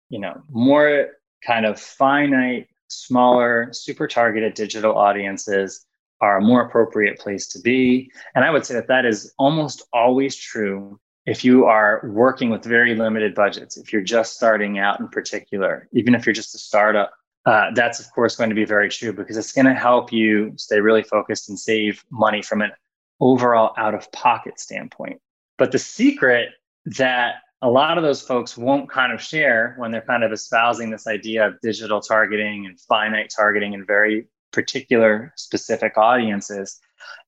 you 0.09 0.19
know, 0.19 0.41
more 0.49 1.09
kind 1.45 1.65
of 1.65 1.79
finite, 1.79 2.67
smaller, 2.88 3.69
super 3.71 4.07
targeted 4.07 4.55
digital 4.55 4.97
audiences 4.97 5.85
are 6.25 6.38
a 6.38 6.41
more 6.41 6.61
appropriate 6.61 7.19
place 7.19 7.45
to 7.47 7.59
be. 7.59 8.11
And 8.33 8.43
I 8.43 8.49
would 8.49 8.65
say 8.65 8.73
that 8.73 8.88
that 8.88 9.05
is 9.05 9.31
almost 9.38 9.83
always 9.93 10.35
true 10.35 10.99
if 11.27 11.43
you 11.43 11.65
are 11.65 12.01
working 12.03 12.49
with 12.49 12.63
very 12.63 12.95
limited 12.95 13.35
budgets, 13.35 13.77
if 13.77 13.93
you're 13.93 14.01
just 14.01 14.35
starting 14.35 14.79
out 14.79 14.99
in 14.99 15.07
particular, 15.07 15.88
even 15.91 16.15
if 16.15 16.25
you're 16.25 16.33
just 16.33 16.55
a 16.55 16.57
startup, 16.57 17.11
uh, 17.45 17.71
that's 17.75 17.99
of 17.99 18.11
course 18.11 18.35
going 18.35 18.49
to 18.49 18.55
be 18.55 18.65
very 18.65 18.89
true 18.89 19.13
because 19.13 19.38
it's 19.38 19.51
going 19.51 19.65
to 19.65 19.73
help 19.73 20.11
you 20.11 20.51
stay 20.57 20.79
really 20.79 21.03
focused 21.03 21.49
and 21.49 21.59
save 21.59 22.03
money 22.09 22.41
from 22.41 22.61
an 22.61 22.71
overall 23.19 23.73
out 23.77 23.93
of 23.93 24.11
pocket 24.11 24.59
standpoint. 24.59 25.19
But 25.57 25.71
the 25.71 25.79
secret 25.79 26.49
that 26.97 27.35
a 27.61 27.69
lot 27.69 27.97
of 27.97 28.03
those 28.03 28.21
folks 28.21 28.57
won't 28.57 28.89
kind 28.89 29.13
of 29.13 29.21
share 29.21 29.75
when 29.77 29.91
they're 29.91 30.01
kind 30.01 30.23
of 30.23 30.31
espousing 30.31 30.89
this 30.89 31.07
idea 31.07 31.47
of 31.47 31.61
digital 31.61 32.01
targeting 32.01 32.65
and 32.65 32.79
finite 32.79 33.31
targeting 33.35 33.73
and 33.73 33.85
very 33.88 34.27
particular 34.56 35.34
specific 35.36 35.98
audiences 35.98 36.80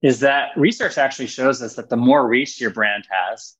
is 0.02 0.22
that 0.22 0.50
research 0.56 0.98
actually 0.98 1.28
shows 1.28 1.62
us 1.62 1.76
that 1.76 1.90
the 1.90 1.98
more 1.98 2.28
reach 2.28 2.60
your 2.60 2.72
brand 2.72 3.04
has, 3.12 3.56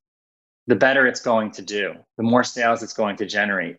the 0.66 0.76
better 0.76 1.06
it's 1.06 1.20
going 1.20 1.52
to 1.52 1.62
do, 1.62 1.94
the 2.16 2.24
more 2.24 2.44
sales 2.44 2.82
it's 2.82 2.94
going 2.94 3.18
to 3.18 3.26
generate. 3.26 3.78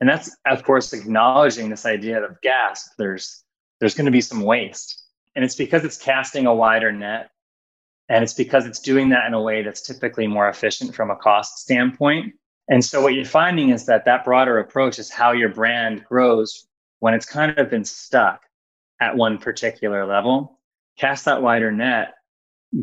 And 0.00 0.08
that's, 0.08 0.34
of 0.46 0.64
course, 0.64 0.92
acknowledging 0.92 1.68
this 1.68 1.86
idea 1.86 2.22
of 2.22 2.40
gas. 2.40 2.88
There's 2.98 3.44
there's 3.80 3.94
going 3.94 4.06
to 4.06 4.12
be 4.12 4.20
some 4.20 4.42
waste, 4.42 5.04
and 5.36 5.44
it's 5.44 5.54
because 5.54 5.84
it's 5.84 5.98
casting 5.98 6.46
a 6.46 6.54
wider 6.54 6.90
net, 6.90 7.30
and 8.08 8.24
it's 8.24 8.34
because 8.34 8.66
it's 8.66 8.80
doing 8.80 9.10
that 9.10 9.26
in 9.26 9.34
a 9.34 9.42
way 9.42 9.62
that's 9.62 9.82
typically 9.82 10.26
more 10.26 10.48
efficient 10.48 10.94
from 10.94 11.10
a 11.10 11.16
cost 11.16 11.58
standpoint. 11.58 12.34
And 12.68 12.84
so 12.84 13.02
what 13.02 13.14
you're 13.14 13.24
finding 13.24 13.70
is 13.70 13.86
that 13.86 14.04
that 14.04 14.24
broader 14.24 14.58
approach 14.58 14.98
is 14.98 15.10
how 15.10 15.32
your 15.32 15.48
brand 15.48 16.04
grows 16.04 16.66
when 17.00 17.14
it's 17.14 17.26
kind 17.26 17.56
of 17.58 17.70
been 17.70 17.84
stuck 17.84 18.42
at 19.00 19.16
one 19.16 19.38
particular 19.38 20.06
level. 20.06 20.58
Cast 20.98 21.24
that 21.26 21.42
wider 21.42 21.70
net, 21.70 22.14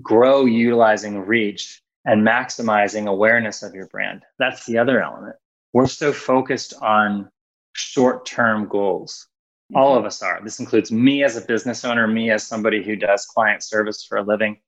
grow 0.01 0.45
utilizing 0.45 1.19
reach 1.19 1.82
and 2.06 2.25
maximizing 2.25 3.08
awareness 3.08 3.63
of 3.63 3.73
your 3.73 3.88
brand. 3.88 4.23
That's 4.39 4.65
the 4.65 4.78
other 4.78 5.01
element 5.01 5.36
we're 5.75 5.88
so 5.88 6.13
focused 6.13 6.73
on 6.82 7.30
short 7.73 8.25
term 8.25 8.69
goals. 8.69 9.28
All 9.75 9.89
mm-hmm. 9.89 9.99
of 9.99 10.06
us 10.06 10.21
are. 10.21 10.39
This 10.41 10.62
includes 10.62 10.89
me 10.89 11.21
as 11.21 11.36
a 11.36 11.41
business 11.41 11.84
owner, 11.84 12.08
me 12.08 12.32
as 12.32 12.47
somebody 12.47 12.82
who 12.82 12.95
does 12.95 13.25
client 13.25 13.62
service 13.62 14.06
for 14.06 14.17
a 14.17 14.23
living. 14.23 14.62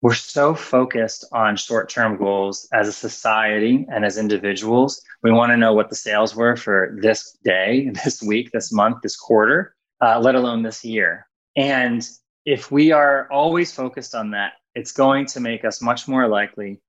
We're 0.00 0.14
so 0.14 0.54
focused 0.54 1.24
on 1.32 1.56
short 1.56 1.88
term 1.88 2.18
goals 2.18 2.68
as 2.72 2.86
a 2.86 2.92
society 2.92 3.84
and 3.92 4.04
as 4.04 4.16
individuals. 4.16 5.02
We 5.24 5.32
want 5.32 5.50
to 5.50 5.56
know 5.56 5.72
what 5.72 5.90
the 5.90 5.96
sales 5.96 6.36
were 6.36 6.54
for 6.54 6.96
this 7.02 7.36
day, 7.42 7.90
this 8.04 8.22
week, 8.22 8.52
this 8.52 8.72
month, 8.72 8.98
this 9.02 9.16
quarter, 9.16 9.74
uh, 10.02 10.18
let 10.20 10.34
alone 10.34 10.62
this 10.62 10.84
year. 10.84 11.26
And 11.56 12.06
if 12.44 12.70
we 12.70 12.92
are 12.92 13.30
always 13.30 13.72
focused 13.72 14.14
on 14.14 14.32
that, 14.32 14.54
it's 14.74 14.92
going 14.92 15.26
to 15.26 15.40
make 15.40 15.64
us 15.64 15.80
much 15.80 16.08
more 16.08 16.26
likely 16.28 16.80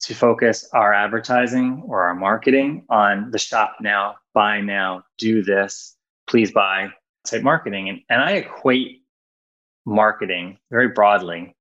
to 0.00 0.14
focus 0.14 0.68
our 0.72 0.92
advertising 0.92 1.82
or 1.86 2.04
our 2.04 2.14
marketing 2.14 2.84
on 2.88 3.30
the 3.30 3.38
shop 3.38 3.76
now, 3.80 4.16
buy 4.32 4.60
now, 4.60 5.04
do 5.18 5.42
this, 5.42 5.96
please 6.26 6.52
buy 6.52 6.88
type 7.26 7.42
marketing. 7.42 7.88
And, 7.88 8.00
and 8.08 8.20
I 8.20 8.32
equate 8.32 9.02
marketing 9.84 10.58
very 10.70 10.88
broadly. 10.88 11.54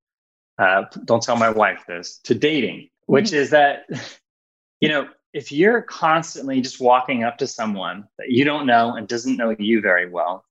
Uh, 0.57 0.83
don't 1.05 1.23
tell 1.23 1.35
my 1.35 1.49
wife 1.49 1.83
this 1.87 2.19
to 2.25 2.35
dating, 2.35 2.89
which 3.07 3.27
mm-hmm. 3.27 3.35
is 3.35 3.49
that, 3.51 3.85
you 4.79 4.89
know, 4.89 5.07
if 5.33 5.51
you're 5.51 5.81
constantly 5.81 6.61
just 6.61 6.79
walking 6.79 7.23
up 7.23 7.39
to 7.39 7.47
someone 7.47 8.07
that 8.19 8.29
you 8.29 8.45
don't 8.45 8.67
know 8.67 8.95
and 8.95 9.07
doesn't 9.07 9.37
know 9.37 9.55
you 9.57 9.81
very 9.81 10.07
well, 10.07 10.45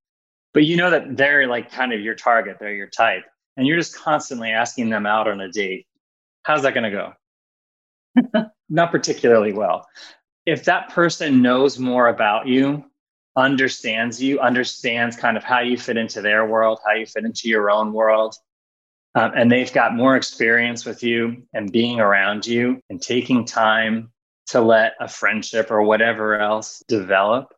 but 0.55 0.65
you 0.65 0.77
know 0.77 0.91
that 0.91 1.17
they're 1.17 1.47
like 1.47 1.71
kind 1.71 1.93
of 1.93 2.01
your 2.01 2.15
target, 2.15 2.59
they're 2.61 2.75
your 2.75 2.89
type, 2.89 3.25
and 3.57 3.67
you're 3.67 3.79
just 3.79 3.97
constantly 3.97 4.51
asking 4.51 4.91
them 4.91 5.07
out 5.07 5.29
on 5.29 5.41
a 5.41 5.51
date, 5.51 5.87
how's 6.43 6.63
that 6.63 6.75
going 6.75 6.91
to 6.91 7.13
go? 8.35 8.51
not 8.69 8.91
particularly 8.91 9.53
well. 9.53 9.87
If 10.45 10.65
that 10.65 10.91
person 10.91 11.43
knows 11.43 11.79
more 11.79 12.09
about 12.09 12.47
you, 12.49 12.85
understands 13.37 14.23
you, 14.23 14.41
understands 14.41 15.17
kind 15.17 15.37
of 15.37 15.45
how 15.45 15.61
you 15.61 15.79
fit 15.79 15.97
into 15.97 16.21
their 16.21 16.47
world, 16.47 16.81
how 16.85 16.95
you 16.95 17.07
fit 17.07 17.25
into 17.25 17.49
your 17.49 17.71
own 17.71 17.93
world, 17.93 18.35
um, 19.15 19.33
and 19.37 19.53
they've 19.53 19.73
got 19.73 19.95
more 19.95 20.17
experience 20.17 20.85
with 20.85 21.03
you 21.03 21.43
and 21.53 21.71
being 21.71 22.01
around 22.01 22.47
you 22.47 22.81
and 22.89 23.01
taking 23.01 23.45
time 23.45 24.11
to 24.47 24.61
let 24.61 24.95
a 25.01 25.09
friendship 25.09 25.71
or 25.71 25.83
whatever 25.83 26.39
else 26.39 26.83
develop, 26.89 27.53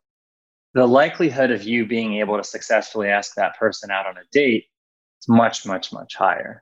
the 0.75 0.85
likelihood 0.85 1.51
of 1.51 1.63
you 1.63 1.87
being 1.87 2.15
able 2.15 2.37
to 2.37 2.43
successfully 2.43 3.07
ask 3.07 3.33
that 3.35 3.57
person 3.57 3.89
out 3.89 4.05
on 4.05 4.17
a 4.17 4.23
date 4.31 4.65
is 5.21 5.27
much, 5.29 5.65
much, 5.65 5.93
much 5.93 6.15
higher. 6.15 6.61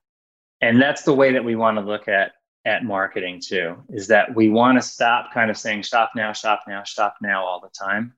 And 0.61 0.79
that's 0.79 1.01
the 1.01 1.15
way 1.15 1.33
that 1.33 1.43
we 1.43 1.55
want 1.55 1.77
to 1.77 1.83
look 1.83 2.07
at 2.07 2.33
at 2.65 2.85
marketing 2.85 3.41
too 3.45 3.75
is 3.89 4.07
that 4.07 4.33
we 4.35 4.47
want 4.47 4.77
to 4.77 4.81
stop 4.81 5.33
kind 5.33 5.51
of 5.51 5.57
saying 5.57 5.81
shop 5.81 6.11
now 6.15 6.31
shop 6.31 6.61
now 6.65 6.81
shop 6.83 7.15
now 7.21 7.43
all 7.43 7.59
the 7.59 7.69
time 7.77 8.13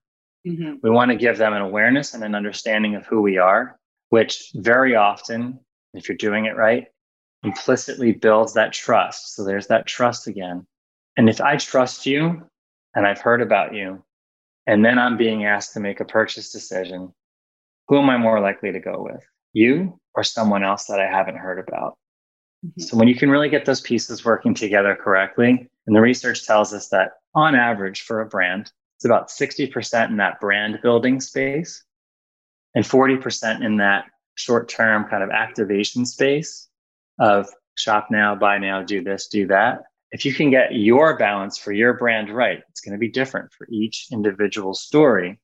mm-hmm. 0.48 0.76
we 0.84 0.90
want 0.92 1.10
to 1.10 1.18
give 1.18 1.40
them 1.40 1.54
an 1.54 1.64
awareness 1.64 2.14
and 2.14 2.24
an 2.24 2.36
understanding 2.36 2.94
of 2.94 3.04
who 3.08 3.24
we 3.24 3.40
are 3.40 3.80
which 4.10 4.52
very 4.54 4.96
often 4.96 5.60
if 5.96 6.08
you're 6.08 6.16
doing 6.16 6.46
it 6.46 6.56
right 6.56 6.90
implicitly 7.44 8.12
builds 8.12 8.54
that 8.54 8.72
trust 8.72 9.34
so 9.34 9.44
there's 9.44 9.66
that 9.66 9.88
trust 9.88 10.28
again 10.28 10.64
and 11.18 11.28
if 11.28 11.42
i 11.42 11.58
trust 11.58 12.06
you 12.06 12.48
and 12.94 13.08
i've 13.08 13.22
heard 13.22 13.42
about 13.42 13.74
you 13.74 14.04
and 14.68 14.84
then 14.84 15.00
i'm 15.00 15.18
being 15.18 15.46
asked 15.46 15.74
to 15.74 15.80
make 15.80 16.00
a 16.00 16.06
purchase 16.06 16.52
decision 16.52 17.14
who 17.88 17.98
am 18.00 18.10
i 18.10 18.18
more 18.18 18.40
likely 18.40 18.72
to 18.72 18.80
go 18.80 19.04
with 19.04 19.24
you 19.54 20.00
or 20.16 20.24
someone 20.24 20.64
else 20.64 20.86
that 20.86 21.00
i 21.00 21.08
haven't 21.08 21.38
heard 21.38 21.60
about 21.60 21.98
Mm-hmm. 22.66 22.82
So 22.82 22.98
when 22.98 23.08
you 23.08 23.16
can 23.16 23.30
really 23.30 23.50
get 23.50 23.66
those 23.66 23.82
pieces 23.82 24.26
working 24.26 24.54
together 24.54 24.96
correctly, 24.96 25.70
and 25.88 25.96
the 25.96 26.02
research 26.02 26.46
tells 26.46 26.74
us 26.74 26.90
that 26.90 27.12
on 27.34 27.56
average 27.56 28.02
for 28.02 28.22
a 28.22 28.26
brand, 28.26 28.72
it's 28.98 29.06
about 29.06 29.30
60% 29.30 30.10
in 30.10 30.18
that 30.18 30.40
brand 30.40 30.80
building 30.82 31.20
space 31.20 31.84
and 32.74 32.86
40% 32.86 33.64
in 33.64 33.78
that 33.78 34.06
short 34.36 34.70
term 34.70 35.06
kind 35.06 35.24
of 35.24 35.30
activation 35.30 36.06
space 36.06 36.68
of 37.20 37.48
shop 37.76 38.08
now, 38.10 38.36
buy 38.36 38.58
now, 38.58 38.82
do 38.82 39.04
this, 39.04 39.28
do 39.28 39.48
that. 39.48 39.84
If 40.12 40.26
you 40.26 40.34
can 40.34 40.50
get 40.50 40.76
your 40.76 41.18
balance 41.18 41.58
for 41.58 41.72
your 41.72 41.94
brand 41.94 42.30
right, 42.30 42.62
it's 42.70 42.82
going 42.82 42.94
to 42.94 43.00
be 43.00 43.10
different 43.10 43.52
for 43.52 43.68
each 43.70 44.08
individual 44.12 44.74
story. 44.74 45.40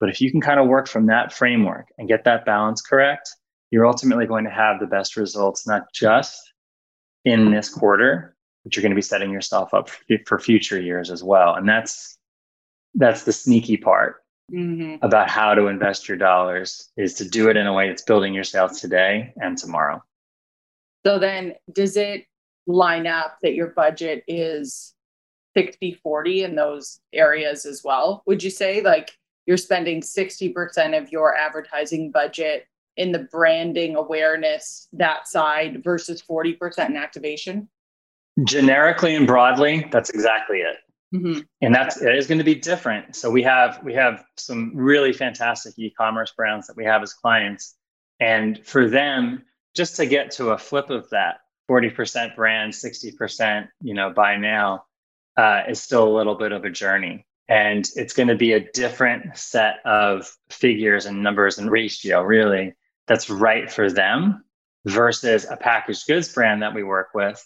But 0.00 0.08
if 0.08 0.20
you 0.20 0.30
can 0.30 0.40
kind 0.40 0.60
of 0.60 0.68
work 0.68 0.88
from 0.88 1.06
that 1.06 1.32
framework 1.32 1.88
and 1.98 2.08
get 2.08 2.24
that 2.24 2.44
balance 2.44 2.80
correct, 2.80 3.28
you're 3.70 3.86
ultimately 3.86 4.26
going 4.26 4.44
to 4.44 4.50
have 4.50 4.78
the 4.78 4.86
best 4.86 5.16
results, 5.16 5.66
not 5.66 5.82
just 5.92 6.40
in 7.24 7.50
this 7.50 7.68
quarter, 7.68 8.36
but 8.62 8.74
you're 8.74 8.82
going 8.82 8.90
to 8.90 8.96
be 8.96 9.02
setting 9.02 9.30
yourself 9.30 9.74
up 9.74 9.90
for 10.26 10.38
future 10.38 10.80
years 10.80 11.10
as 11.10 11.22
well. 11.22 11.54
And 11.54 11.68
that's 11.68 12.18
that's 12.94 13.24
the 13.24 13.32
sneaky 13.32 13.76
part 13.76 14.22
mm-hmm. 14.52 15.04
about 15.04 15.28
how 15.30 15.54
to 15.54 15.66
invest 15.66 16.08
your 16.08 16.16
dollars 16.16 16.90
is 16.96 17.14
to 17.14 17.28
do 17.28 17.50
it 17.50 17.56
in 17.56 17.66
a 17.66 17.72
way 17.72 17.88
that's 17.88 18.02
building 18.02 18.34
your 18.34 18.44
sales 18.44 18.80
today 18.80 19.32
and 19.36 19.58
tomorrow. 19.58 20.02
So 21.04 21.18
then 21.18 21.54
does 21.72 21.96
it 21.96 22.26
line 22.66 23.06
up 23.06 23.38
that 23.42 23.54
your 23.54 23.68
budget 23.68 24.24
is 24.26 24.94
60 25.56 25.94
40 26.02 26.44
in 26.44 26.54
those 26.54 27.00
areas 27.12 27.64
as 27.64 27.82
well? 27.84 28.22
Would 28.26 28.42
you 28.42 28.50
say 28.50 28.82
like 28.82 29.16
you're 29.46 29.56
spending 29.56 30.00
60% 30.00 31.00
of 31.00 31.10
your 31.10 31.36
advertising 31.36 32.10
budget 32.10 32.66
in 32.96 33.12
the 33.12 33.20
branding 33.30 33.96
awareness 33.96 34.88
that 34.92 35.28
side 35.28 35.82
versus 35.84 36.22
40% 36.22 36.90
in 36.90 36.96
activation? 36.96 37.68
Generically 38.44 39.14
and 39.14 39.26
broadly, 39.26 39.86
that's 39.90 40.10
exactly 40.10 40.58
it. 40.58 40.76
Mm-hmm. 41.14 41.40
And 41.62 41.74
that's 41.74 42.02
it 42.02 42.14
is 42.14 42.26
going 42.26 42.38
to 42.38 42.44
be 42.44 42.54
different. 42.54 43.14
So 43.14 43.30
we 43.30 43.42
have 43.44 43.80
we 43.84 43.94
have 43.94 44.24
some 44.36 44.72
really 44.74 45.12
fantastic 45.12 45.74
e-commerce 45.78 46.32
brands 46.36 46.66
that 46.66 46.76
we 46.76 46.84
have 46.84 47.02
as 47.02 47.14
clients, 47.14 47.76
and 48.18 48.60
for 48.66 48.88
them, 48.88 49.44
just 49.74 49.96
to 49.96 50.06
get 50.06 50.32
to 50.32 50.50
a 50.50 50.58
flip 50.58 50.90
of 50.90 51.08
that, 51.10 51.38
forty 51.68 51.90
percent 51.90 52.36
brand, 52.36 52.74
sixty 52.74 53.12
percent, 53.12 53.68
you 53.80 53.94
know, 53.94 54.10
buy 54.10 54.36
now, 54.36 54.84
uh, 55.36 55.62
is 55.68 55.80
still 55.80 56.08
a 56.08 56.16
little 56.16 56.34
bit 56.34 56.52
of 56.52 56.64
a 56.64 56.70
journey, 56.70 57.26
and 57.48 57.88
it's 57.94 58.14
going 58.14 58.28
to 58.28 58.36
be 58.36 58.52
a 58.52 58.72
different 58.72 59.36
set 59.36 59.76
of 59.84 60.30
figures 60.50 61.06
and 61.06 61.22
numbers 61.22 61.58
and 61.58 61.70
ratio, 61.70 62.22
really, 62.22 62.74
that's 63.06 63.30
right 63.30 63.70
for 63.70 63.90
them 63.90 64.44
versus 64.86 65.46
a 65.50 65.56
packaged 65.56 66.06
goods 66.06 66.32
brand 66.32 66.62
that 66.62 66.74
we 66.74 66.82
work 66.82 67.08
with 67.14 67.44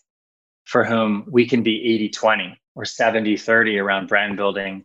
for 0.64 0.84
whom 0.84 1.26
we 1.30 1.46
can 1.46 1.62
be 1.62 1.94
80 1.94 2.10
20 2.10 2.60
or 2.74 2.84
70 2.84 3.36
30 3.36 3.78
around 3.78 4.08
brand 4.08 4.36
building, 4.36 4.84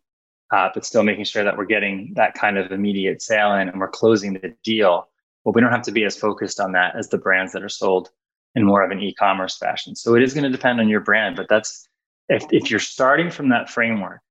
uh, 0.52 0.70
but 0.74 0.86
still 0.86 1.04
making 1.04 1.26
sure 1.26 1.44
that 1.44 1.58
we're 1.58 1.66
getting 1.66 2.14
that 2.16 2.34
kind 2.34 2.58
of 2.58 2.72
immediate 2.72 3.22
sale 3.22 3.54
in 3.56 3.70
and 3.70 3.80
we're 3.80 3.88
closing 3.88 4.34
the 4.34 4.54
deal. 4.64 5.08
Well, 5.44 5.54
we 5.54 5.62
don't 5.62 5.72
have 5.72 5.84
to 5.84 5.92
be 5.92 6.06
as 6.06 6.18
focused 6.18 6.60
on 6.60 6.72
that 6.72 6.96
as 6.96 7.10
the 7.10 7.18
brands 7.18 7.54
that 7.54 7.64
are 7.64 7.70
sold 7.70 8.10
in 8.56 8.64
more 8.64 8.84
of 8.84 8.92
an 8.92 9.02
e 9.02 9.14
commerce 9.14 9.58
fashion. 9.58 9.96
So 9.96 10.16
it 10.16 10.24
is 10.24 10.34
going 10.34 10.44
to 10.44 10.50
depend 10.50 10.80
on 10.80 10.90
your 10.90 11.02
brand, 11.02 11.36
but 11.36 11.48
that's 11.50 11.88
if, 12.30 12.44
if 12.52 12.72
you're 12.72 12.80
starting 12.80 13.30
from 13.30 13.50
that 13.50 13.70
framework 13.70 14.22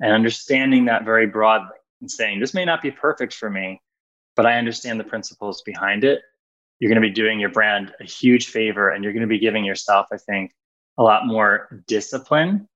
and 0.00 0.12
understanding 0.12 0.86
that 0.86 1.04
very 1.04 1.26
broadly 1.26 1.76
and 2.00 2.10
saying, 2.10 2.40
this 2.40 2.54
may 2.54 2.64
not 2.64 2.82
be 2.82 2.90
perfect 2.90 3.34
for 3.34 3.50
me, 3.50 3.80
but 4.36 4.46
I 4.46 4.54
understand 4.54 4.98
the 4.98 5.04
principles 5.04 5.62
behind 5.62 6.04
it. 6.04 6.22
You're 6.78 6.88
going 6.88 7.02
to 7.02 7.08
be 7.08 7.14
doing 7.14 7.38
your 7.38 7.50
brand 7.50 7.92
a 8.00 8.04
huge 8.04 8.48
favor 8.48 8.90
and 8.90 9.04
you're 9.04 9.12
going 9.12 9.22
to 9.22 9.28
be 9.28 9.38
giving 9.38 9.64
yourself, 9.64 10.06
I 10.12 10.16
think, 10.16 10.52
a 10.98 11.02
lot 11.02 11.26
more 11.26 11.82
discipline. 11.86 12.68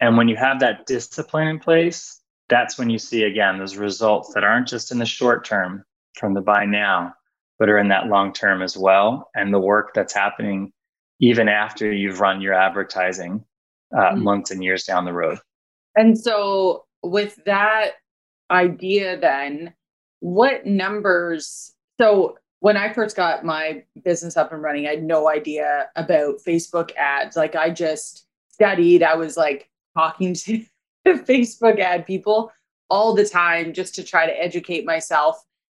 And 0.00 0.16
when 0.16 0.28
you 0.28 0.36
have 0.36 0.60
that 0.60 0.86
discipline 0.86 1.48
in 1.48 1.58
place, 1.58 2.20
that's 2.48 2.78
when 2.78 2.90
you 2.90 2.98
see 2.98 3.24
again 3.24 3.58
those 3.58 3.76
results 3.76 4.34
that 4.34 4.42
aren't 4.44 4.66
just 4.66 4.90
in 4.90 4.98
the 4.98 5.06
short 5.06 5.44
term 5.44 5.84
from 6.14 6.34
the 6.34 6.40
buy 6.40 6.64
now, 6.64 7.14
but 7.60 7.68
are 7.68 7.78
in 7.78 7.88
that 7.88 8.08
long 8.08 8.32
term 8.32 8.62
as 8.62 8.76
well. 8.76 9.30
And 9.36 9.54
the 9.54 9.60
work 9.60 9.94
that's 9.94 10.14
happening 10.14 10.72
even 11.20 11.48
after 11.48 11.92
you've 11.92 12.18
run 12.18 12.40
your 12.40 12.54
advertising 12.54 13.44
uh, 13.96 14.00
mm-hmm. 14.00 14.24
months 14.24 14.50
and 14.50 14.64
years 14.64 14.82
down 14.82 15.04
the 15.04 15.12
road. 15.12 15.38
And 15.94 16.18
so, 16.18 16.86
with 17.02 17.38
that 17.44 17.92
idea, 18.50 19.20
then, 19.20 19.74
what 20.18 20.66
numbers 20.66 21.74
so 22.00 22.38
when 22.60 22.78
I 22.78 22.94
first 22.94 23.14
got 23.14 23.44
my 23.44 23.84
business 24.04 24.38
up 24.38 24.52
and 24.52 24.62
running, 24.62 24.86
I 24.86 24.90
had 24.90 25.02
no 25.02 25.28
idea 25.28 25.90
about 25.96 26.36
Facebook 26.46 26.96
ads. 26.96 27.36
Like 27.36 27.54
I 27.54 27.68
just 27.68 28.26
studied, 28.50 29.02
I 29.02 29.16
was 29.16 29.36
like 29.36 29.68
talking 29.94 30.32
to 30.34 30.64
Facebook 31.06 31.78
ad 31.78 32.06
people 32.06 32.52
all 32.88 33.14
the 33.14 33.26
time 33.26 33.74
just 33.74 33.94
to 33.96 34.02
try 34.02 34.24
to 34.24 34.32
educate 34.32 34.86
myself. 34.86 35.36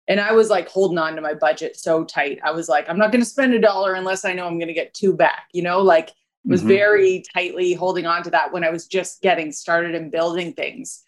And 0.09 0.21
I 0.21 0.33
was 0.33 0.51
like 0.51 0.69
holding 0.69 0.99
on 0.99 1.15
to 1.15 1.23
my 1.23 1.35
budget 1.35 1.77
so 1.77 2.05
tight. 2.05 2.41
I 2.43 2.51
was 2.51 2.69
like, 2.69 2.89
I'm 2.89 2.99
not 2.99 3.13
going 3.13 3.23
to 3.23 3.29
spend 3.29 3.55
a 3.55 3.61
dollar 3.61 3.95
unless 3.95 4.25
I 4.25 4.33
know 4.33 4.47
I'm 4.47 4.59
going 4.59 4.69
to 4.69 4.75
get 4.75 4.95
two 4.95 5.15
back, 5.15 5.49
you 5.53 5.63
know, 5.63 5.81
like 5.81 6.11
was 6.45 6.61
mm-hmm. 6.61 6.69
very 6.69 7.25
tightly 7.35 7.75
holding 7.75 8.07
on 8.07 8.23
to 8.25 8.31
that 8.31 8.53
when 8.53 8.65
I 8.65 8.71
was 8.71 8.87
just 8.87 9.23
getting 9.23 9.53
started 9.53 9.95
and 9.95 10.11
building 10.11 10.53
things. 10.53 11.03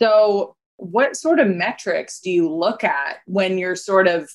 So 0.00 0.56
what 0.76 1.16
sort 1.16 1.40
of 1.40 1.48
metrics 1.48 2.20
do 2.20 2.30
you 2.30 2.50
look 2.50 2.84
at 2.84 3.18
when 3.26 3.58
you're 3.58 3.76
sort 3.76 4.08
of 4.08 4.30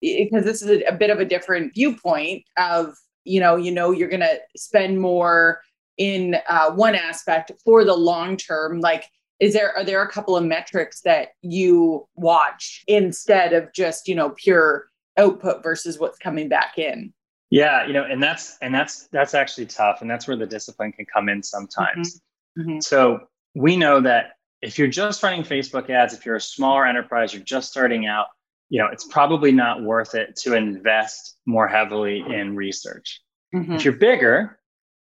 because 0.00 0.44
this 0.44 0.62
is 0.62 0.82
a, 0.88 0.92
bit 0.92 1.10
of 1.10 1.20
a 1.20 1.24
different 1.24 1.74
viewpoint 1.74 2.42
of 2.56 2.94
you 3.24 3.40
know 3.40 3.56
you 3.56 3.70
know 3.70 3.90
you're 3.90 4.08
going 4.08 4.20
to 4.20 4.38
spend 4.56 5.00
more 5.00 5.60
in 5.98 6.36
uh, 6.48 6.70
one 6.70 6.94
aspect 6.94 7.52
for 7.64 7.84
the 7.84 7.94
long 7.94 8.36
term 8.36 8.80
like 8.80 9.04
is 9.40 9.54
there 9.54 9.76
are 9.76 9.84
there 9.84 10.02
a 10.02 10.10
couple 10.10 10.36
of 10.36 10.44
metrics 10.44 11.00
that 11.00 11.30
you 11.42 12.06
watch 12.14 12.84
instead 12.86 13.52
of 13.52 13.72
just 13.72 14.06
you 14.06 14.14
know 14.14 14.30
pure 14.30 14.86
output 15.16 15.62
versus 15.62 15.98
what's 15.98 16.18
coming 16.18 16.48
back 16.48 16.78
in 16.78 17.12
yeah 17.48 17.86
you 17.86 17.92
know 17.92 18.04
and 18.04 18.22
that's 18.22 18.56
and 18.62 18.72
that's 18.74 19.08
that's 19.08 19.34
actually 19.34 19.66
tough 19.66 20.02
and 20.02 20.10
that's 20.10 20.28
where 20.28 20.36
the 20.36 20.46
discipline 20.46 20.92
can 20.92 21.06
come 21.12 21.28
in 21.28 21.42
sometimes 21.42 22.20
mm-hmm. 22.58 22.70
Mm-hmm. 22.70 22.80
so 22.80 23.20
we 23.54 23.76
know 23.76 24.00
that 24.00 24.32
if 24.62 24.78
you're 24.78 24.88
just 24.88 25.22
running 25.22 25.42
facebook 25.42 25.90
ads 25.90 26.14
if 26.14 26.24
you're 26.24 26.36
a 26.36 26.40
smaller 26.40 26.86
enterprise 26.86 27.32
you're 27.34 27.42
just 27.42 27.70
starting 27.70 28.06
out 28.06 28.26
you 28.68 28.80
know 28.80 28.88
it's 28.92 29.04
probably 29.04 29.52
not 29.52 29.82
worth 29.82 30.14
it 30.14 30.36
to 30.36 30.54
invest 30.54 31.36
more 31.46 31.66
heavily 31.66 32.20
in 32.20 32.54
research 32.54 33.20
mm-hmm. 33.54 33.72
if 33.72 33.84
you're 33.84 33.94
bigger 33.94 34.58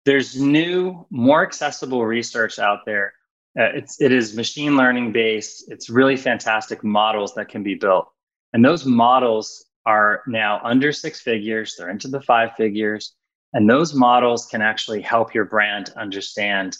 there's 0.04 0.40
new 0.40 1.06
more 1.10 1.44
accessible 1.44 2.04
research 2.04 2.58
out 2.58 2.80
there 2.86 3.12
uh, 3.58 3.72
it's 3.74 4.00
it 4.00 4.12
is 4.12 4.34
machine 4.34 4.76
learning 4.76 5.12
based. 5.12 5.70
It's 5.70 5.90
really 5.90 6.16
fantastic 6.16 6.82
models 6.82 7.34
that 7.34 7.48
can 7.48 7.62
be 7.62 7.74
built, 7.74 8.08
and 8.52 8.64
those 8.64 8.86
models 8.86 9.64
are 9.84 10.22
now 10.26 10.60
under 10.62 10.92
six 10.92 11.20
figures. 11.20 11.74
They're 11.76 11.90
into 11.90 12.08
the 12.08 12.22
five 12.22 12.54
figures, 12.56 13.14
and 13.52 13.68
those 13.68 13.94
models 13.94 14.46
can 14.46 14.62
actually 14.62 15.02
help 15.02 15.34
your 15.34 15.44
brand 15.44 15.92
understand 15.96 16.76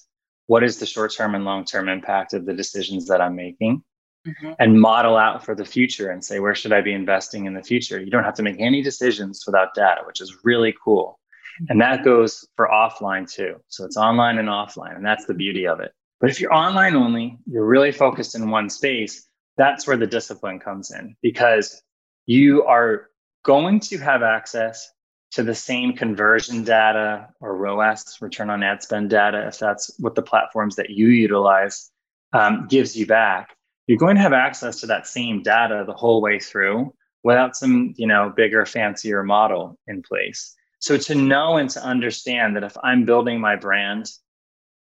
what 0.47 0.63
is 0.63 0.79
the 0.79 0.87
short 0.87 1.13
term 1.15 1.35
and 1.35 1.45
long 1.45 1.65
term 1.65 1.89
impact 1.89 2.33
of 2.35 2.47
the 2.47 2.55
decisions 2.55 3.07
that 3.07 3.21
I'm 3.21 3.37
making. 3.37 3.83
Mm-hmm. 4.27 4.53
And 4.61 4.81
model 4.81 5.17
out 5.17 5.45
for 5.45 5.57
the 5.57 5.65
future 5.65 6.11
and 6.11 6.25
say, 6.25 6.39
where 6.39 6.55
should 6.55 6.73
I 6.73 6.81
be 6.81 6.93
investing 6.93 7.47
in 7.47 7.55
the 7.55 7.63
future? 7.63 8.01
You 8.01 8.09
don't 8.09 8.23
have 8.23 8.37
to 8.37 8.45
make 8.45 8.61
any 8.61 8.81
decisions 8.81 9.43
without 9.45 9.75
data, 9.75 10.03
which 10.07 10.21
is 10.21 10.45
really 10.45 10.73
cool. 10.85 11.19
And 11.69 11.81
that 11.81 12.05
goes 12.05 12.47
for 12.55 12.69
offline 12.69 13.29
too. 13.29 13.57
So 13.67 13.85
it's 13.85 13.97
online 13.97 14.39
and 14.39 14.49
offline. 14.49 14.95
And 14.95 15.05
that's 15.05 15.27
the 15.27 15.35
beauty 15.35 15.67
of 15.67 15.81
it. 15.81 15.91
But 16.23 16.31
if 16.31 16.41
you're 16.41 16.55
online 16.55 16.95
only, 16.95 17.37
you're 17.47 17.67
really 17.67 17.91
focused 17.91 18.37
in 18.37 18.49
one 18.49 18.71
space, 18.71 19.27
that's 19.57 19.89
where 19.89 19.97
the 19.97 20.07
discipline 20.07 20.61
comes 20.61 20.93
in 20.93 21.17
because 21.21 21.83
you 22.27 22.63
are 22.63 23.11
going 23.45 23.81
to 23.81 23.99
have 23.99 24.23
access 24.23 24.89
to 25.33 25.43
the 25.43 25.55
same 25.55 25.95
conversion 25.95 26.63
data 26.63 27.29
or 27.41 27.57
ROAS, 27.57 28.19
return 28.21 28.51
on 28.51 28.63
ad 28.63 28.85
spend 28.85 29.11
data, 29.11 29.49
if 29.49 29.59
that's 29.59 29.99
what 29.99 30.15
the 30.15 30.23
platforms 30.23 30.77
that 30.77 30.91
you 30.91 31.09
utilize 31.09 31.91
um, 32.33 32.69
gives 32.69 32.97
you 32.97 33.05
back. 33.05 33.57
You're 33.89 33.99
going 33.99 34.15
to 34.15 34.23
have 34.23 34.33
access 34.33 34.79
to 34.81 34.87
that 34.87 35.09
same 35.09 35.43
data 35.43 35.83
the 35.85 35.93
whole 35.93 36.23
way 36.23 36.39
through 36.39 36.95
without 37.25 37.57
some, 37.57 37.95
you 37.97 38.07
know, 38.07 38.33
bigger, 38.35 38.65
fancier 38.65 39.25
model 39.25 39.77
in 39.89 40.03
place. 40.03 40.55
So 40.79 40.97
to 40.97 41.17
know 41.17 41.57
and 41.57 41.69
to 41.71 41.83
understand 41.83 42.55
that 42.55 42.63
if 42.63 42.77
I'm 42.81 43.07
building 43.07 43.41
my 43.41 43.57
brand 43.57 44.09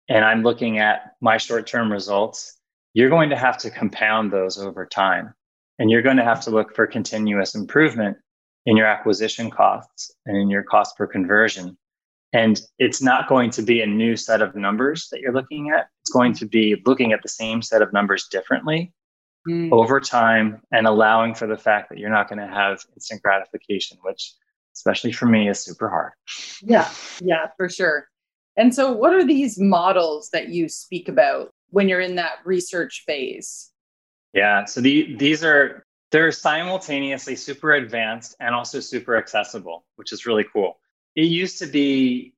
and 0.09 0.25
I'm 0.25 0.43
looking 0.43 0.79
at 0.79 1.15
my 1.21 1.37
short 1.37 1.67
term 1.67 1.91
results, 1.91 2.57
you're 2.93 3.09
going 3.09 3.29
to 3.29 3.37
have 3.37 3.57
to 3.59 3.71
compound 3.71 4.31
those 4.31 4.57
over 4.57 4.85
time. 4.85 5.33
And 5.79 5.89
you're 5.89 6.01
going 6.01 6.17
to 6.17 6.23
have 6.23 6.41
to 6.41 6.51
look 6.51 6.75
for 6.75 6.85
continuous 6.85 7.55
improvement 7.55 8.17
in 8.65 8.77
your 8.77 8.85
acquisition 8.85 9.49
costs 9.49 10.13
and 10.25 10.37
in 10.37 10.49
your 10.49 10.63
cost 10.63 10.95
per 10.97 11.07
conversion. 11.07 11.77
And 12.31 12.61
it's 12.79 13.01
not 13.01 13.27
going 13.27 13.51
to 13.51 13.61
be 13.61 13.81
a 13.81 13.87
new 13.87 14.15
set 14.15 14.41
of 14.41 14.55
numbers 14.55 15.07
that 15.11 15.19
you're 15.19 15.33
looking 15.33 15.69
at. 15.69 15.87
It's 16.01 16.11
going 16.11 16.33
to 16.35 16.45
be 16.45 16.81
looking 16.85 17.11
at 17.11 17.21
the 17.21 17.29
same 17.29 17.61
set 17.61 17.81
of 17.81 17.93
numbers 17.93 18.27
differently 18.27 18.93
mm. 19.47 19.71
over 19.71 19.99
time 19.99 20.61
and 20.71 20.87
allowing 20.87 21.35
for 21.35 21.47
the 21.47 21.57
fact 21.57 21.89
that 21.89 21.99
you're 21.99 22.09
not 22.09 22.29
going 22.29 22.39
to 22.39 22.47
have 22.47 22.83
instant 22.95 23.21
gratification, 23.21 23.97
which, 24.03 24.33
especially 24.75 25.11
for 25.11 25.25
me, 25.25 25.49
is 25.49 25.59
super 25.59 25.89
hard. 25.89 26.13
Yeah, 26.61 26.89
yeah, 27.21 27.47
for 27.57 27.69
sure. 27.69 28.07
And 28.55 28.73
so, 28.73 28.91
what 28.91 29.13
are 29.13 29.25
these 29.25 29.59
models 29.59 30.29
that 30.31 30.49
you 30.49 30.69
speak 30.69 31.07
about 31.07 31.51
when 31.69 31.89
you're 31.89 32.01
in 32.01 32.15
that 32.15 32.37
research 32.45 33.03
phase? 33.05 33.71
Yeah, 34.33 34.65
so 34.65 34.81
the, 34.81 35.15
these 35.15 35.43
are 35.43 35.85
they're 36.11 36.31
simultaneously 36.31 37.35
super 37.35 37.73
advanced 37.73 38.35
and 38.39 38.53
also 38.53 38.79
super 38.79 39.17
accessible, 39.17 39.85
which 39.95 40.11
is 40.11 40.25
really 40.25 40.45
cool. 40.53 40.79
It 41.15 41.25
used 41.25 41.57
to 41.59 41.65
be, 41.65 42.33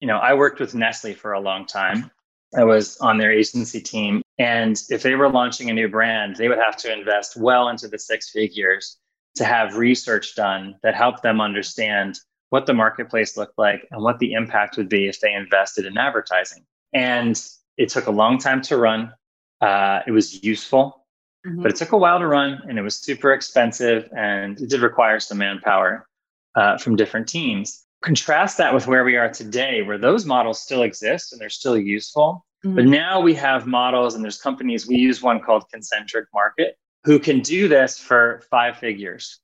you 0.00 0.08
know, 0.08 0.18
I 0.18 0.34
worked 0.34 0.60
with 0.60 0.74
Nestle 0.74 1.14
for 1.14 1.32
a 1.32 1.40
long 1.40 1.66
time. 1.66 2.10
I 2.54 2.64
was 2.64 2.98
on 2.98 3.18
their 3.18 3.32
agency 3.32 3.80
team, 3.80 4.22
and 4.38 4.80
if 4.90 5.02
they 5.02 5.14
were 5.14 5.28
launching 5.28 5.70
a 5.70 5.72
new 5.72 5.88
brand, 5.88 6.36
they 6.36 6.48
would 6.48 6.58
have 6.58 6.76
to 6.78 6.92
invest 6.92 7.36
well 7.36 7.68
into 7.68 7.88
the 7.88 7.98
six 7.98 8.30
figures 8.30 8.98
to 9.36 9.44
have 9.44 9.76
research 9.76 10.36
done 10.36 10.76
that 10.82 10.94
helped 10.94 11.22
them 11.22 11.40
understand 11.40 12.18
what 12.54 12.66
the 12.66 12.72
marketplace 12.72 13.36
looked 13.36 13.58
like 13.58 13.84
and 13.90 14.00
what 14.00 14.20
the 14.20 14.32
impact 14.32 14.76
would 14.76 14.88
be 14.88 15.08
if 15.08 15.18
they 15.18 15.32
invested 15.32 15.84
in 15.86 15.98
advertising. 15.98 16.64
And 16.92 17.34
it 17.76 17.88
took 17.88 18.06
a 18.06 18.12
long 18.12 18.38
time 18.38 18.62
to 18.62 18.76
run. 18.76 19.12
Uh, 19.60 20.02
it 20.06 20.12
was 20.12 20.44
useful, 20.44 21.04
mm-hmm. 21.44 21.62
but 21.62 21.72
it 21.72 21.76
took 21.76 21.90
a 21.90 21.98
while 21.98 22.20
to 22.20 22.28
run 22.28 22.62
and 22.68 22.78
it 22.78 22.82
was 22.82 22.94
super 22.94 23.32
expensive 23.32 24.08
and 24.16 24.60
it 24.60 24.70
did 24.70 24.82
require 24.82 25.18
some 25.18 25.38
manpower 25.38 26.06
uh, 26.54 26.78
from 26.78 26.94
different 26.94 27.26
teams. 27.26 27.84
Contrast 28.02 28.56
that 28.58 28.72
with 28.72 28.86
where 28.86 29.02
we 29.02 29.16
are 29.16 29.30
today, 29.30 29.82
where 29.82 29.98
those 29.98 30.24
models 30.24 30.62
still 30.62 30.84
exist 30.84 31.32
and 31.32 31.40
they're 31.40 31.50
still 31.50 31.76
useful. 31.76 32.46
Mm-hmm. 32.64 32.76
But 32.76 32.84
now 32.84 33.20
we 33.20 33.34
have 33.34 33.66
models 33.66 34.14
and 34.14 34.22
there's 34.22 34.40
companies, 34.40 34.86
we 34.86 34.94
use 34.94 35.20
one 35.20 35.40
called 35.40 35.64
Concentric 35.72 36.28
Market, 36.32 36.78
who 37.02 37.18
can 37.18 37.40
do 37.40 37.66
this 37.66 37.98
for 37.98 38.42
five 38.48 38.78
figures 38.78 39.40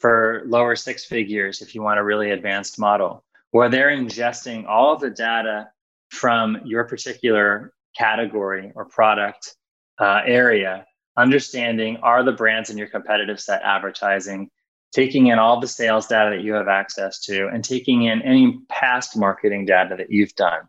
for 0.00 0.42
lower 0.46 0.74
six 0.74 1.04
figures 1.04 1.62
if 1.62 1.74
you 1.74 1.82
want 1.82 2.00
a 2.00 2.04
really 2.04 2.30
advanced 2.30 2.78
model, 2.78 3.24
where 3.52 3.68
they're 3.68 3.90
ingesting 3.90 4.66
all 4.66 4.96
the 4.96 5.10
data 5.10 5.70
from 6.08 6.58
your 6.64 6.84
particular 6.84 7.72
category 7.96 8.72
or 8.74 8.84
product 8.84 9.54
uh, 10.00 10.22
area, 10.24 10.86
understanding 11.16 11.98
are 11.98 12.24
the 12.24 12.32
brands 12.32 12.70
in 12.70 12.78
your 12.78 12.88
competitive 12.88 13.38
set 13.38 13.62
advertising, 13.62 14.50
taking 14.92 15.28
in 15.28 15.38
all 15.38 15.60
the 15.60 15.68
sales 15.68 16.06
data 16.06 16.30
that 16.30 16.42
you 16.42 16.54
have 16.54 16.68
access 16.68 17.20
to, 17.20 17.48
and 17.48 17.62
taking 17.62 18.04
in 18.04 18.22
any 18.22 18.58
past 18.68 19.16
marketing 19.16 19.66
data 19.66 19.94
that 19.96 20.10
you've 20.10 20.34
done. 20.34 20.62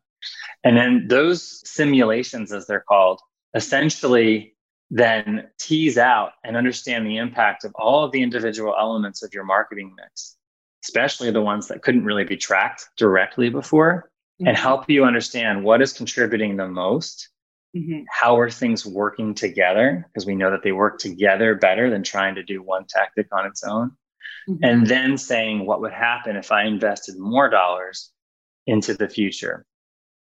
And 0.63 0.77
then 0.77 1.07
those 1.07 1.67
simulations, 1.67 2.51
as 2.51 2.67
they're 2.67 2.85
called, 2.87 3.19
essentially 3.55 4.55
then 4.91 5.47
tease 5.57 5.97
out 5.97 6.33
and 6.43 6.57
understand 6.57 7.07
the 7.07 7.17
impact 7.17 7.63
of 7.63 7.73
all 7.75 8.03
of 8.03 8.11
the 8.11 8.21
individual 8.21 8.75
elements 8.77 9.23
of 9.23 9.33
your 9.33 9.45
marketing 9.45 9.95
mix, 9.95 10.35
especially 10.83 11.31
the 11.31 11.41
ones 11.41 11.69
that 11.69 11.81
couldn't 11.81 12.03
really 12.03 12.25
be 12.25 12.35
tracked 12.35 12.89
directly 12.97 13.49
before, 13.49 14.11
mm-hmm. 14.39 14.49
and 14.49 14.57
help 14.57 14.89
you 14.89 15.05
understand 15.05 15.63
what 15.63 15.81
is 15.81 15.93
contributing 15.93 16.57
the 16.57 16.67
most. 16.67 17.29
Mm-hmm. 17.75 18.01
How 18.11 18.37
are 18.37 18.49
things 18.49 18.85
working 18.85 19.33
together? 19.33 20.05
Because 20.09 20.25
we 20.25 20.35
know 20.35 20.51
that 20.51 20.61
they 20.61 20.73
work 20.73 20.99
together 20.99 21.55
better 21.55 21.89
than 21.89 22.03
trying 22.03 22.35
to 22.35 22.43
do 22.43 22.61
one 22.61 22.85
tactic 22.85 23.27
on 23.31 23.45
its 23.45 23.63
own. 23.63 23.91
Mm-hmm. 24.49 24.63
And 24.63 24.87
then 24.87 25.17
saying 25.17 25.65
what 25.65 25.79
would 25.79 25.93
happen 25.93 26.35
if 26.35 26.51
I 26.51 26.65
invested 26.65 27.17
more 27.17 27.49
dollars 27.49 28.11
into 28.67 28.93
the 28.93 29.07
future. 29.07 29.65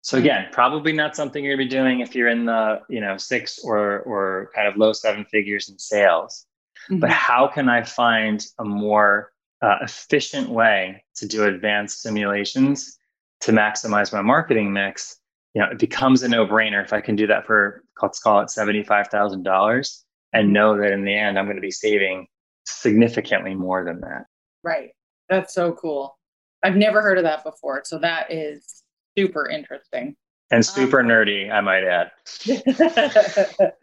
So 0.07 0.17
again, 0.17 0.47
probably 0.53 0.93
not 0.93 1.17
something 1.17 1.43
you're 1.43 1.57
gonna 1.57 1.65
be 1.65 1.69
doing 1.69 1.99
if 1.99 2.15
you're 2.15 2.29
in 2.29 2.45
the 2.45 2.79
you 2.87 3.01
know 3.01 3.17
six 3.17 3.59
or 3.59 3.99
or 4.03 4.49
kind 4.55 4.65
of 4.65 4.77
low 4.77 4.93
seven 4.93 5.25
figures 5.25 5.67
in 5.67 5.77
sales. 5.77 6.45
Mm-hmm. 6.89 6.99
But 6.99 7.09
how 7.09 7.45
can 7.45 7.67
I 7.67 7.83
find 7.83 8.41
a 8.57 8.63
more 8.63 9.33
uh, 9.61 9.79
efficient 9.81 10.47
way 10.47 11.03
to 11.17 11.27
do 11.27 11.43
advanced 11.43 12.01
simulations 12.01 12.97
to 13.41 13.51
maximize 13.51 14.13
my 14.13 14.21
marketing 14.21 14.71
mix? 14.71 15.17
You 15.53 15.61
know, 15.61 15.71
it 15.71 15.77
becomes 15.77 16.23
a 16.23 16.29
no-brainer 16.29 16.81
if 16.81 16.93
I 16.93 17.01
can 17.01 17.17
do 17.17 17.27
that 17.27 17.45
for 17.45 17.83
let's 18.01 18.21
call 18.21 18.39
it 18.39 18.49
seventy-five 18.49 19.09
thousand 19.09 19.43
dollars, 19.43 20.05
and 20.31 20.53
know 20.53 20.77
that 20.77 20.93
in 20.93 21.03
the 21.03 21.13
end 21.13 21.37
I'm 21.37 21.47
going 21.47 21.57
to 21.57 21.61
be 21.61 21.69
saving 21.69 22.27
significantly 22.65 23.55
more 23.55 23.83
than 23.83 23.99
that. 23.99 24.23
Right. 24.63 24.91
That's 25.27 25.53
so 25.53 25.73
cool. 25.73 26.17
I've 26.63 26.77
never 26.77 27.01
heard 27.01 27.17
of 27.17 27.25
that 27.25 27.43
before. 27.43 27.81
So 27.83 27.99
that 27.99 28.31
is 28.31 28.83
super 29.17 29.49
interesting. 29.49 30.15
And 30.51 30.59
um, 30.59 30.63
super 30.63 31.01
um, 31.01 31.07
nerdy 31.07 31.51
i 31.51 31.61
might 31.61 31.83
add. 31.83 32.11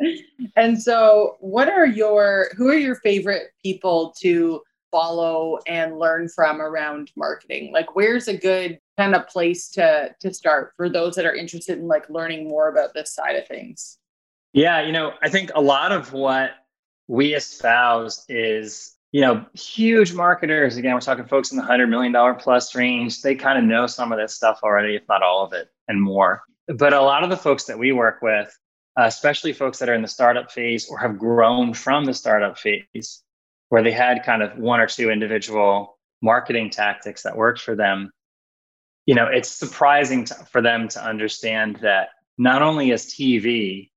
And 0.56 0.80
so 0.80 1.36
what 1.40 1.68
are 1.68 1.86
your 1.86 2.50
who 2.56 2.68
are 2.68 2.78
your 2.78 2.96
favorite 2.96 3.52
people 3.62 4.14
to 4.20 4.62
follow 4.90 5.58
and 5.66 5.98
learn 5.98 6.28
from 6.28 6.60
around 6.62 7.10
marketing? 7.16 7.72
Like 7.72 7.96
where's 7.96 8.28
a 8.28 8.36
good 8.36 8.78
kind 8.96 9.14
of 9.14 9.26
place 9.28 9.68
to 9.70 10.14
to 10.20 10.32
start 10.32 10.72
for 10.76 10.88
those 10.88 11.16
that 11.16 11.26
are 11.26 11.34
interested 11.34 11.78
in 11.78 11.88
like 11.88 12.08
learning 12.08 12.48
more 12.48 12.68
about 12.68 12.94
this 12.94 13.12
side 13.12 13.36
of 13.36 13.46
things? 13.46 13.98
Yeah 14.54 14.80
you 14.86 14.92
know 14.92 15.12
i 15.20 15.28
think 15.28 15.50
a 15.54 15.60
lot 15.60 15.90
of 15.90 16.12
what 16.12 16.52
we 17.08 17.34
espouse 17.34 18.24
is 18.28 18.93
you 19.14 19.20
know, 19.20 19.46
huge 19.54 20.12
marketers. 20.12 20.76
Again, 20.76 20.92
we're 20.92 21.00
talking 21.00 21.24
folks 21.24 21.52
in 21.52 21.56
the 21.56 21.62
hundred 21.62 21.86
million 21.86 22.10
dollar 22.10 22.34
plus 22.34 22.74
range. 22.74 23.22
They 23.22 23.36
kind 23.36 23.56
of 23.56 23.62
know 23.62 23.86
some 23.86 24.10
of 24.10 24.18
this 24.18 24.34
stuff 24.34 24.58
already, 24.64 24.96
if 24.96 25.04
not 25.08 25.22
all 25.22 25.44
of 25.46 25.52
it, 25.52 25.68
and 25.86 26.02
more. 26.02 26.42
But 26.66 26.92
a 26.92 27.00
lot 27.00 27.22
of 27.22 27.30
the 27.30 27.36
folks 27.36 27.62
that 27.66 27.78
we 27.78 27.92
work 27.92 28.22
with, 28.22 28.52
especially 28.98 29.52
folks 29.52 29.78
that 29.78 29.88
are 29.88 29.94
in 29.94 30.02
the 30.02 30.08
startup 30.08 30.50
phase 30.50 30.88
or 30.90 30.98
have 30.98 31.16
grown 31.16 31.74
from 31.74 32.06
the 32.06 32.12
startup 32.12 32.58
phase, 32.58 33.22
where 33.68 33.84
they 33.84 33.92
had 33.92 34.24
kind 34.24 34.42
of 34.42 34.58
one 34.58 34.80
or 34.80 34.88
two 34.88 35.10
individual 35.10 35.96
marketing 36.20 36.70
tactics 36.70 37.22
that 37.22 37.36
worked 37.36 37.60
for 37.60 37.76
them, 37.76 38.10
you 39.06 39.14
know, 39.14 39.28
it's 39.28 39.48
surprising 39.48 40.24
to, 40.24 40.34
for 40.50 40.60
them 40.60 40.88
to 40.88 41.00
understand 41.00 41.76
that 41.82 42.08
not 42.36 42.62
only 42.62 42.90
is 42.90 43.06
TV 43.06 43.90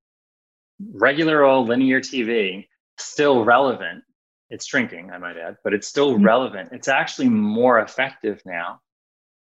regular 0.93 1.43
old 1.43 1.69
linear 1.69 2.01
TV 2.01 2.67
still 2.99 3.43
relevant. 3.43 4.03
It's 4.49 4.65
shrinking, 4.65 5.11
I 5.11 5.17
might 5.17 5.37
add, 5.37 5.57
but 5.63 5.73
it's 5.73 5.87
still 5.87 6.13
mm-hmm. 6.13 6.23
relevant. 6.23 6.69
It's 6.71 6.87
actually 6.87 7.29
more 7.29 7.79
effective 7.79 8.41
now 8.45 8.81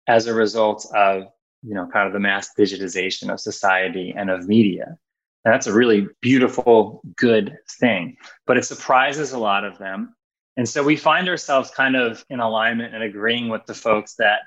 as 0.07 0.27
a 0.27 0.33
result 0.33 0.85
of 0.95 1.23
you 1.63 1.73
know 1.73 1.87
kind 1.91 2.07
of 2.07 2.13
the 2.13 2.19
mass 2.19 2.49
digitization 2.57 3.31
of 3.31 3.39
society 3.39 4.13
and 4.15 4.29
of 4.29 4.47
media. 4.47 4.97
And 5.45 5.53
that's 5.53 5.67
a 5.67 5.73
really 5.73 6.07
beautiful, 6.21 7.01
good 7.15 7.55
thing. 7.79 8.17
But 8.47 8.57
it 8.57 8.65
surprises 8.65 9.31
a 9.31 9.37
lot 9.37 9.63
of 9.63 9.77
them. 9.77 10.15
And 10.57 10.67
so 10.67 10.83
we 10.83 10.95
find 10.95 11.29
ourselves 11.29 11.69
kind 11.69 11.95
of 11.95 12.25
in 12.29 12.39
alignment 12.39 12.95
and 12.95 13.03
agreeing 13.03 13.49
with 13.49 13.65
the 13.65 13.75
folks 13.75 14.15
that 14.15 14.39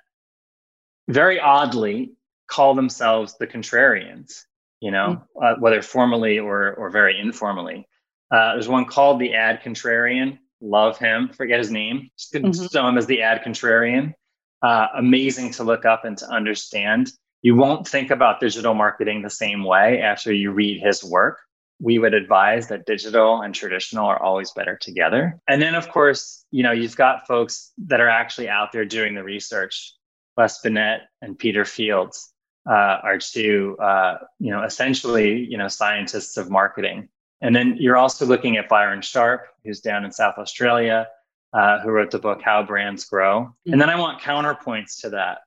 very 1.08 1.38
oddly 1.38 2.12
call 2.48 2.74
themselves 2.74 3.36
the 3.38 3.46
contrarians, 3.46 4.44
you 4.80 4.90
know, 4.90 5.22
mm-hmm. 5.36 5.44
uh, 5.44 5.60
whether 5.60 5.82
formally 5.82 6.38
or, 6.38 6.74
or 6.74 6.90
very 6.90 7.18
informally. 7.18 7.87
Uh, 8.30 8.52
there's 8.52 8.68
one 8.68 8.84
called 8.84 9.20
the 9.20 9.34
ad 9.34 9.62
contrarian. 9.62 10.38
Love 10.60 10.98
him. 10.98 11.28
Forget 11.28 11.58
his 11.58 11.70
name. 11.70 12.10
Just 12.18 12.32
mm-hmm. 12.32 12.76
know 12.76 12.88
him 12.88 12.98
as 12.98 13.06
the 13.06 13.22
ad 13.22 13.42
contrarian. 13.44 14.12
Uh, 14.60 14.88
amazing 14.96 15.52
to 15.52 15.64
look 15.64 15.84
up 15.84 16.04
and 16.04 16.18
to 16.18 16.28
understand. 16.28 17.12
You 17.42 17.54
won't 17.54 17.86
think 17.86 18.10
about 18.10 18.40
digital 18.40 18.74
marketing 18.74 19.22
the 19.22 19.30
same 19.30 19.62
way 19.62 20.02
after 20.02 20.32
you 20.32 20.50
read 20.50 20.82
his 20.82 21.04
work. 21.04 21.38
We 21.80 22.00
would 22.00 22.12
advise 22.12 22.66
that 22.68 22.86
digital 22.86 23.40
and 23.40 23.54
traditional 23.54 24.06
are 24.06 24.20
always 24.20 24.50
better 24.50 24.76
together. 24.76 25.38
And 25.46 25.62
then, 25.62 25.76
of 25.76 25.88
course, 25.90 26.44
you 26.50 26.64
know, 26.64 26.72
you've 26.72 26.96
got 26.96 27.28
folks 27.28 27.72
that 27.86 28.00
are 28.00 28.08
actually 28.08 28.48
out 28.48 28.72
there 28.72 28.84
doing 28.84 29.14
the 29.14 29.22
research. 29.22 29.94
Les 30.36 30.60
Binet 30.60 31.02
and 31.22 31.38
Peter 31.38 31.64
Fields 31.64 32.32
uh, 32.68 32.98
are 33.02 33.18
two, 33.18 33.76
uh, 33.80 34.18
you 34.40 34.50
know, 34.50 34.64
essentially, 34.64 35.46
you 35.48 35.56
know, 35.56 35.68
scientists 35.68 36.36
of 36.36 36.50
marketing. 36.50 37.08
And 37.40 37.54
then 37.54 37.76
you're 37.78 37.96
also 37.96 38.26
looking 38.26 38.56
at 38.56 38.68
Byron 38.68 39.02
Sharp, 39.02 39.46
who's 39.64 39.80
down 39.80 40.04
in 40.04 40.12
South 40.12 40.38
Australia, 40.38 41.06
uh, 41.52 41.80
who 41.80 41.90
wrote 41.90 42.10
the 42.10 42.18
book 42.18 42.42
How 42.42 42.62
Brands 42.62 43.04
Grow. 43.04 43.40
Mm-hmm. 43.40 43.72
And 43.72 43.80
then 43.80 43.90
I 43.90 43.98
want 43.98 44.20
counterpoints 44.20 45.00
to 45.02 45.10
that 45.10 45.38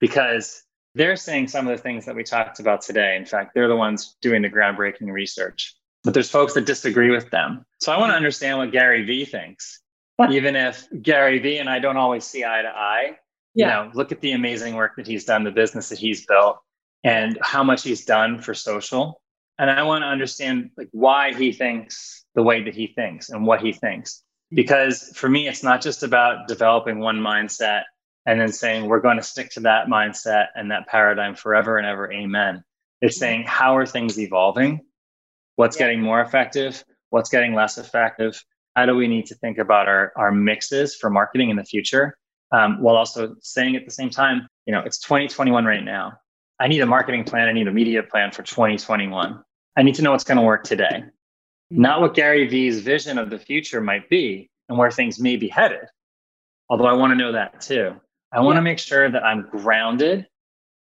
because 0.00 0.62
they're 0.94 1.16
saying 1.16 1.48
some 1.48 1.68
of 1.68 1.76
the 1.76 1.82
things 1.82 2.06
that 2.06 2.16
we 2.16 2.24
talked 2.24 2.60
about 2.60 2.82
today. 2.82 3.16
In 3.16 3.24
fact, 3.24 3.52
they're 3.54 3.68
the 3.68 3.76
ones 3.76 4.16
doing 4.20 4.42
the 4.42 4.50
groundbreaking 4.50 5.12
research. 5.12 5.74
But 6.04 6.14
there's 6.14 6.30
folks 6.30 6.54
that 6.54 6.64
disagree 6.64 7.10
with 7.10 7.30
them. 7.30 7.64
So 7.80 7.92
I 7.92 7.98
want 7.98 8.10
to 8.12 8.16
understand 8.16 8.58
what 8.58 8.72
Gary 8.72 9.04
Vee 9.04 9.24
thinks, 9.24 9.80
even 10.30 10.56
if 10.56 10.86
Gary 11.02 11.38
Vee 11.38 11.58
and 11.58 11.68
I 11.68 11.78
don't 11.80 11.96
always 11.96 12.24
see 12.24 12.44
eye 12.44 12.62
to 12.62 12.68
eye. 12.68 13.18
Yeah. 13.54 13.82
You 13.82 13.88
know, 13.88 13.90
look 13.94 14.12
at 14.12 14.20
the 14.20 14.32
amazing 14.32 14.74
work 14.74 14.92
that 14.96 15.06
he's 15.06 15.24
done, 15.24 15.44
the 15.44 15.50
business 15.50 15.88
that 15.88 15.98
he's 15.98 16.24
built, 16.26 16.58
and 17.02 17.38
how 17.42 17.64
much 17.64 17.82
he's 17.82 18.04
done 18.04 18.40
for 18.40 18.54
social. 18.54 19.20
And 19.58 19.70
I 19.70 19.82
want 19.82 20.02
to 20.02 20.06
understand 20.06 20.70
like 20.76 20.88
why 20.92 21.34
he 21.34 21.52
thinks 21.52 22.24
the 22.34 22.42
way 22.42 22.62
that 22.62 22.74
he 22.74 22.88
thinks 22.88 23.30
and 23.30 23.46
what 23.46 23.60
he 23.60 23.72
thinks. 23.72 24.22
Because 24.50 25.10
for 25.14 25.28
me, 25.28 25.48
it's 25.48 25.62
not 25.62 25.82
just 25.82 26.02
about 26.02 26.48
developing 26.48 27.00
one 27.00 27.18
mindset 27.18 27.82
and 28.24 28.40
then 28.40 28.52
saying 28.52 28.86
we're 28.86 29.00
going 29.00 29.16
to 29.16 29.22
stick 29.22 29.50
to 29.50 29.60
that 29.60 29.88
mindset 29.88 30.46
and 30.54 30.70
that 30.70 30.86
paradigm 30.86 31.34
forever 31.34 31.76
and 31.76 31.86
ever 31.86 32.10
amen. 32.12 32.62
It's 33.00 33.16
mm-hmm. 33.16 33.20
saying 33.20 33.44
how 33.46 33.76
are 33.76 33.86
things 33.86 34.18
evolving? 34.18 34.80
What's 35.56 35.76
yeah. 35.76 35.86
getting 35.86 36.02
more 36.02 36.20
effective? 36.20 36.84
What's 37.10 37.30
getting 37.30 37.54
less 37.54 37.78
effective? 37.78 38.42
How 38.76 38.86
do 38.86 38.94
we 38.94 39.08
need 39.08 39.26
to 39.26 39.34
think 39.34 39.58
about 39.58 39.88
our, 39.88 40.12
our 40.16 40.30
mixes 40.30 40.94
for 40.94 41.10
marketing 41.10 41.50
in 41.50 41.56
the 41.56 41.64
future? 41.64 42.16
Um, 42.52 42.80
while 42.80 42.96
also 42.96 43.34
saying 43.40 43.76
at 43.76 43.84
the 43.84 43.90
same 43.90 44.08
time 44.08 44.48
you 44.66 44.72
know 44.72 44.80
it's 44.80 44.98
2021 44.98 45.64
right 45.64 45.82
now. 45.82 46.12
I 46.60 46.68
need 46.68 46.80
a 46.80 46.86
marketing 46.86 47.24
plan. 47.24 47.48
I 47.48 47.52
need 47.52 47.68
a 47.68 47.72
media 47.72 48.02
plan 48.02 48.30
for 48.32 48.42
2021 48.42 49.42
i 49.78 49.82
need 49.82 49.94
to 49.94 50.02
know 50.02 50.10
what's 50.10 50.24
going 50.24 50.36
to 50.36 50.44
work 50.44 50.64
today 50.64 51.02
mm-hmm. 51.02 51.80
not 51.80 52.02
what 52.02 52.14
gary 52.14 52.46
vee's 52.46 52.80
vision 52.80 53.16
of 53.16 53.30
the 53.30 53.38
future 53.38 53.80
might 53.80 54.08
be 54.10 54.50
and 54.68 54.76
where 54.76 54.90
things 54.90 55.18
may 55.18 55.36
be 55.36 55.48
headed 55.48 55.86
although 56.68 56.86
i 56.86 56.92
want 56.92 57.10
to 57.10 57.16
know 57.16 57.32
that 57.32 57.58
too 57.60 57.98
I 58.32 58.40
want 58.40 58.56
to 58.56 58.62
make 58.62 58.78
sure 58.78 59.10
that 59.10 59.24
I'm 59.24 59.48
grounded, 59.50 60.26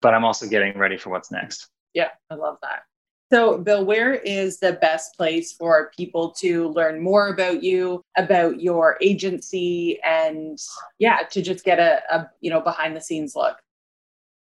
but 0.01 0.13
I'm 0.13 0.25
also 0.25 0.47
getting 0.47 0.77
ready 0.77 0.97
for 0.97 1.09
what's 1.09 1.31
next. 1.31 1.67
Yeah, 1.93 2.09
I 2.29 2.35
love 2.35 2.57
that. 2.61 2.83
So, 3.31 3.57
Bill, 3.57 3.85
where 3.85 4.15
is 4.15 4.59
the 4.59 4.73
best 4.73 5.15
place 5.15 5.51
for 5.51 5.91
people 5.95 6.31
to 6.39 6.69
learn 6.69 7.01
more 7.01 7.27
about 7.27 7.61
you, 7.63 8.01
about 8.17 8.61
your 8.61 8.97
agency, 9.01 9.99
and 10.05 10.57
yeah, 10.99 11.19
to 11.31 11.41
just 11.41 11.65
get 11.65 11.79
a, 11.79 12.01
a 12.13 12.29
you 12.41 12.49
know 12.49 12.61
behind 12.61 12.95
the 12.95 13.01
scenes 13.01 13.35
look? 13.35 13.57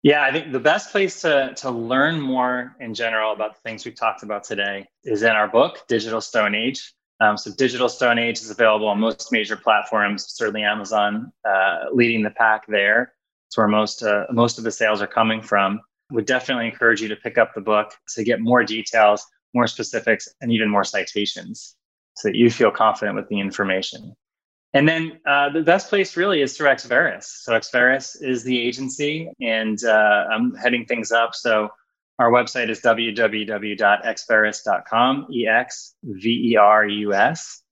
Yeah, 0.03 0.23
I 0.23 0.33
think 0.33 0.53
the 0.53 0.61
best 0.61 0.93
place 0.93 1.21
to 1.23 1.53
to 1.57 1.71
learn 1.71 2.21
more 2.21 2.75
in 2.81 2.95
general 2.95 3.33
about 3.33 3.55
the 3.55 3.61
things 3.61 3.85
we've 3.85 3.95
talked 3.95 4.23
about 4.23 4.45
today 4.45 4.87
is 5.05 5.23
in 5.23 5.31
our 5.31 5.49
book, 5.49 5.87
Digital 5.89 6.21
Stone 6.21 6.55
Age. 6.55 6.95
Um, 7.21 7.37
so 7.37 7.51
Digital 7.55 7.89
Stone 7.89 8.19
Age 8.19 8.39
is 8.39 8.51
available 8.51 8.89
on 8.89 8.99
most 8.99 9.31
major 9.31 9.57
platforms, 9.57 10.25
certainly 10.29 10.63
Amazon 10.63 11.31
uh, 11.47 11.85
leading 11.93 12.23
the 12.23 12.31
pack 12.31 12.67
there. 12.67 13.13
It's 13.49 13.59
where 13.59 13.69
most, 13.69 14.03
uh, 14.03 14.25
most 14.31 14.57
of 14.57 14.65
the 14.65 14.71
sales 14.71 15.03
are 15.03 15.07
coming 15.07 15.43
from. 15.43 15.81
Would 16.13 16.25
definitely 16.25 16.67
encourage 16.67 17.03
you 17.03 17.09
to 17.09 17.17
pick 17.17 17.37
up 17.37 17.53
the 17.55 17.61
book 17.61 17.93
to 18.15 18.25
get 18.25 18.41
more 18.41 18.65
details, 18.65 19.27
more 19.55 19.67
specifics, 19.67 20.29
and 20.41 20.51
even 20.51 20.71
more 20.71 20.83
citations 20.83 21.77
so 22.15 22.29
that 22.29 22.37
you 22.37 22.51
feel 22.51 22.71
confident 22.71 23.17
with 23.17 23.29
the 23.29 23.39
information. 23.39 24.15
And 24.73 24.89
then 24.89 25.18
uh, 25.27 25.51
the 25.51 25.62
best 25.62 25.89
place 25.89 26.16
really 26.16 26.43
is 26.43 26.57
through 26.57 26.68
Exverus. 26.68 27.25
So 27.25 27.55
Exverus 27.55 28.16
is 28.21 28.45
the 28.45 28.61
agency, 28.61 29.29
and 29.41 29.83
uh, 29.85 30.27
I'm 30.33 30.55
heading 30.55 30.87
things 30.87 31.11
up. 31.11 31.35
So 31.35 31.71
our 32.21 32.31
website 32.31 32.68
is 32.68 32.81
www.exverus.com, 32.81 35.27
E 35.33 35.49
X 35.49 35.97
V 36.05 36.53
E 36.53 36.57
R 36.57 36.87
U 36.87 37.12
S. 37.14 37.62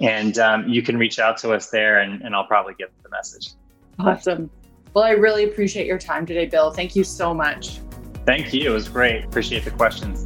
And 0.00 0.38
um, 0.38 0.66
you 0.68 0.80
can 0.80 0.96
reach 0.96 1.18
out 1.18 1.36
to 1.38 1.52
us 1.52 1.70
there, 1.70 1.98
and, 2.00 2.22
and 2.22 2.32
I'll 2.34 2.46
probably 2.46 2.74
get 2.78 2.90
the 3.02 3.10
message. 3.10 3.50
Awesome. 3.98 4.48
Well, 4.94 5.04
I 5.04 5.10
really 5.10 5.44
appreciate 5.44 5.86
your 5.86 5.98
time 5.98 6.24
today, 6.24 6.46
Bill. 6.46 6.70
Thank 6.70 6.96
you 6.96 7.04
so 7.04 7.34
much. 7.34 7.80
Thank 8.24 8.54
you. 8.54 8.70
It 8.70 8.72
was 8.72 8.88
great. 8.88 9.24
Appreciate 9.24 9.64
the 9.64 9.72
questions. 9.72 10.24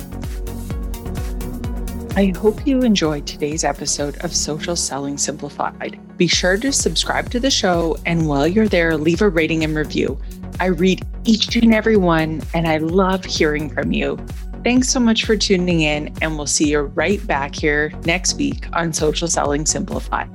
I 2.14 2.26
hope 2.36 2.66
you 2.66 2.82
enjoyed 2.82 3.26
today's 3.26 3.64
episode 3.64 4.22
of 4.22 4.36
Social 4.36 4.76
Selling 4.76 5.16
Simplified. 5.16 5.98
Be 6.18 6.26
sure 6.26 6.58
to 6.58 6.70
subscribe 6.70 7.30
to 7.30 7.40
the 7.40 7.50
show, 7.50 7.96
and 8.04 8.28
while 8.28 8.46
you're 8.46 8.68
there, 8.68 8.98
leave 8.98 9.22
a 9.22 9.30
rating 9.30 9.64
and 9.64 9.74
review. 9.74 10.20
I 10.60 10.66
read 10.66 11.06
each 11.24 11.56
and 11.56 11.72
every 11.72 11.96
one, 11.96 12.42
and 12.52 12.68
I 12.68 12.76
love 12.76 13.24
hearing 13.24 13.70
from 13.70 13.92
you. 13.92 14.18
Thanks 14.62 14.90
so 14.90 15.00
much 15.00 15.24
for 15.24 15.38
tuning 15.38 15.80
in, 15.80 16.14
and 16.20 16.36
we'll 16.36 16.46
see 16.46 16.70
you 16.70 16.80
right 16.80 17.26
back 17.26 17.54
here 17.54 17.90
next 18.04 18.34
week 18.34 18.66
on 18.74 18.92
Social 18.92 19.26
Selling 19.26 19.64
Simplified. 19.64 20.28